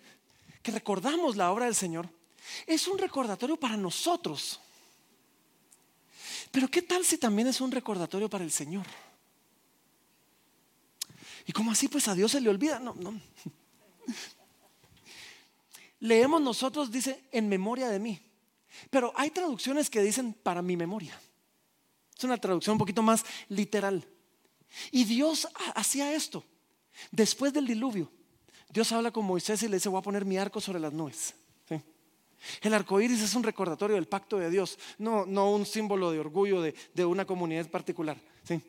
que 0.62 0.72
recordamos 0.72 1.36
la 1.36 1.50
obra 1.50 1.66
del 1.66 1.74
Señor. 1.74 2.08
Es 2.66 2.88
un 2.88 2.98
recordatorio 2.98 3.56
para 3.56 3.76
nosotros. 3.76 4.61
Pero 6.50 6.68
¿qué 6.68 6.82
tal 6.82 7.04
si 7.04 7.18
también 7.18 7.48
es 7.48 7.61
un 7.61 7.70
recordatorio 7.70 8.28
para 8.28 8.44
el 8.44 8.50
Señor? 8.50 8.86
¿Y 11.46 11.52
cómo 11.52 11.72
así? 11.72 11.88
Pues 11.88 12.08
a 12.08 12.14
Dios 12.14 12.32
se 12.32 12.40
le 12.40 12.50
olvida. 12.50 12.78
No, 12.78 12.94
no. 12.94 13.20
Leemos 16.00 16.40
nosotros, 16.40 16.90
dice, 16.90 17.24
en 17.30 17.48
memoria 17.48 17.88
de 17.88 17.98
mí. 17.98 18.20
Pero 18.88 19.12
hay 19.16 19.30
traducciones 19.30 19.90
que 19.90 20.00
dicen 20.00 20.32
para 20.32 20.62
mi 20.62 20.76
memoria. 20.76 21.20
Es 22.16 22.24
una 22.24 22.38
traducción 22.38 22.74
un 22.74 22.78
poquito 22.78 23.02
más 23.02 23.24
literal. 23.48 24.06
Y 24.90 25.04
Dios 25.04 25.48
hacía 25.74 26.12
esto. 26.14 26.44
Después 27.11 27.52
del 27.52 27.66
diluvio, 27.66 28.11
Dios 28.73 28.93
habla 28.93 29.11
con 29.11 29.25
Moisés 29.25 29.62
y 29.62 29.68
le 29.68 29.77
dice, 29.77 29.89
voy 29.89 29.99
a 29.99 30.03
poner 30.03 30.25
mi 30.25 30.39
arco 30.39 30.61
sobre 30.61 30.81
las 30.81 30.93
nubes. 30.93 31.35
El 32.62 32.73
arco 32.73 33.01
iris 33.01 33.21
es 33.21 33.35
un 33.35 33.43
recordatorio 33.43 33.97
del 33.97 34.07
pacto 34.07 34.39
de 34.39 34.51
Dios, 34.51 34.79
no, 34.99 35.27
no 35.27 35.51
un 35.51 35.66
símbolo 35.66 36.11
de 36.11 36.18
orgullo 36.18 36.62
de, 36.62 37.05
una 37.05 37.27
comunidad 37.27 37.68
particular. 37.68 38.16
¿sí? 38.45 38.61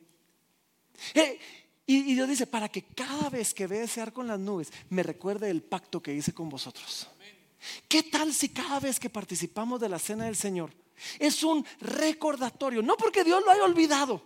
Eh, 1.13 1.39
y, 1.85 2.13
Dios 2.13 2.27
dice, 2.27 2.47
para 2.47 2.69
que 2.69 2.83
cada 2.83 3.29
vez 3.29 3.53
que 3.53 3.67
vea 3.67 3.83
ese 3.83 4.01
arco 4.01 4.21
en 4.21 4.27
las 4.27 4.39
nubes, 4.39 4.71
me 4.89 5.03
recuerde 5.03 5.49
el 5.49 5.61
pacto 5.61 6.01
que 6.01 6.13
hice 6.13 6.33
con 6.33 6.49
vosotros. 6.49 7.07
¿Qué 7.87 8.03
tal 8.03 8.33
si 8.33 8.49
cada 8.49 8.79
vez 8.79 8.99
que 8.99 9.09
participamos 9.09 9.79
de 9.79 9.89
la 9.89 9.99
cena 9.99 10.25
del 10.25 10.35
Señor 10.35 10.73
es 11.19 11.43
un 11.43 11.65
recordatorio? 11.79 12.81
No 12.81 12.97
porque 12.97 13.23
Dios 13.23 13.43
lo 13.43 13.51
haya 13.51 13.63
olvidado, 13.63 14.21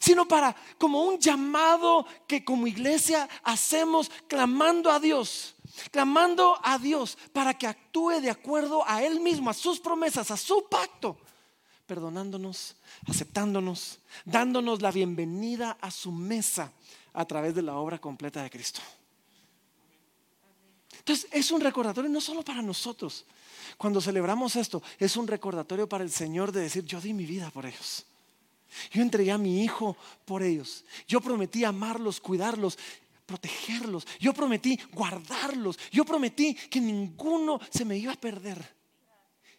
sino 0.00 0.26
para 0.26 0.54
como 0.78 1.02
un 1.02 1.18
llamado 1.18 2.06
que 2.26 2.44
como 2.44 2.66
iglesia 2.66 3.28
hacemos 3.42 4.10
clamando 4.26 4.90
a 4.90 5.00
Dios, 5.00 5.54
clamando 5.90 6.58
a 6.62 6.78
Dios 6.78 7.16
para 7.32 7.54
que 7.54 7.66
actúe 7.66 8.20
de 8.20 8.30
acuerdo 8.30 8.82
a 8.86 9.02
Él 9.02 9.20
mismo, 9.20 9.50
a 9.50 9.54
sus 9.54 9.80
promesas, 9.80 10.30
a 10.30 10.36
su 10.36 10.68
pacto 10.68 11.18
perdonándonos, 11.88 12.76
aceptándonos, 13.08 13.98
dándonos 14.26 14.82
la 14.82 14.92
bienvenida 14.92 15.78
a 15.80 15.90
su 15.90 16.12
mesa 16.12 16.70
a 17.14 17.24
través 17.24 17.54
de 17.54 17.62
la 17.62 17.76
obra 17.76 17.98
completa 17.98 18.42
de 18.42 18.50
Cristo. 18.50 18.80
Entonces 20.98 21.26
es 21.32 21.50
un 21.50 21.62
recordatorio 21.62 22.10
no 22.10 22.20
solo 22.20 22.42
para 22.42 22.60
nosotros. 22.60 23.24
Cuando 23.78 24.02
celebramos 24.02 24.54
esto, 24.56 24.82
es 24.98 25.16
un 25.16 25.26
recordatorio 25.26 25.88
para 25.88 26.04
el 26.04 26.10
Señor 26.10 26.52
de 26.52 26.60
decir, 26.60 26.84
yo 26.84 27.00
di 27.00 27.14
mi 27.14 27.24
vida 27.24 27.50
por 27.50 27.64
ellos. 27.64 28.04
Yo 28.90 29.02
entregué 29.02 29.32
a 29.32 29.38
mi 29.38 29.62
hijo 29.62 29.96
por 30.24 30.42
ellos. 30.42 30.84
Yo 31.06 31.20
prometí 31.20 31.64
amarlos, 31.64 32.20
cuidarlos, 32.20 32.78
protegerlos. 33.26 34.06
Yo 34.18 34.32
prometí 34.32 34.78
guardarlos. 34.92 35.78
Yo 35.90 36.04
prometí 36.04 36.54
que 36.54 36.80
ninguno 36.80 37.60
se 37.70 37.84
me 37.84 37.96
iba 37.96 38.12
a 38.12 38.20
perder. 38.20 38.76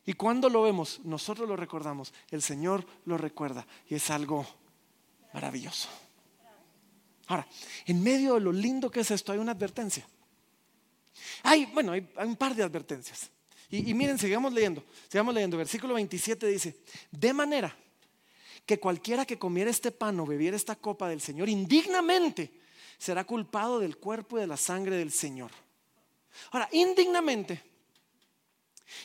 Y 0.06 0.14
cuando 0.14 0.50
lo 0.50 0.64
vemos, 0.64 1.02
nosotros 1.04 1.48
lo 1.48 1.56
recordamos, 1.56 2.14
el 2.32 2.42
Señor 2.42 2.84
lo 3.06 3.18
recuerda 3.18 3.68
y 3.88 3.96
es 3.96 4.10
algo 4.10 4.46
maravilloso. 5.34 5.88
Ahora, 7.28 7.48
en 7.86 8.02
medio 8.02 8.34
de 8.34 8.40
lo 8.40 8.52
lindo 8.52 8.90
que 8.90 9.02
es 9.02 9.12
esto, 9.12 9.32
hay 9.32 9.38
una 9.38 9.52
advertencia. 9.52 10.08
Hay, 11.44 11.66
bueno, 11.68 11.92
hay, 11.92 12.08
un 12.26 12.36
par 12.36 12.56
de 12.56 12.64
advertencias. 12.64 13.30
Y, 13.70 13.92
y, 13.92 13.94
miren, 13.94 14.18
sigamos 14.18 14.52
leyendo. 14.52 14.84
Sigamos 15.08 15.32
leyendo. 15.32 15.58
Versículo 15.58 15.94
27 15.94 16.48
dice, 16.48 16.80
de 17.12 17.34
manera 17.34 17.76
que 18.70 18.80
cualquiera 18.80 19.26
que 19.26 19.40
comiera 19.40 19.72
este 19.72 19.90
pan 19.90 20.20
o 20.20 20.28
bebiera 20.30 20.54
esta 20.54 20.76
copa 20.76 21.10
del 21.10 21.22
Señor 21.22 21.50
indignamente 21.50 22.54
será 23.00 23.24
culpado 23.24 23.80
del 23.80 23.98
cuerpo 23.98 24.38
y 24.38 24.42
de 24.42 24.46
la 24.46 24.58
sangre 24.58 24.96
del 24.96 25.12
Señor. 25.12 25.50
Ahora, 26.52 26.70
indignamente 26.72 27.64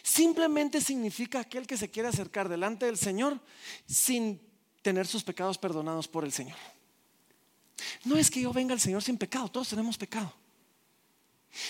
Simplemente 0.03 0.81
significa 0.81 1.41
aquel 1.41 1.67
que 1.67 1.79
se 1.79 1.91
quiere 1.91 2.09
acercar 2.11 2.49
delante 2.49 2.87
del 2.87 2.99
Señor 2.99 3.41
sin 3.87 4.41
tener 4.83 5.07
sus 5.07 5.25
pecados 5.25 5.57
perdonados 5.57 6.09
por 6.09 6.25
el 6.25 6.33
Señor. 6.33 6.57
No 8.05 8.17
es 8.17 8.31
que 8.31 8.43
yo 8.43 8.53
venga 8.53 8.75
al 8.75 8.81
Señor 8.81 9.03
sin 9.03 9.17
pecado, 9.17 9.51
todos 9.51 9.69
tenemos 9.69 9.97
pecado. 9.97 10.33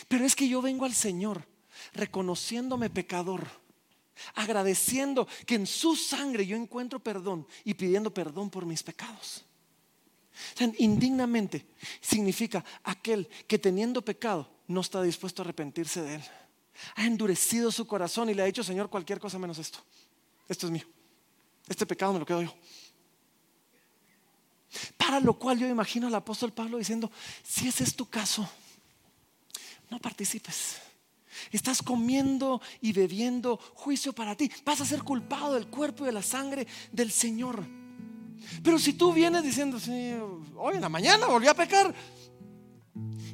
Pero 0.08 0.24
es 0.24 0.34
que 0.34 0.48
yo 0.48 0.62
vengo 0.62 0.84
al 0.84 0.94
Señor 0.94 1.46
reconociéndome 1.92 2.90
pecador, 2.90 3.48
agradeciendo 4.34 5.26
que 5.46 5.54
en 5.56 5.66
su 5.66 5.96
sangre 5.96 6.46
yo 6.46 6.56
encuentro 6.56 7.00
perdón 7.00 7.46
y 7.64 7.74
pidiendo 7.74 8.12
perdón 8.12 8.50
por 8.50 8.66
mis 8.66 8.82
pecados. 8.82 9.44
indignamente 10.78 11.66
significa 12.00 12.64
aquel 12.82 13.28
que 13.46 13.58
teniendo 13.58 14.02
pecado 14.02 14.50
no 14.66 14.80
está 14.80 15.02
dispuesto 15.02 15.42
a 15.42 15.44
arrepentirse 15.44 16.02
de 16.02 16.16
él. 16.16 16.24
Ha 16.96 17.06
endurecido 17.06 17.70
su 17.70 17.86
corazón 17.86 18.28
y 18.30 18.34
le 18.34 18.42
ha 18.42 18.46
dicho, 18.46 18.64
Señor, 18.64 18.90
cualquier 18.90 19.20
cosa 19.20 19.38
menos 19.38 19.58
esto. 19.58 19.78
Esto 20.48 20.66
es 20.66 20.72
mío. 20.72 20.86
Este 21.68 21.86
pecado 21.86 22.12
me 22.12 22.18
lo 22.18 22.26
quedo 22.26 22.42
yo. 22.42 22.54
Para 24.96 25.20
lo 25.20 25.38
cual 25.38 25.58
yo 25.58 25.68
imagino 25.68 26.08
al 26.08 26.14
apóstol 26.14 26.52
Pablo 26.52 26.78
diciendo, 26.78 27.10
si 27.42 27.68
ese 27.68 27.84
es 27.84 27.94
tu 27.94 28.06
caso, 28.06 28.48
no 29.90 30.00
participes. 30.00 30.78
Estás 31.50 31.82
comiendo 31.82 32.60
y 32.80 32.92
bebiendo 32.92 33.58
juicio 33.74 34.12
para 34.12 34.36
ti. 34.36 34.50
Vas 34.64 34.80
a 34.80 34.84
ser 34.84 35.02
culpado 35.02 35.54
del 35.54 35.68
cuerpo 35.68 36.04
y 36.04 36.06
de 36.06 36.12
la 36.12 36.22
sangre 36.22 36.66
del 36.92 37.10
Señor. 37.10 37.64
Pero 38.62 38.78
si 38.78 38.92
tú 38.92 39.12
vienes 39.12 39.42
diciendo, 39.42 39.78
hoy 40.56 40.74
en 40.74 40.80
la 40.80 40.88
mañana 40.88 41.26
volví 41.26 41.46
a 41.46 41.54
pecar, 41.54 41.94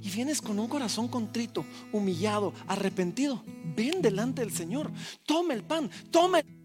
y 0.02 0.08
vienes 0.08 0.40
con 0.40 0.58
un 0.58 0.68
corazón 0.68 1.08
contrito, 1.08 1.66
humillado, 1.92 2.54
arrepentido, 2.66 3.42
ven 3.76 4.00
delante 4.00 4.40
del 4.40 4.52
Señor, 4.52 4.90
toma 5.26 5.52
el 5.52 5.62
pan, 5.62 5.90
toma 6.11 6.38
el 6.38 6.61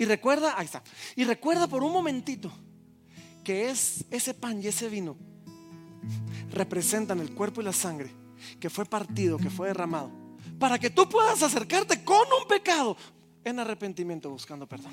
Y 0.00 0.06
recuerda, 0.06 0.58
ahí 0.58 0.64
está. 0.64 0.82
Y 1.14 1.24
recuerda 1.24 1.66
por 1.66 1.84
un 1.84 1.92
momentito 1.92 2.50
que 3.44 3.68
es 3.68 4.06
ese 4.10 4.32
pan 4.32 4.62
y 4.62 4.66
ese 4.66 4.88
vino 4.88 5.14
representan 6.52 7.20
el 7.20 7.34
cuerpo 7.34 7.60
y 7.60 7.64
la 7.64 7.72
sangre 7.72 8.10
que 8.58 8.70
fue 8.70 8.84
partido, 8.84 9.38
que 9.38 9.50
fue 9.50 9.68
derramado, 9.68 10.10
para 10.58 10.78
que 10.78 10.90
tú 10.90 11.08
puedas 11.08 11.42
acercarte 11.42 12.02
con 12.04 12.26
un 12.40 12.48
pecado 12.48 12.96
en 13.44 13.58
arrepentimiento 13.58 14.30
buscando 14.30 14.66
perdón. 14.66 14.92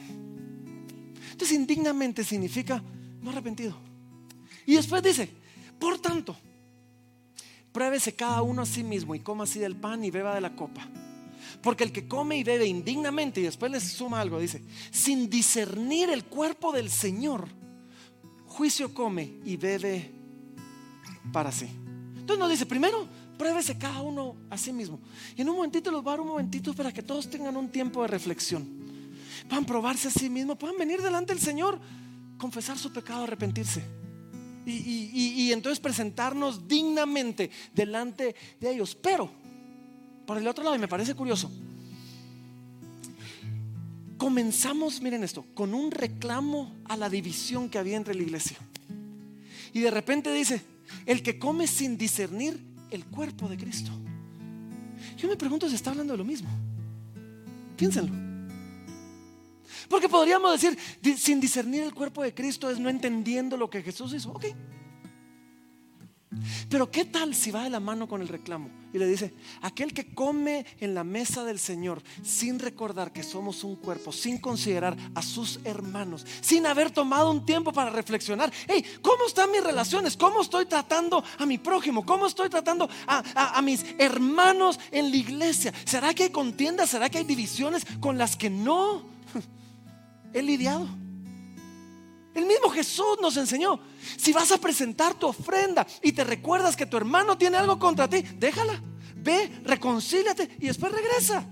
Entonces, 1.31 1.55
indignamente 1.55 2.23
significa 2.23 2.81
no 3.21 3.29
arrepentido. 3.29 3.75
Y 4.65 4.75
después 4.75 5.03
dice, 5.03 5.29
por 5.79 5.99
tanto, 5.99 6.35
pruébese 7.71 8.15
cada 8.15 8.41
uno 8.41 8.63
a 8.63 8.65
sí 8.65 8.83
mismo 8.83 9.13
y 9.13 9.19
coma 9.19 9.43
así 9.43 9.59
del 9.59 9.75
pan 9.75 10.03
y 10.03 10.11
beba 10.11 10.33
de 10.33 10.41
la 10.41 10.55
copa. 10.55 10.87
Porque 11.61 11.83
el 11.83 11.91
que 11.91 12.07
come 12.07 12.37
y 12.37 12.43
bebe 12.43 12.65
indignamente 12.65 13.39
y 13.39 13.43
después 13.43 13.71
le 13.71 13.79
suma 13.79 14.19
algo, 14.19 14.39
dice, 14.39 14.63
sin 14.91 15.29
discernir 15.29 16.09
el 16.09 16.25
cuerpo 16.25 16.71
del 16.71 16.89
Señor, 16.89 17.47
juicio 18.45 18.93
come 18.93 19.35
y 19.45 19.57
bebe 19.57 20.16
para 21.31 21.51
sí. 21.51 21.67
Entonces 22.17 22.39
nos 22.39 22.49
dice, 22.49 22.65
primero, 22.65 23.07
pruébese 23.37 23.77
cada 23.77 24.01
uno 24.01 24.35
a 24.49 24.57
sí 24.57 24.73
mismo. 24.73 24.99
Y 25.35 25.41
en 25.41 25.49
un 25.49 25.55
momentito 25.55 25.91
los 25.91 26.05
va 26.05 26.11
a 26.11 26.13
dar 26.13 26.21
un 26.21 26.27
momentito 26.27 26.73
para 26.73 26.91
que 26.91 27.03
todos 27.03 27.29
tengan 27.29 27.55
un 27.55 27.69
tiempo 27.69 28.01
de 28.01 28.07
reflexión. 28.07 28.67
Puedan 29.47 29.65
probarse 29.65 30.09
a 30.09 30.11
sí 30.11 30.29
mismos, 30.29 30.57
puedan 30.57 30.77
venir 30.77 31.01
delante 31.01 31.33
del 31.33 31.41
Señor, 31.41 31.79
confesar 32.37 32.77
su 32.77 32.91
pecado, 32.91 33.23
arrepentirse. 33.23 33.83
y 34.65 35.51
entonces 35.53 35.79
presentarnos 35.79 36.67
dignamente 36.67 37.49
delante 37.73 38.35
de 38.59 38.73
ellos. 38.73 38.95
Pero 38.95 39.31
por 40.27 40.37
el 40.37 40.45
otro 40.45 40.61
lado, 40.61 40.75
y 40.75 40.79
me 40.79 40.89
parece 40.89 41.15
curioso, 41.15 41.49
comenzamos, 44.17 45.01
miren 45.01 45.23
esto, 45.23 45.45
con 45.53 45.73
un 45.73 45.89
reclamo 45.89 46.75
a 46.83 46.97
la 46.97 47.09
división 47.09 47.69
que 47.69 47.77
había 47.79 47.95
entre 47.95 48.13
la 48.13 48.23
iglesia. 48.23 48.57
Y 49.71 49.79
de 49.79 49.89
repente 49.89 50.33
dice, 50.33 50.61
el 51.05 51.21
que 51.23 51.39
come 51.39 51.67
sin 51.67 51.97
discernir 51.97 52.63
el 52.91 53.05
cuerpo 53.05 53.47
de 53.47 53.57
Cristo. 53.57 53.91
Yo 55.17 55.27
me 55.27 55.35
pregunto 55.35 55.67
si 55.69 55.75
está 55.75 55.91
hablando 55.91 56.13
de 56.13 56.17
lo 56.17 56.25
mismo. 56.25 56.49
Piénsenlo. 57.75 58.13
Porque 59.89 60.09
podríamos 60.09 60.59
decir, 60.59 60.77
sin 61.17 61.39
discernir 61.39 61.83
el 61.83 61.93
cuerpo 61.93 62.23
de 62.23 62.33
Cristo 62.33 62.69
es 62.69 62.79
no 62.79 62.89
entendiendo 62.89 63.57
lo 63.57 63.69
que 63.69 63.81
Jesús 63.81 64.13
hizo. 64.13 64.31
Ok, 64.31 64.45
pero 66.69 66.89
¿qué 66.91 67.05
tal 67.05 67.33
si 67.35 67.51
va 67.51 67.63
de 67.63 67.69
la 67.69 67.79
mano 67.79 68.07
con 68.07 68.21
el 68.21 68.27
reclamo 68.27 68.69
y 68.93 68.97
le 68.97 69.07
dice, 69.07 69.33
aquel 69.61 69.93
que 69.93 70.13
come 70.13 70.65
en 70.79 70.95
la 70.95 71.03
mesa 71.03 71.43
del 71.43 71.59
Señor 71.59 72.01
sin 72.23 72.57
recordar 72.57 73.11
que 73.11 73.21
somos 73.23 73.63
un 73.63 73.75
cuerpo, 73.75 74.11
sin 74.11 74.37
considerar 74.37 74.95
a 75.13 75.21
sus 75.21 75.59
hermanos, 75.65 76.25
sin 76.41 76.65
haber 76.65 76.91
tomado 76.91 77.29
un 77.29 77.45
tiempo 77.45 77.73
para 77.73 77.89
reflexionar, 77.89 78.51
hey, 78.67 78.83
¿cómo 79.01 79.27
están 79.27 79.51
mis 79.51 79.63
relaciones? 79.63 80.15
¿Cómo 80.15 80.41
estoy 80.41 80.65
tratando 80.65 81.23
a 81.37 81.45
mi 81.45 81.57
prójimo? 81.57 82.05
¿Cómo 82.05 82.27
estoy 82.27 82.49
tratando 82.49 82.89
a, 83.05 83.61
mis 83.61 83.85
hermanos 83.97 84.79
en 84.91 85.11
la 85.11 85.17
iglesia? 85.17 85.73
¿Será 85.85 86.13
que 86.13 86.23
hay 86.23 86.29
contiendas? 86.29 86.89
¿Será 86.89 87.09
que 87.09 87.17
hay 87.17 87.23
divisiones 87.23 87.85
con 87.99 88.17
las 88.17 88.35
que 88.35 88.49
no 88.49 89.05
he 90.33 90.41
lidiado? 90.41 90.87
El 92.37 92.45
mismo 92.45 92.69
Jesús 92.69 93.17
nos 93.19 93.35
enseñó, 93.35 93.79
si 94.15 94.31
vas 94.31 94.51
a 94.51 94.59
presentar 94.59 95.17
tu 95.17 95.25
ofrenda 95.25 95.87
y 96.03 96.11
te 96.11 96.23
recuerdas 96.23 96.75
que 96.75 96.85
tu 96.85 96.95
hermano 96.95 97.35
tiene 97.35 97.57
algo 97.57 97.79
contra 97.79 98.07
ti, 98.07 98.21
déjala, 98.37 98.79
ve, 99.15 99.59
reconcíliate 99.63 100.57
y 100.59 100.67
después 100.67 100.91
regresa. 100.91 101.43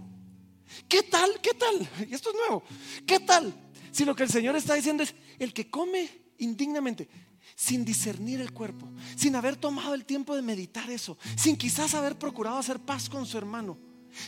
¿Qué 0.87 1.01
tal? 1.01 1.41
¿Qué 1.41 1.55
tal? 1.55 1.89
Y 2.07 2.13
esto 2.13 2.29
es 2.29 2.35
nuevo. 2.35 2.63
¿Qué 3.03 3.19
tal? 3.19 3.51
Si 3.91 4.05
lo 4.05 4.15
que 4.15 4.21
el 4.21 4.29
Señor 4.29 4.55
está 4.55 4.75
diciendo 4.75 5.01
es, 5.01 5.15
el 5.39 5.53
que 5.53 5.71
come 5.71 6.07
indignamente, 6.37 7.09
sin 7.55 7.83
discernir 7.83 8.39
el 8.39 8.53
cuerpo, 8.53 8.87
sin 9.15 9.35
haber 9.35 9.55
tomado 9.55 9.95
el 9.95 10.05
tiempo 10.05 10.35
de 10.35 10.43
meditar 10.43 10.91
eso, 10.91 11.17
sin 11.35 11.57
quizás 11.57 11.95
haber 11.95 12.15
procurado 12.19 12.59
hacer 12.59 12.79
paz 12.79 13.09
con 13.09 13.25
su 13.25 13.39
hermano, 13.39 13.75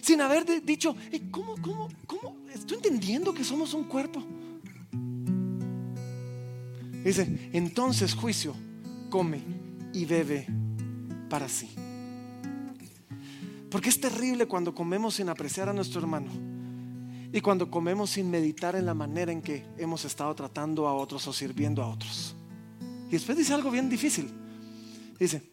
sin 0.02 0.22
haber 0.22 0.44
dicho, 0.66 0.96
¿cómo, 1.30 1.54
cómo, 1.62 1.88
cómo? 2.08 2.38
Estoy 2.52 2.78
entendiendo 2.78 3.32
que 3.32 3.44
somos 3.44 3.76
un 3.76 3.84
cuerpo. 3.84 4.26
Dice, 7.08 7.50
entonces 7.54 8.14
juicio 8.14 8.54
come 9.10 9.42
y 9.94 10.04
bebe 10.04 10.46
para 11.30 11.48
sí. 11.48 11.70
Porque 13.72 13.88
es 13.88 14.02
terrible 14.02 14.46
cuando 14.46 14.76
comemos 14.76 15.16
sin 15.16 15.30
apreciar 15.30 15.70
a 15.70 15.74
nuestro 15.74 16.02
hermano 16.02 16.30
y 17.32 17.40
cuando 17.40 17.72
comemos 17.72 18.10
sin 18.10 18.30
meditar 18.30 18.76
en 18.76 18.86
la 18.86 18.94
manera 18.94 19.32
en 19.32 19.42
que 19.42 19.66
hemos 19.78 20.04
estado 20.04 20.36
tratando 20.36 20.86
a 20.86 20.94
otros 20.94 21.26
o 21.30 21.32
sirviendo 21.32 21.82
a 21.82 21.88
otros. 21.88 22.36
Y 23.08 23.12
después 23.12 23.38
dice 23.38 23.54
algo 23.54 23.72
bien 23.72 23.90
difícil. 23.90 24.30
Dice, 25.18 25.50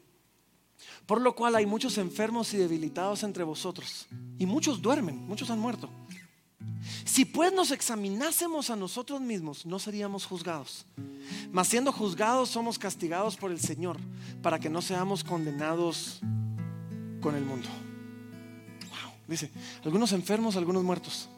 por 1.06 1.20
lo 1.20 1.36
cual 1.36 1.54
hay 1.54 1.66
muchos 1.66 1.98
enfermos 1.98 2.52
y 2.52 2.56
debilitados 2.56 3.22
entre 3.22 3.44
vosotros 3.44 4.08
y 4.40 4.46
muchos 4.46 4.82
duermen, 4.82 5.24
muchos 5.24 5.50
han 5.50 5.60
muerto. 5.60 5.88
Si 7.04 7.24
pues 7.24 7.52
nos 7.52 7.70
examinásemos 7.70 8.70
a 8.70 8.76
nosotros 8.76 9.20
mismos, 9.20 9.64
no 9.66 9.78
seríamos 9.78 10.26
juzgados. 10.26 10.84
Mas 11.52 11.68
siendo 11.68 11.92
juzgados, 11.92 12.50
somos 12.50 12.78
castigados 12.78 13.36
por 13.36 13.50
el 13.50 13.60
Señor, 13.60 13.98
para 14.42 14.58
que 14.58 14.68
no 14.68 14.82
seamos 14.82 15.24
condenados 15.24 16.20
con 17.20 17.36
el 17.36 17.44
mundo. 17.44 17.68
Wow, 18.90 19.12
dice, 19.28 19.50
algunos 19.84 20.12
enfermos, 20.12 20.56
algunos 20.56 20.82
muertos. 20.82 21.28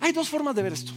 Hay 0.00 0.12
dos 0.12 0.28
formas 0.28 0.54
de 0.54 0.62
ver 0.62 0.72
esto. 0.72 0.92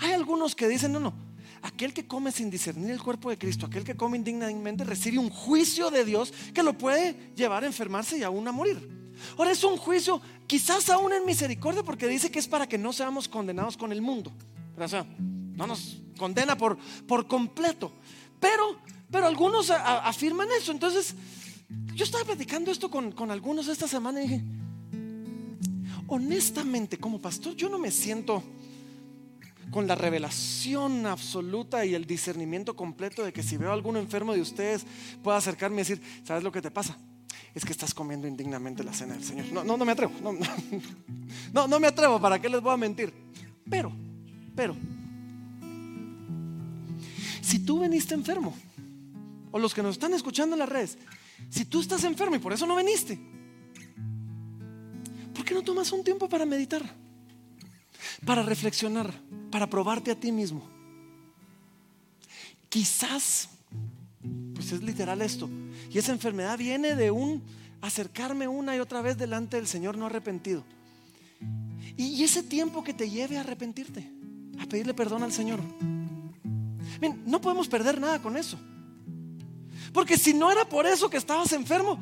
Hay 0.00 0.12
algunos 0.12 0.54
que 0.54 0.68
dicen, 0.68 0.92
no, 0.92 1.00
no, 1.00 1.14
aquel 1.62 1.94
que 1.94 2.06
come 2.06 2.32
sin 2.32 2.50
discernir 2.50 2.90
el 2.90 3.02
cuerpo 3.02 3.30
de 3.30 3.38
Cristo, 3.38 3.66
aquel 3.66 3.84
que 3.84 3.96
come 3.96 4.18
indignamente, 4.18 4.84
recibe 4.84 5.18
un 5.18 5.30
juicio 5.30 5.90
de 5.90 6.04
Dios 6.04 6.34
que 6.52 6.62
lo 6.62 6.76
puede 6.76 7.32
llevar 7.34 7.62
a 7.64 7.66
enfermarse 7.66 8.18
y 8.18 8.22
aún 8.22 8.46
a 8.48 8.52
morir. 8.52 9.05
Ahora 9.36 9.52
es 9.52 9.64
un 9.64 9.76
juicio 9.76 10.20
quizás 10.46 10.88
aún 10.90 11.12
en 11.12 11.24
misericordia 11.24 11.82
porque 11.82 12.06
dice 12.06 12.30
que 12.30 12.38
es 12.38 12.48
para 12.48 12.68
que 12.68 12.78
no 12.78 12.92
seamos 12.92 13.28
condenados 13.28 13.76
con 13.76 13.92
el 13.92 14.02
mundo. 14.02 14.32
no 15.56 15.66
nos 15.66 15.98
condena 16.18 16.56
por, 16.56 16.78
por 17.06 17.26
completo. 17.26 17.92
Pero, 18.40 18.78
pero 19.10 19.26
algunos 19.26 19.70
afirman 19.70 20.48
eso. 20.58 20.72
Entonces, 20.72 21.14
yo 21.94 22.04
estaba 22.04 22.24
platicando 22.24 22.70
esto 22.70 22.90
con, 22.90 23.12
con 23.12 23.30
algunos 23.30 23.68
esta 23.68 23.88
semana 23.88 24.22
y 24.22 24.28
dije, 24.28 24.44
honestamente 26.08 26.98
como 26.98 27.20
pastor, 27.20 27.54
yo 27.54 27.68
no 27.68 27.78
me 27.78 27.90
siento 27.90 28.42
con 29.70 29.86
la 29.86 29.94
revelación 29.94 31.06
absoluta 31.06 31.84
y 31.84 31.94
el 31.94 32.06
discernimiento 32.06 32.76
completo 32.76 33.24
de 33.24 33.32
que 33.32 33.42
si 33.42 33.56
veo 33.56 33.70
a 33.70 33.74
alguno 33.74 33.98
enfermo 33.98 34.32
de 34.32 34.40
ustedes, 34.40 34.86
pueda 35.22 35.38
acercarme 35.38 35.76
y 35.76 35.78
decir, 35.84 36.00
¿sabes 36.24 36.44
lo 36.44 36.52
que 36.52 36.62
te 36.62 36.70
pasa? 36.70 36.96
Es 37.56 37.64
que 37.64 37.72
estás 37.72 37.94
comiendo 37.94 38.28
indignamente 38.28 38.84
la 38.84 38.92
cena 38.92 39.14
del 39.14 39.24
Señor. 39.24 39.46
No, 39.50 39.64
no, 39.64 39.78
no 39.78 39.84
me 39.86 39.92
atrevo. 39.92 40.12
No, 41.52 41.66
no, 41.66 41.80
me 41.80 41.86
atrevo. 41.86 42.20
¿Para 42.20 42.38
qué 42.38 42.50
les 42.50 42.60
voy 42.60 42.74
a 42.74 42.76
mentir? 42.76 43.14
Pero, 43.68 43.90
pero, 44.54 44.76
si 47.40 47.60
tú 47.60 47.78
veniste 47.78 48.12
enfermo 48.12 48.54
o 49.50 49.58
los 49.58 49.72
que 49.72 49.82
nos 49.82 49.92
están 49.92 50.12
escuchando 50.12 50.54
en 50.54 50.60
las 50.60 50.68
redes, 50.68 50.98
si 51.48 51.64
tú 51.64 51.80
estás 51.80 52.04
enfermo 52.04 52.36
y 52.36 52.40
por 52.40 52.52
eso 52.52 52.66
no 52.66 52.76
viniste, 52.76 53.18
¿por 55.34 55.42
qué 55.42 55.54
no 55.54 55.62
tomas 55.62 55.90
un 55.92 56.04
tiempo 56.04 56.28
para 56.28 56.44
meditar? 56.44 56.82
Para 58.26 58.42
reflexionar, 58.42 59.10
para 59.50 59.66
probarte 59.66 60.10
a 60.10 60.20
ti 60.20 60.30
mismo. 60.30 60.68
Quizás, 62.68 63.48
pues 64.54 64.72
es 64.72 64.82
literal 64.82 65.22
esto, 65.22 65.48
y 65.90 65.98
esa 65.98 66.12
enfermedad 66.12 66.58
viene 66.58 66.96
de 66.96 67.10
un 67.10 67.42
acercarme 67.80 68.48
una 68.48 68.76
y 68.76 68.80
otra 68.80 69.02
vez 69.02 69.16
delante 69.16 69.56
del 69.56 69.66
Señor 69.66 69.96
no 69.96 70.06
arrepentido. 70.06 70.64
Y 71.96 72.22
ese 72.22 72.42
tiempo 72.42 72.84
que 72.84 72.92
te 72.92 73.08
lleve 73.08 73.38
a 73.38 73.40
arrepentirte, 73.40 74.10
a 74.60 74.66
pedirle 74.66 74.94
perdón 74.94 75.22
al 75.22 75.32
Señor. 75.32 75.60
no 77.24 77.40
podemos 77.40 77.68
perder 77.68 78.00
nada 78.00 78.20
con 78.20 78.36
eso. 78.36 78.58
Porque 79.92 80.18
si 80.18 80.34
no 80.34 80.50
era 80.50 80.68
por 80.68 80.86
eso 80.86 81.08
que 81.08 81.16
estabas 81.16 81.52
enfermo, 81.52 81.98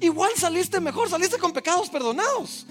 igual 0.00 0.30
saliste 0.36 0.80
mejor, 0.80 1.08
saliste 1.08 1.38
con 1.38 1.52
pecados 1.52 1.88
perdonados. 1.90 2.66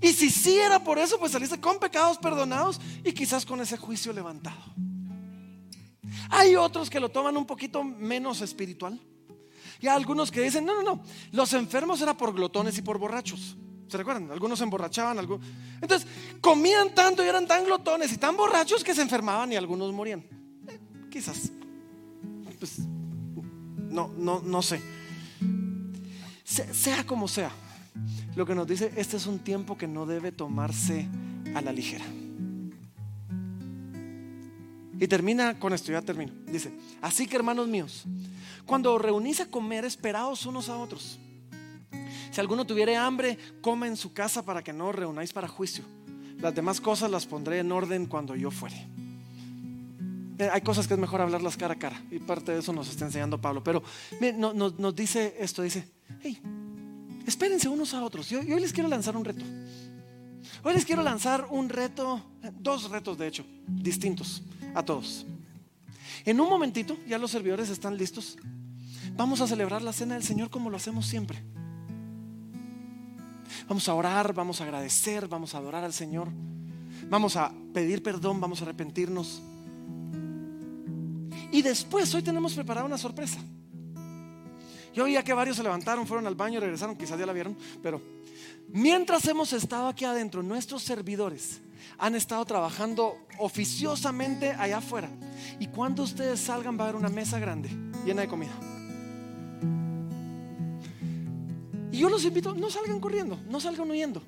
Y 0.00 0.12
si 0.12 0.30
sí 0.30 0.56
era 0.56 0.82
por 0.84 0.98
eso, 0.98 1.18
pues 1.18 1.32
saliste 1.32 1.60
con 1.60 1.78
pecados 1.80 2.18
perdonados 2.18 2.80
y 3.02 3.12
quizás 3.12 3.44
con 3.44 3.60
ese 3.60 3.76
juicio 3.76 4.12
levantado. 4.12 4.62
Hay 6.30 6.56
otros 6.56 6.90
que 6.90 7.00
lo 7.00 7.08
toman 7.08 7.36
un 7.36 7.46
poquito 7.46 7.82
menos 7.82 8.40
espiritual. 8.40 9.00
Y 9.80 9.86
hay 9.86 9.96
algunos 9.96 10.30
que 10.30 10.40
dicen, 10.40 10.64
no, 10.64 10.82
no, 10.82 10.82
no, 10.82 11.02
los 11.32 11.52
enfermos 11.52 12.00
era 12.00 12.16
por 12.16 12.34
glotones 12.34 12.76
y 12.78 12.82
por 12.82 12.98
borrachos. 12.98 13.56
¿Se 13.88 13.96
recuerdan? 13.96 14.30
Algunos 14.30 14.58
se 14.58 14.64
emborrachaban. 14.64 15.18
Algunos... 15.18 15.46
Entonces, 15.80 16.06
comían 16.40 16.94
tanto 16.94 17.24
y 17.24 17.28
eran 17.28 17.46
tan 17.46 17.64
glotones 17.64 18.12
y 18.12 18.18
tan 18.18 18.36
borrachos 18.36 18.84
que 18.84 18.94
se 18.94 19.02
enfermaban 19.02 19.52
y 19.52 19.56
algunos 19.56 19.92
morían. 19.92 20.24
Eh, 20.68 20.78
quizás. 21.10 21.50
Pues, 22.58 22.78
no, 22.78 24.08
no, 24.16 24.40
no 24.40 24.62
sé. 24.62 24.82
Sea 26.44 27.06
como 27.06 27.28
sea, 27.28 27.50
lo 28.34 28.46
que 28.46 28.54
nos 28.54 28.66
dice, 28.66 28.92
este 28.96 29.16
es 29.16 29.26
un 29.26 29.38
tiempo 29.38 29.76
que 29.76 29.86
no 29.86 30.06
debe 30.06 30.32
tomarse 30.32 31.06
a 31.54 31.60
la 31.60 31.72
ligera. 31.72 32.04
Y 35.00 35.06
termina 35.06 35.58
con 35.58 35.72
esto, 35.72 35.92
ya 35.92 36.02
termino. 36.02 36.32
Dice, 36.46 36.72
así 37.00 37.26
que 37.26 37.36
hermanos 37.36 37.68
míos, 37.68 38.04
cuando 38.66 38.94
os 38.94 39.00
reunís 39.00 39.40
a 39.40 39.46
comer, 39.46 39.84
esperaos 39.84 40.44
unos 40.44 40.68
a 40.68 40.76
otros. 40.76 41.18
Si 42.32 42.40
alguno 42.40 42.66
tuviera 42.66 43.06
hambre, 43.06 43.38
come 43.60 43.86
en 43.86 43.96
su 43.96 44.12
casa 44.12 44.44
para 44.44 44.62
que 44.62 44.72
no 44.72 44.90
reunáis 44.92 45.32
para 45.32 45.46
juicio. 45.46 45.84
Las 46.40 46.54
demás 46.54 46.80
cosas 46.80 47.10
las 47.10 47.26
pondré 47.26 47.60
en 47.60 47.70
orden 47.70 48.06
cuando 48.06 48.34
yo 48.34 48.50
fuere. 48.50 48.76
Eh, 50.38 50.48
hay 50.52 50.60
cosas 50.60 50.86
que 50.86 50.94
es 50.94 51.00
mejor 51.00 51.20
hablarlas 51.20 51.56
cara 51.56 51.74
a 51.74 51.78
cara 51.78 52.00
y 52.10 52.18
parte 52.18 52.52
de 52.52 52.60
eso 52.60 52.72
nos 52.72 52.88
está 52.88 53.04
enseñando 53.04 53.40
Pablo. 53.40 53.62
Pero 53.62 53.82
nos 54.20 54.94
dice 54.94 55.36
esto, 55.38 55.62
dice, 55.62 55.88
hey, 56.22 56.40
espérense 57.26 57.68
unos 57.68 57.94
a 57.94 58.04
otros. 58.04 58.28
Yo, 58.28 58.42
yo 58.42 58.58
les 58.58 58.72
quiero 58.72 58.88
lanzar 58.88 59.16
un 59.16 59.24
reto. 59.24 59.44
Hoy 60.64 60.74
les 60.74 60.84
quiero 60.84 61.02
lanzar 61.02 61.46
un 61.50 61.68
reto, 61.68 62.20
dos 62.58 62.90
retos 62.90 63.16
de 63.16 63.28
hecho, 63.28 63.44
distintos 63.66 64.42
a 64.78 64.84
todos. 64.84 65.26
En 66.24 66.40
un 66.40 66.48
momentito, 66.48 66.96
ya 67.08 67.18
los 67.18 67.32
servidores 67.32 67.68
están 67.68 67.96
listos. 67.96 68.38
Vamos 69.16 69.40
a 69.40 69.48
celebrar 69.48 69.82
la 69.82 69.92
cena 69.92 70.14
del 70.14 70.22
Señor 70.22 70.50
como 70.50 70.70
lo 70.70 70.76
hacemos 70.76 71.06
siempre. 71.06 71.42
Vamos 73.66 73.88
a 73.88 73.94
orar, 73.94 74.32
vamos 74.32 74.60
a 74.60 74.64
agradecer, 74.64 75.26
vamos 75.26 75.54
a 75.54 75.58
adorar 75.58 75.82
al 75.82 75.92
Señor. 75.92 76.28
Vamos 77.10 77.34
a 77.36 77.52
pedir 77.74 78.02
perdón, 78.04 78.40
vamos 78.40 78.60
a 78.60 78.64
arrepentirnos. 78.64 79.42
Y 81.50 81.62
después, 81.62 82.14
hoy 82.14 82.22
tenemos 82.22 82.54
preparada 82.54 82.86
una 82.86 82.98
sorpresa. 82.98 83.40
Yo 84.94 85.04
oía 85.04 85.24
que 85.24 85.32
varios 85.32 85.56
se 85.56 85.62
levantaron, 85.64 86.06
fueron 86.06 86.26
al 86.28 86.36
baño, 86.36 86.60
regresaron, 86.60 86.96
quizás 86.96 87.18
ya 87.18 87.26
la 87.26 87.32
vieron, 87.32 87.56
pero 87.82 88.00
mientras 88.68 89.26
hemos 89.26 89.52
estado 89.52 89.88
aquí 89.88 90.04
adentro, 90.04 90.42
nuestros 90.42 90.82
servidores 90.82 91.60
han 91.98 92.14
estado 92.14 92.44
trabajando 92.44 93.16
oficiosamente 93.38 94.50
allá 94.50 94.78
afuera. 94.78 95.08
Y 95.58 95.66
cuando 95.68 96.02
ustedes 96.02 96.40
salgan 96.40 96.76
va 96.78 96.84
a 96.84 96.88
haber 96.88 96.96
una 96.96 97.08
mesa 97.08 97.38
grande 97.38 97.70
llena 98.04 98.22
de 98.22 98.28
comida. 98.28 98.52
Y 101.90 101.98
yo 101.98 102.08
los 102.08 102.24
invito, 102.24 102.54
no 102.54 102.70
salgan 102.70 103.00
corriendo, 103.00 103.38
no 103.48 103.60
salgan 103.60 103.90
huyendo. 103.90 104.22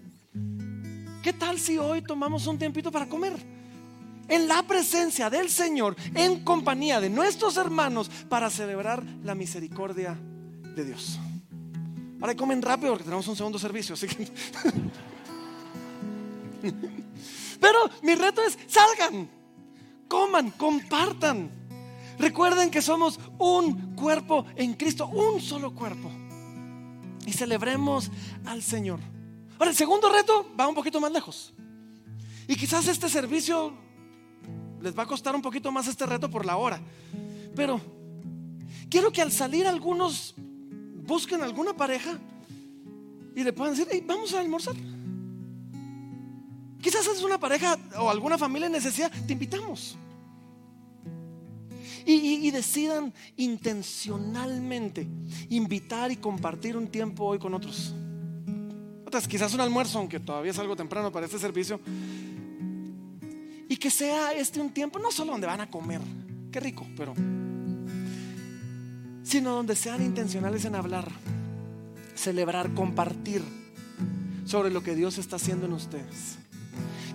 ¿Qué 1.22 1.32
tal 1.32 1.58
si 1.58 1.78
hoy 1.78 2.02
tomamos 2.02 2.46
un 2.46 2.58
tiempito 2.58 2.90
para 2.90 3.06
comer? 3.06 3.34
En 4.28 4.48
la 4.48 4.62
presencia 4.62 5.28
del 5.28 5.50
Señor, 5.50 5.96
en 6.14 6.44
compañía 6.44 7.00
de 7.00 7.10
nuestros 7.10 7.56
hermanos, 7.56 8.10
para 8.28 8.48
celebrar 8.48 9.04
la 9.22 9.34
misericordia 9.34 10.16
de 10.74 10.84
Dios. 10.84 11.18
Ahora 12.20 12.34
comen 12.34 12.62
rápido 12.62 12.92
porque 12.92 13.04
tenemos 13.04 13.26
un 13.28 13.36
segundo 13.36 13.58
servicio, 13.58 13.94
así 13.94 14.06
que... 14.06 14.28
Pero 17.60 17.90
mi 18.02 18.14
reto 18.14 18.42
es, 18.42 18.58
salgan, 18.66 19.28
coman, 20.08 20.50
compartan. 20.52 21.50
Recuerden 22.18 22.70
que 22.70 22.82
somos 22.82 23.18
un 23.38 23.94
cuerpo 23.94 24.44
en 24.56 24.74
Cristo, 24.74 25.06
un 25.06 25.40
solo 25.40 25.74
cuerpo. 25.74 26.10
Y 27.26 27.32
celebremos 27.32 28.10
al 28.44 28.62
Señor. 28.62 29.00
Ahora, 29.58 29.70
el 29.70 29.76
segundo 29.76 30.10
reto 30.10 30.46
va 30.58 30.68
un 30.68 30.74
poquito 30.74 31.00
más 31.00 31.12
lejos. 31.12 31.52
Y 32.48 32.56
quizás 32.56 32.88
este 32.88 33.08
servicio 33.08 33.72
les 34.80 34.98
va 34.98 35.04
a 35.04 35.06
costar 35.06 35.34
un 35.34 35.42
poquito 35.42 35.70
más 35.70 35.86
este 35.86 36.06
reto 36.06 36.30
por 36.30 36.46
la 36.46 36.56
hora. 36.56 36.80
Pero 37.54 37.80
quiero 38.88 39.12
que 39.12 39.22
al 39.22 39.30
salir 39.30 39.66
algunos 39.66 40.34
busquen 41.06 41.42
alguna 41.42 41.74
pareja 41.74 42.18
y 43.34 43.44
le 43.44 43.52
puedan 43.52 43.74
decir, 43.74 44.04
vamos 44.06 44.34
a 44.34 44.40
almorzar. 44.40 44.74
Quizás 46.80 47.06
es 47.06 47.22
una 47.22 47.38
pareja 47.38 47.76
o 47.98 48.10
alguna 48.10 48.38
familia 48.38 48.66
en 48.66 48.72
necesidad, 48.72 49.12
te 49.26 49.32
invitamos. 49.32 49.96
Y, 52.06 52.50
decidan 52.50 53.12
intencionalmente 53.36 55.06
invitar 55.50 56.10
y 56.10 56.16
compartir 56.16 56.76
un 56.76 56.88
tiempo 56.88 57.24
hoy 57.24 57.38
con 57.38 57.54
otros. 57.54 57.94
Otras, 59.06 59.28
quizás 59.28 59.54
un 59.54 59.60
almuerzo, 59.60 59.98
aunque 59.98 60.18
todavía 60.18 60.50
es 60.50 60.58
algo 60.58 60.74
temprano 60.74 61.12
para 61.12 61.26
este 61.26 61.38
servicio. 61.38 61.78
Y 63.68 63.76
que 63.76 63.90
sea 63.90 64.32
este 64.32 64.60
un 64.60 64.70
tiempo, 64.70 64.98
no 64.98 65.12
solo 65.12 65.32
donde 65.32 65.46
van 65.46 65.60
a 65.60 65.70
comer, 65.70 66.00
qué 66.50 66.58
rico, 66.58 66.86
pero 66.96 67.14
sino 69.22 69.54
donde 69.54 69.76
sean 69.76 70.02
intencionales 70.02 70.64
en 70.64 70.74
hablar, 70.74 71.08
celebrar, 72.16 72.74
compartir 72.74 73.42
sobre 74.44 74.70
lo 74.70 74.82
que 74.82 74.96
Dios 74.96 75.18
está 75.18 75.36
haciendo 75.36 75.66
en 75.66 75.74
ustedes 75.74 76.40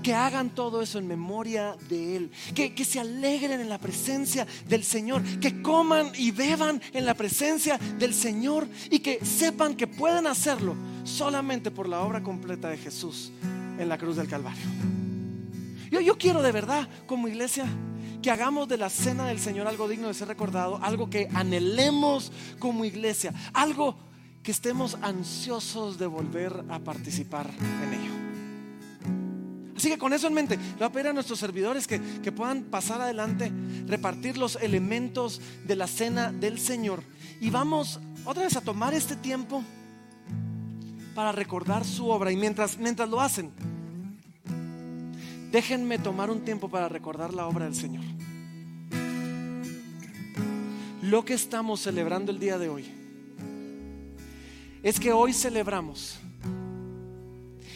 que 0.06 0.14
hagan 0.14 0.52
todo 0.52 0.84
eso 0.84 1.00
en 1.00 1.08
memoria 1.08 1.76
de 1.90 2.16
Él, 2.16 2.32
que, 2.54 2.76
que, 2.76 2.86
se 2.86 3.00
alegren 3.00 3.60
en 3.60 3.70
la 3.70 3.80
presencia 3.80 4.46
del 4.70 4.84
Señor, 4.84 5.24
que 5.40 5.64
coman 5.64 6.12
y 6.16 6.30
beban 6.30 6.80
en 6.94 7.08
la 7.08 7.16
presencia 7.16 7.80
del 7.98 8.14
Señor 8.14 8.68
y 8.92 9.00
que 9.00 9.26
sepan 9.26 9.74
que 9.74 9.88
pueden 9.88 10.28
hacerlo 10.28 10.76
solamente 11.06 11.72
por 11.72 11.90
la 11.90 12.02
obra 12.02 12.22
completa 12.22 12.70
de 12.70 12.78
Jesús 12.78 13.32
en 13.80 13.90
la 13.90 13.98
cruz 13.98 14.18
del 14.18 14.28
Calvario. 14.28 14.64
Yo, 15.90 16.02
yo 16.02 16.20
quiero 16.20 16.44
de 16.44 16.52
verdad, 16.52 16.88
como 17.08 17.28
iglesia, 17.28 17.66
que 18.22 18.30
hagamos 18.30 18.68
de 18.68 18.78
la 18.78 18.92
cena 18.92 19.26
del 19.26 19.40
Señor 19.40 19.66
algo 19.66 19.88
digno 19.88 20.08
de 20.08 20.14
ser 20.14 20.28
recordado, 20.28 20.78
algo 20.84 21.10
que 21.10 21.30
anhelemos 21.34 22.32
como 22.60 22.86
iglesia, 22.86 23.34
algo 23.54 23.98
que 24.44 24.52
estemos 24.52 25.00
ansiosos 25.02 25.98
de 25.98 26.06
volver 26.06 26.64
a 26.70 26.78
participar 26.78 27.50
en 27.82 27.94
ello. 27.96 28.25
Así 29.86 29.92
que 29.92 30.00
con 30.00 30.14
eso 30.14 30.26
en 30.26 30.34
mente, 30.34 30.58
le 30.58 30.74
voy 30.80 30.88
a 30.88 30.92
pedir 30.92 31.08
a 31.10 31.14
nuestros 31.14 31.38
servidores 31.38 31.86
que, 31.86 32.02
que 32.24 32.32
puedan 32.32 32.64
pasar 32.64 33.02
adelante, 33.02 33.52
repartir 33.86 34.36
los 34.36 34.56
elementos 34.56 35.40
de 35.64 35.76
la 35.76 35.86
cena 35.86 36.32
del 36.32 36.58
Señor. 36.58 37.04
Y 37.40 37.52
vamos 37.52 38.00
otra 38.26 38.46
vez 38.46 38.56
a 38.56 38.62
tomar 38.62 38.96
este 38.96 39.16
tiempo 39.16 39.64
para 41.14 41.32
recordar 41.32 41.86
su 41.86 42.10
obra. 42.10 42.32
Y 42.32 42.36
mientras, 42.36 42.80
mientras 42.80 43.08
lo 43.08 43.22
hacen, 43.22 43.52
déjenme 45.52 46.00
tomar 46.00 46.32
un 46.32 46.44
tiempo 46.44 46.68
para 46.68 46.90
recordar 46.90 47.32
la 47.32 47.46
obra 47.46 47.66
del 47.66 47.76
Señor. 47.76 48.04
Lo 51.04 51.24
que 51.24 51.36
estamos 51.36 51.82
celebrando 51.82 52.32
el 52.32 52.40
día 52.40 52.58
de 52.58 52.70
hoy 52.70 52.92
es 54.82 55.00
que 55.00 55.12
hoy 55.12 55.32
celebramos 55.32 56.18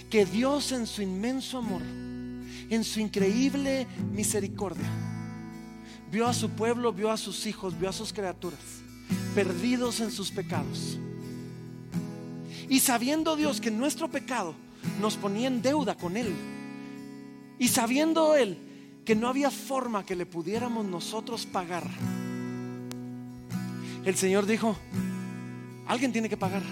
que 0.09 0.25
Dios 0.25 0.71
en 0.71 0.87
su 0.87 1.03
inmenso 1.03 1.59
amor, 1.59 1.83
en 2.69 2.83
su 2.83 2.99
increíble 2.99 3.87
misericordia, 4.11 4.89
vio 6.11 6.27
a 6.27 6.33
su 6.33 6.49
pueblo, 6.51 6.93
vio 6.93 7.11
a 7.11 7.17
sus 7.17 7.45
hijos, 7.45 7.77
vio 7.79 7.89
a 7.89 7.93
sus 7.93 8.13
criaturas, 8.13 8.59
perdidos 9.35 9.99
en 9.99 10.11
sus 10.11 10.31
pecados. 10.31 10.97
Y 12.67 12.79
sabiendo 12.79 13.35
Dios 13.35 13.59
que 13.59 13.71
nuestro 13.71 14.09
pecado 14.09 14.53
nos 15.01 15.17
ponía 15.17 15.47
en 15.47 15.61
deuda 15.61 15.95
con 15.95 16.17
Él, 16.17 16.33
y 17.57 17.67
sabiendo 17.67 18.35
Él 18.35 18.57
que 19.05 19.15
no 19.15 19.27
había 19.27 19.49
forma 19.49 20.05
que 20.05 20.15
le 20.15 20.25
pudiéramos 20.25 20.85
nosotros 20.85 21.45
pagar, 21.45 21.89
el 24.05 24.15
Señor 24.15 24.45
dijo, 24.45 24.77
alguien 25.87 26.11
tiene 26.11 26.29
que 26.29 26.37
pagar. 26.37 26.63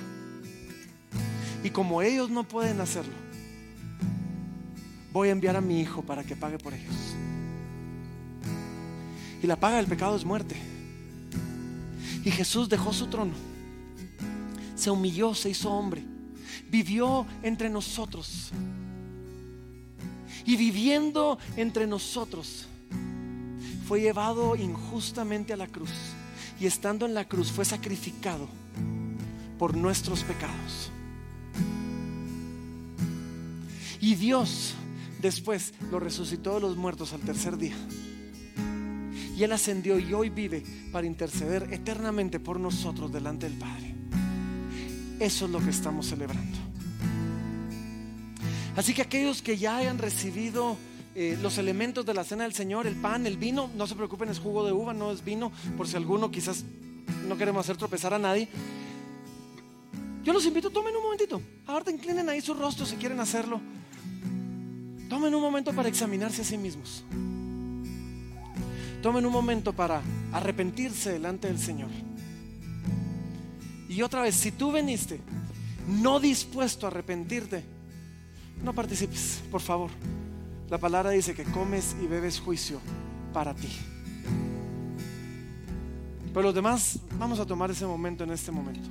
Y 1.64 1.72
como 1.72 2.02
ellos 2.02 2.30
no 2.30 2.48
pueden 2.48 2.80
hacerlo, 2.80 3.14
voy 5.18 5.30
a 5.30 5.32
enviar 5.32 5.56
a 5.56 5.62
mi 5.62 5.82
hijo 5.82 6.04
para 6.04 6.24
que 6.24 6.36
pague 6.36 6.60
por 6.60 6.76
ellos. 6.76 6.96
Y 9.42 9.48
la 9.48 9.56
paga 9.56 9.78
del 9.78 9.88
pecado 9.88 10.16
es 10.16 10.24
muerte. 10.24 10.56
Y 12.24 12.30
Jesús 12.30 12.70
dejó 12.70 12.94
su 12.94 13.08
trono, 13.08 13.34
se 14.76 14.92
humilló, 14.92 15.34
se 15.34 15.50
hizo 15.50 15.72
hombre, 15.72 16.04
vivió 16.70 17.26
entre 17.42 17.68
nosotros. 17.70 18.52
Y 20.46 20.56
viviendo 20.56 21.40
entre 21.56 21.88
nosotros, 21.88 22.68
fue 23.88 24.02
llevado 24.02 24.56
injustamente 24.56 25.54
a 25.54 25.58
la 25.58 25.68
cruz. 25.68 25.92
Y 26.60 26.68
estando 26.68 27.06
en 27.08 27.16
la 27.16 27.28
cruz 27.28 27.52
fue 27.52 27.66
sacrificado 27.66 28.48
por 29.58 29.76
nuestros 29.76 30.24
pecados. 30.24 30.92
Y 34.00 34.16
Dios 34.16 34.76
después 35.22 35.74
lo 35.92 36.00
resucitó 36.00 36.56
de 36.56 36.62
los 36.62 36.78
muertos 36.78 37.14
al 37.14 37.22
tercer 37.22 37.58
día. 37.58 37.76
Y 39.36 39.44
Él 39.44 39.52
ascendió 39.52 40.00
y 40.00 40.14
hoy 40.14 40.30
vive 40.30 40.64
para 40.92 41.06
interceder 41.06 41.72
eternamente 41.72 42.40
por 42.40 42.60
nosotros 42.60 43.12
delante 43.12 43.48
del 43.48 43.58
Padre. 43.58 43.94
Eso 45.20 45.46
es 45.46 45.52
lo 45.52 45.60
que 45.60 45.70
estamos 45.70 46.08
celebrando. 46.08 46.58
Así 48.76 48.94
que 48.94 49.02
aquellos 49.02 49.42
que 49.42 49.58
ya 49.58 49.78
hayan 49.78 49.98
recibido 49.98 50.78
eh, 51.16 51.38
los 51.42 51.58
elementos 51.58 52.06
de 52.06 52.14
la 52.14 52.24
cena 52.24 52.44
del 52.44 52.54
Señor, 52.54 52.86
el 52.86 52.96
pan, 52.96 53.26
el 53.26 53.38
vino, 53.38 53.72
no 53.76 53.88
se 53.88 53.96
preocupen, 53.96 54.30
es 54.30 54.38
jugo 54.38 54.64
de 54.64 54.72
uva, 54.72 54.94
no 54.94 55.12
es 55.12 55.24
vino, 55.24 55.52
por 55.76 55.88
si 55.88 55.96
alguno 55.96 56.30
quizás 56.30 56.64
no 57.28 57.38
queremos 57.38 57.66
hacer 57.66 57.76
tropezar 57.76 58.14
a 58.14 58.20
nadie. 58.20 58.48
Yo 60.24 60.34
los 60.34 60.46
invito, 60.46 60.70
tomen 60.70 60.96
un 60.96 61.04
momentito. 61.04 61.42
Ahora 61.66 61.90
inclinen 61.90 62.30
ahí 62.30 62.42
su 62.42 62.54
rostro 62.54 62.86
si 62.86 62.98
quieren 62.98 63.20
hacerlo. 63.20 63.60
Tomen 65.10 65.34
un 65.34 65.42
momento 65.42 65.74
para 65.74 65.90
examinarse 65.90 66.42
a 66.42 66.46
sí 66.46 66.58
mismos. 66.58 67.04
Tomen 69.02 69.26
un 69.26 69.32
momento 69.32 69.74
para 69.74 70.02
arrepentirse 70.34 71.14
delante 71.14 71.48
del 71.48 71.60
Señor. 71.60 71.90
Y 73.88 74.02
otra 74.02 74.22
vez, 74.22 74.36
si 74.36 74.52
tú 74.52 74.72
veniste 74.72 75.20
no 75.88 76.20
dispuesto 76.20 76.86
a 76.86 76.90
arrepentirte, 76.90 77.64
no 78.64 78.74
participes, 78.74 79.42
por 79.50 79.62
favor. 79.62 79.90
La 80.70 80.78
palabra 80.78 81.12
dice 81.12 81.34
que 81.34 81.46
comes 81.46 81.96
y 82.04 82.08
bebes 82.08 82.40
juicio 82.40 82.82
para 83.34 83.54
ti. 83.54 83.70
Pero 86.34 86.42
los 86.42 86.56
demás, 86.56 87.00
vamos 87.18 87.40
a 87.40 87.46
tomar 87.46 87.72
ese 87.72 87.86
momento 87.86 88.24
en 88.26 88.32
este 88.32 88.52
momento. 88.52 88.90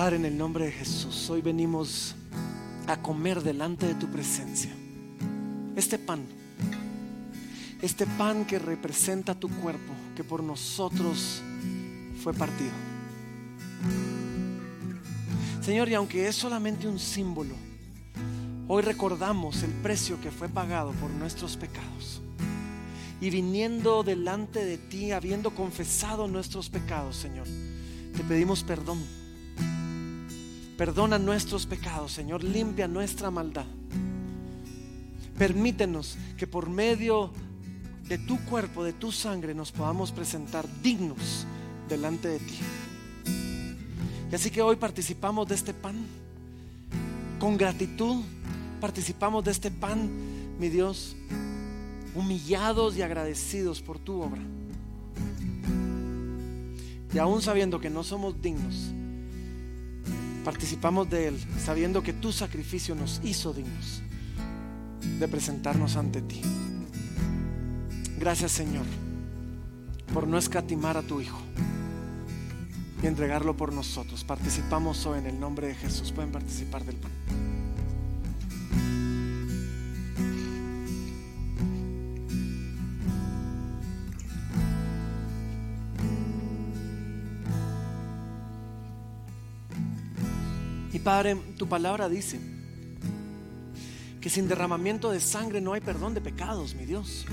Padre, 0.00 0.16
en 0.16 0.24
el 0.24 0.38
nombre 0.38 0.64
de 0.64 0.72
Jesús, 0.72 1.28
hoy 1.28 1.42
venimos 1.42 2.14
a 2.86 3.02
comer 3.02 3.42
delante 3.42 3.86
de 3.86 3.94
tu 3.94 4.10
presencia 4.10 4.70
este 5.76 5.98
pan, 5.98 6.24
este 7.82 8.06
pan 8.06 8.46
que 8.46 8.58
representa 8.58 9.34
tu 9.34 9.50
cuerpo, 9.50 9.92
que 10.16 10.24
por 10.24 10.42
nosotros 10.42 11.42
fue 12.22 12.32
partido. 12.32 12.70
Señor, 15.60 15.90
y 15.90 15.94
aunque 15.96 16.26
es 16.28 16.34
solamente 16.34 16.88
un 16.88 16.98
símbolo, 16.98 17.54
hoy 18.68 18.80
recordamos 18.80 19.62
el 19.64 19.72
precio 19.82 20.18
que 20.22 20.30
fue 20.30 20.48
pagado 20.48 20.92
por 20.92 21.10
nuestros 21.10 21.58
pecados. 21.58 22.22
Y 23.20 23.28
viniendo 23.28 24.02
delante 24.02 24.64
de 24.64 24.78
ti, 24.78 25.12
habiendo 25.12 25.54
confesado 25.54 26.26
nuestros 26.26 26.70
pecados, 26.70 27.16
Señor, 27.16 27.46
te 28.16 28.24
pedimos 28.24 28.62
perdón 28.62 29.19
Perdona 30.80 31.18
nuestros 31.18 31.66
pecados, 31.66 32.10
Señor. 32.10 32.42
Limpia 32.42 32.88
nuestra 32.88 33.30
maldad. 33.30 33.66
Permítenos 35.36 36.16
que 36.38 36.46
por 36.46 36.70
medio 36.70 37.30
de 38.08 38.16
tu 38.16 38.42
cuerpo, 38.46 38.82
de 38.82 38.94
tu 38.94 39.12
sangre, 39.12 39.54
nos 39.54 39.72
podamos 39.72 40.10
presentar 40.10 40.64
dignos 40.82 41.44
delante 41.86 42.28
de 42.28 42.38
ti. 42.38 42.58
Y 44.32 44.34
así 44.34 44.50
que 44.50 44.62
hoy 44.62 44.76
participamos 44.76 45.46
de 45.48 45.56
este 45.56 45.74
pan 45.74 45.96
con 47.38 47.58
gratitud. 47.58 48.24
Participamos 48.80 49.44
de 49.44 49.50
este 49.50 49.70
pan, 49.70 50.08
mi 50.58 50.70
Dios, 50.70 51.14
humillados 52.14 52.96
y 52.96 53.02
agradecidos 53.02 53.82
por 53.82 53.98
tu 53.98 54.22
obra. 54.22 54.40
Y 57.12 57.18
aún 57.18 57.42
sabiendo 57.42 57.78
que 57.80 57.90
no 57.90 58.02
somos 58.02 58.40
dignos, 58.40 58.94
participamos 60.44 61.08
de 61.10 61.28
Él 61.28 61.38
sabiendo 61.58 62.02
que 62.02 62.12
tu 62.12 62.32
sacrificio 62.32 62.94
nos 62.94 63.20
hizo 63.24 63.52
dignos 63.52 64.02
de 65.18 65.28
presentarnos 65.28 65.96
ante 65.96 66.22
ti. 66.22 66.42
Gracias 68.18 68.52
Señor 68.52 68.84
por 70.12 70.26
no 70.26 70.38
escatimar 70.38 70.96
a 70.96 71.02
tu 71.02 71.20
Hijo 71.20 71.38
y 73.02 73.06
entregarlo 73.06 73.56
por 73.56 73.72
nosotros. 73.72 74.24
Participamos 74.24 75.06
hoy 75.06 75.18
en 75.20 75.26
el 75.26 75.40
nombre 75.40 75.68
de 75.68 75.74
Jesús. 75.74 76.12
Pueden 76.12 76.32
participar 76.32 76.84
del 76.84 76.96
pan. 76.96 77.49
Padre, 91.10 91.34
tu 91.58 91.68
palabra 91.68 92.08
dice 92.08 92.38
que 94.20 94.30
sin 94.30 94.46
derramamiento 94.46 95.10
de 95.10 95.18
sangre 95.18 95.60
no 95.60 95.72
hay 95.72 95.80
perdón 95.80 96.14
de 96.14 96.20
pecados, 96.20 96.76
mi 96.76 96.86
Dios. 96.86 97.26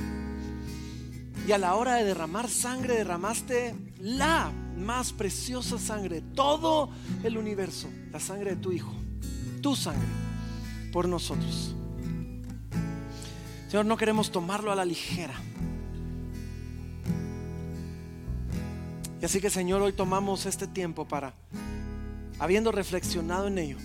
Y 1.48 1.52
a 1.52 1.60
la 1.60 1.76
hora 1.76 1.94
de 1.94 2.04
derramar 2.04 2.50
sangre, 2.50 2.96
derramaste 2.96 3.76
la 4.00 4.52
más 4.76 5.14
preciosa 5.14 5.78
sangre, 5.78 6.24
todo 6.34 6.90
el 7.24 7.38
universo, 7.38 7.88
la 8.12 8.20
sangre 8.20 8.56
de 8.56 8.62
tu 8.64 8.72
Hijo, 8.72 8.96
tu 9.62 9.76
sangre, 9.76 10.08
por 10.92 11.08
nosotros. 11.08 11.76
Señor, 13.68 13.86
no 13.86 13.96
queremos 13.96 14.32
tomarlo 14.32 14.72
a 14.72 14.76
la 14.76 14.86
ligera. 14.86 15.36
Y 19.22 19.26
así 19.26 19.40
que, 19.40 19.52
Señor, 19.52 19.84
hoy 19.84 19.94
tomamos 19.94 20.48
este 20.48 20.66
tiempo 20.66 21.08
para 21.08 21.36
habiendo 22.40 22.72
reflexionado 22.72 23.48
en 23.48 23.58
ello, 23.58 23.78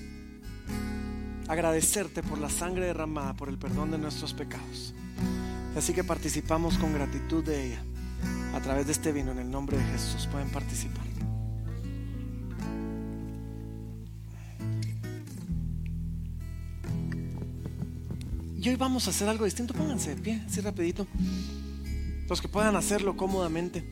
agradecerte 1.48 2.22
por 2.22 2.38
la 2.38 2.50
sangre 2.50 2.86
derramada, 2.86 3.34
por 3.34 3.48
el 3.48 3.58
perdón 3.58 3.90
de 3.90 3.98
nuestros 3.98 4.32
pecados. 4.34 4.94
Así 5.76 5.92
que 5.92 6.04
participamos 6.04 6.76
con 6.78 6.92
gratitud 6.92 7.44
de 7.44 7.66
ella 7.66 7.82
a 8.54 8.60
través 8.60 8.86
de 8.86 8.92
este 8.92 9.12
vino 9.12 9.32
en 9.32 9.38
el 9.38 9.50
nombre 9.50 9.78
de 9.78 9.84
Jesús. 9.84 10.26
Pueden 10.30 10.50
participar. 10.50 11.12
Y 18.62 18.68
hoy 18.68 18.76
vamos 18.76 19.08
a 19.08 19.10
hacer 19.10 19.28
algo 19.28 19.44
distinto. 19.44 19.74
Pónganse 19.74 20.14
de 20.14 20.22
pie, 20.22 20.42
así 20.46 20.60
rapidito. 20.60 21.08
Los 22.28 22.40
que 22.40 22.46
puedan 22.46 22.76
hacerlo 22.76 23.16
cómodamente. 23.16 23.84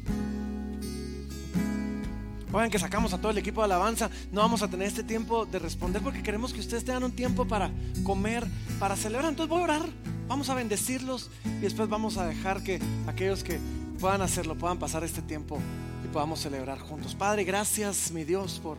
Oigan 2.52 2.70
que 2.70 2.78
sacamos 2.78 3.12
a 3.12 3.18
todo 3.18 3.30
el 3.30 3.38
equipo 3.38 3.60
de 3.60 3.66
alabanza, 3.66 4.10
no 4.32 4.40
vamos 4.40 4.62
a 4.62 4.68
tener 4.68 4.88
este 4.88 5.04
tiempo 5.04 5.46
de 5.46 5.60
responder 5.60 6.02
porque 6.02 6.22
queremos 6.22 6.52
que 6.52 6.60
ustedes 6.60 6.84
tengan 6.84 7.04
un 7.04 7.12
tiempo 7.12 7.46
para 7.46 7.70
comer, 8.02 8.44
para 8.80 8.96
celebrar. 8.96 9.30
Entonces 9.30 9.48
voy 9.48 9.60
a 9.60 9.64
orar, 9.64 9.82
vamos 10.26 10.50
a 10.50 10.54
bendecirlos 10.54 11.30
y 11.44 11.60
después 11.60 11.88
vamos 11.88 12.16
a 12.16 12.26
dejar 12.26 12.62
que 12.64 12.80
aquellos 13.06 13.44
que 13.44 13.60
puedan 14.00 14.20
hacerlo 14.22 14.56
puedan 14.56 14.78
pasar 14.78 15.04
este 15.04 15.22
tiempo 15.22 15.58
y 16.04 16.08
podamos 16.08 16.40
celebrar 16.40 16.80
juntos. 16.80 17.14
Padre, 17.14 17.44
gracias 17.44 18.10
mi 18.10 18.24
Dios 18.24 18.58
por 18.60 18.78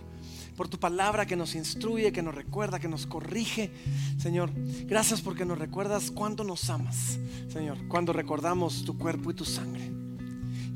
por 0.56 0.68
tu 0.68 0.78
palabra 0.78 1.26
que 1.26 1.36
nos 1.36 1.56
instruye, 1.56 2.12
que 2.12 2.22
nos 2.22 2.36
recuerda, 2.36 2.80
que 2.80 2.88
nos 2.88 3.08
corrige. 3.08 3.72
Señor, 4.20 4.52
gracias 4.86 5.22
porque 5.22 5.46
nos 5.46 5.58
recuerdas 5.58 6.12
cuánto 6.12 6.44
nos 6.44 6.70
amas, 6.70 7.18
Señor, 7.52 7.78
cuando 7.88 8.14
recordamos 8.14 8.84
tu 8.84 8.98
cuerpo 8.98 9.32
y 9.32 9.34
tu 9.34 9.46
sangre. 9.46 10.01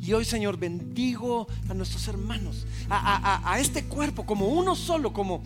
Y 0.06 0.14
hoy, 0.14 0.24
Señor, 0.24 0.58
bendigo 0.58 1.48
a 1.68 1.74
nuestros 1.74 2.08
hermanos, 2.08 2.68
a, 2.90 3.58
este 3.60 3.86
cuerpo 3.86 4.24
como 4.24 4.50
uno 4.50 4.76
solo, 4.76 5.12
como, 5.12 5.42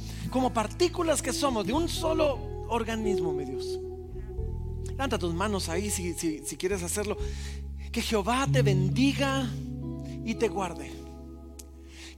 partículas 0.53 1.21
que 1.21 1.31
somos, 1.31 1.65
de 1.65 1.71
un 1.71 1.87
solo 1.87 2.65
organismo, 2.67 3.31
mi 3.31 3.45
Dios. 3.45 3.79
Levanta 4.89 5.17
tus 5.17 5.33
manos 5.33 5.69
ahí 5.69 5.89
si 5.89 6.57
quieres 6.57 6.83
hacerlo. 6.83 7.15
Que 7.89 8.01
Jehová 8.01 8.47
te 8.51 8.61
bendiga 8.61 9.49
y 10.25 10.35
te 10.35 10.49
guarde. 10.49 10.91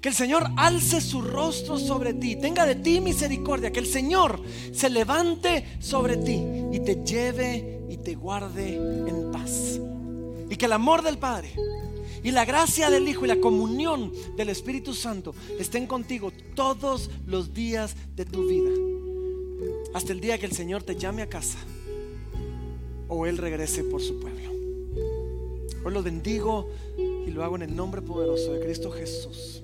Que 0.01 0.09
el 0.09 0.15
Señor 0.15 0.49
alce 0.57 0.99
su 0.99 1.21
rostro 1.21 1.77
sobre 1.77 2.15
ti, 2.15 2.37
tenga 2.37 2.65
de 2.65 2.73
ti 2.73 3.01
misericordia, 3.01 3.71
que 3.71 3.81
el 3.81 3.85
Señor 3.85 4.41
se 4.73 4.89
levante 4.89 5.77
sobre 5.79 6.17
ti 6.17 6.41
y 6.73 6.79
te 6.79 7.03
lleve 7.05 7.83
y 7.87 7.97
te 7.97 8.15
guarde 8.15 8.77
en 8.77 9.31
paz. 9.31 9.79
Y 10.49 10.55
que 10.55 10.65
el 10.65 10.73
amor 10.73 11.03
del 11.03 11.19
Padre 11.19 11.53
y 12.23 12.31
la 12.31 12.45
gracia 12.45 12.89
del 12.89 13.07
Hijo 13.07 13.25
y 13.25 13.27
la 13.27 13.39
comunión 13.39 14.11
del 14.35 14.49
Espíritu 14.49 14.93
Santo 14.93 15.33
estén 15.59 15.87
contigo 15.87 16.31
todos 16.55 17.09
los 17.25 17.53
días 17.53 17.95
de 18.15 18.25
tu 18.25 18.47
vida. 18.47 18.71
Hasta 19.93 20.13
el 20.13 20.21
día 20.21 20.37
que 20.37 20.45
el 20.45 20.51
Señor 20.51 20.83
te 20.83 20.95
llame 20.95 21.21
a 21.21 21.29
casa 21.29 21.57
o 23.07 23.25
Él 23.25 23.37
regrese 23.37 23.83
por 23.83 24.01
su 24.01 24.19
pueblo. 24.19 24.51
Hoy 25.83 25.93
lo 25.93 26.03
bendigo 26.03 26.69
y 26.97 27.31
lo 27.31 27.43
hago 27.43 27.55
en 27.55 27.63
el 27.63 27.75
nombre 27.75 28.01
poderoso 28.01 28.53
de 28.53 28.59
Cristo 28.59 28.91
Jesús. 28.91 29.63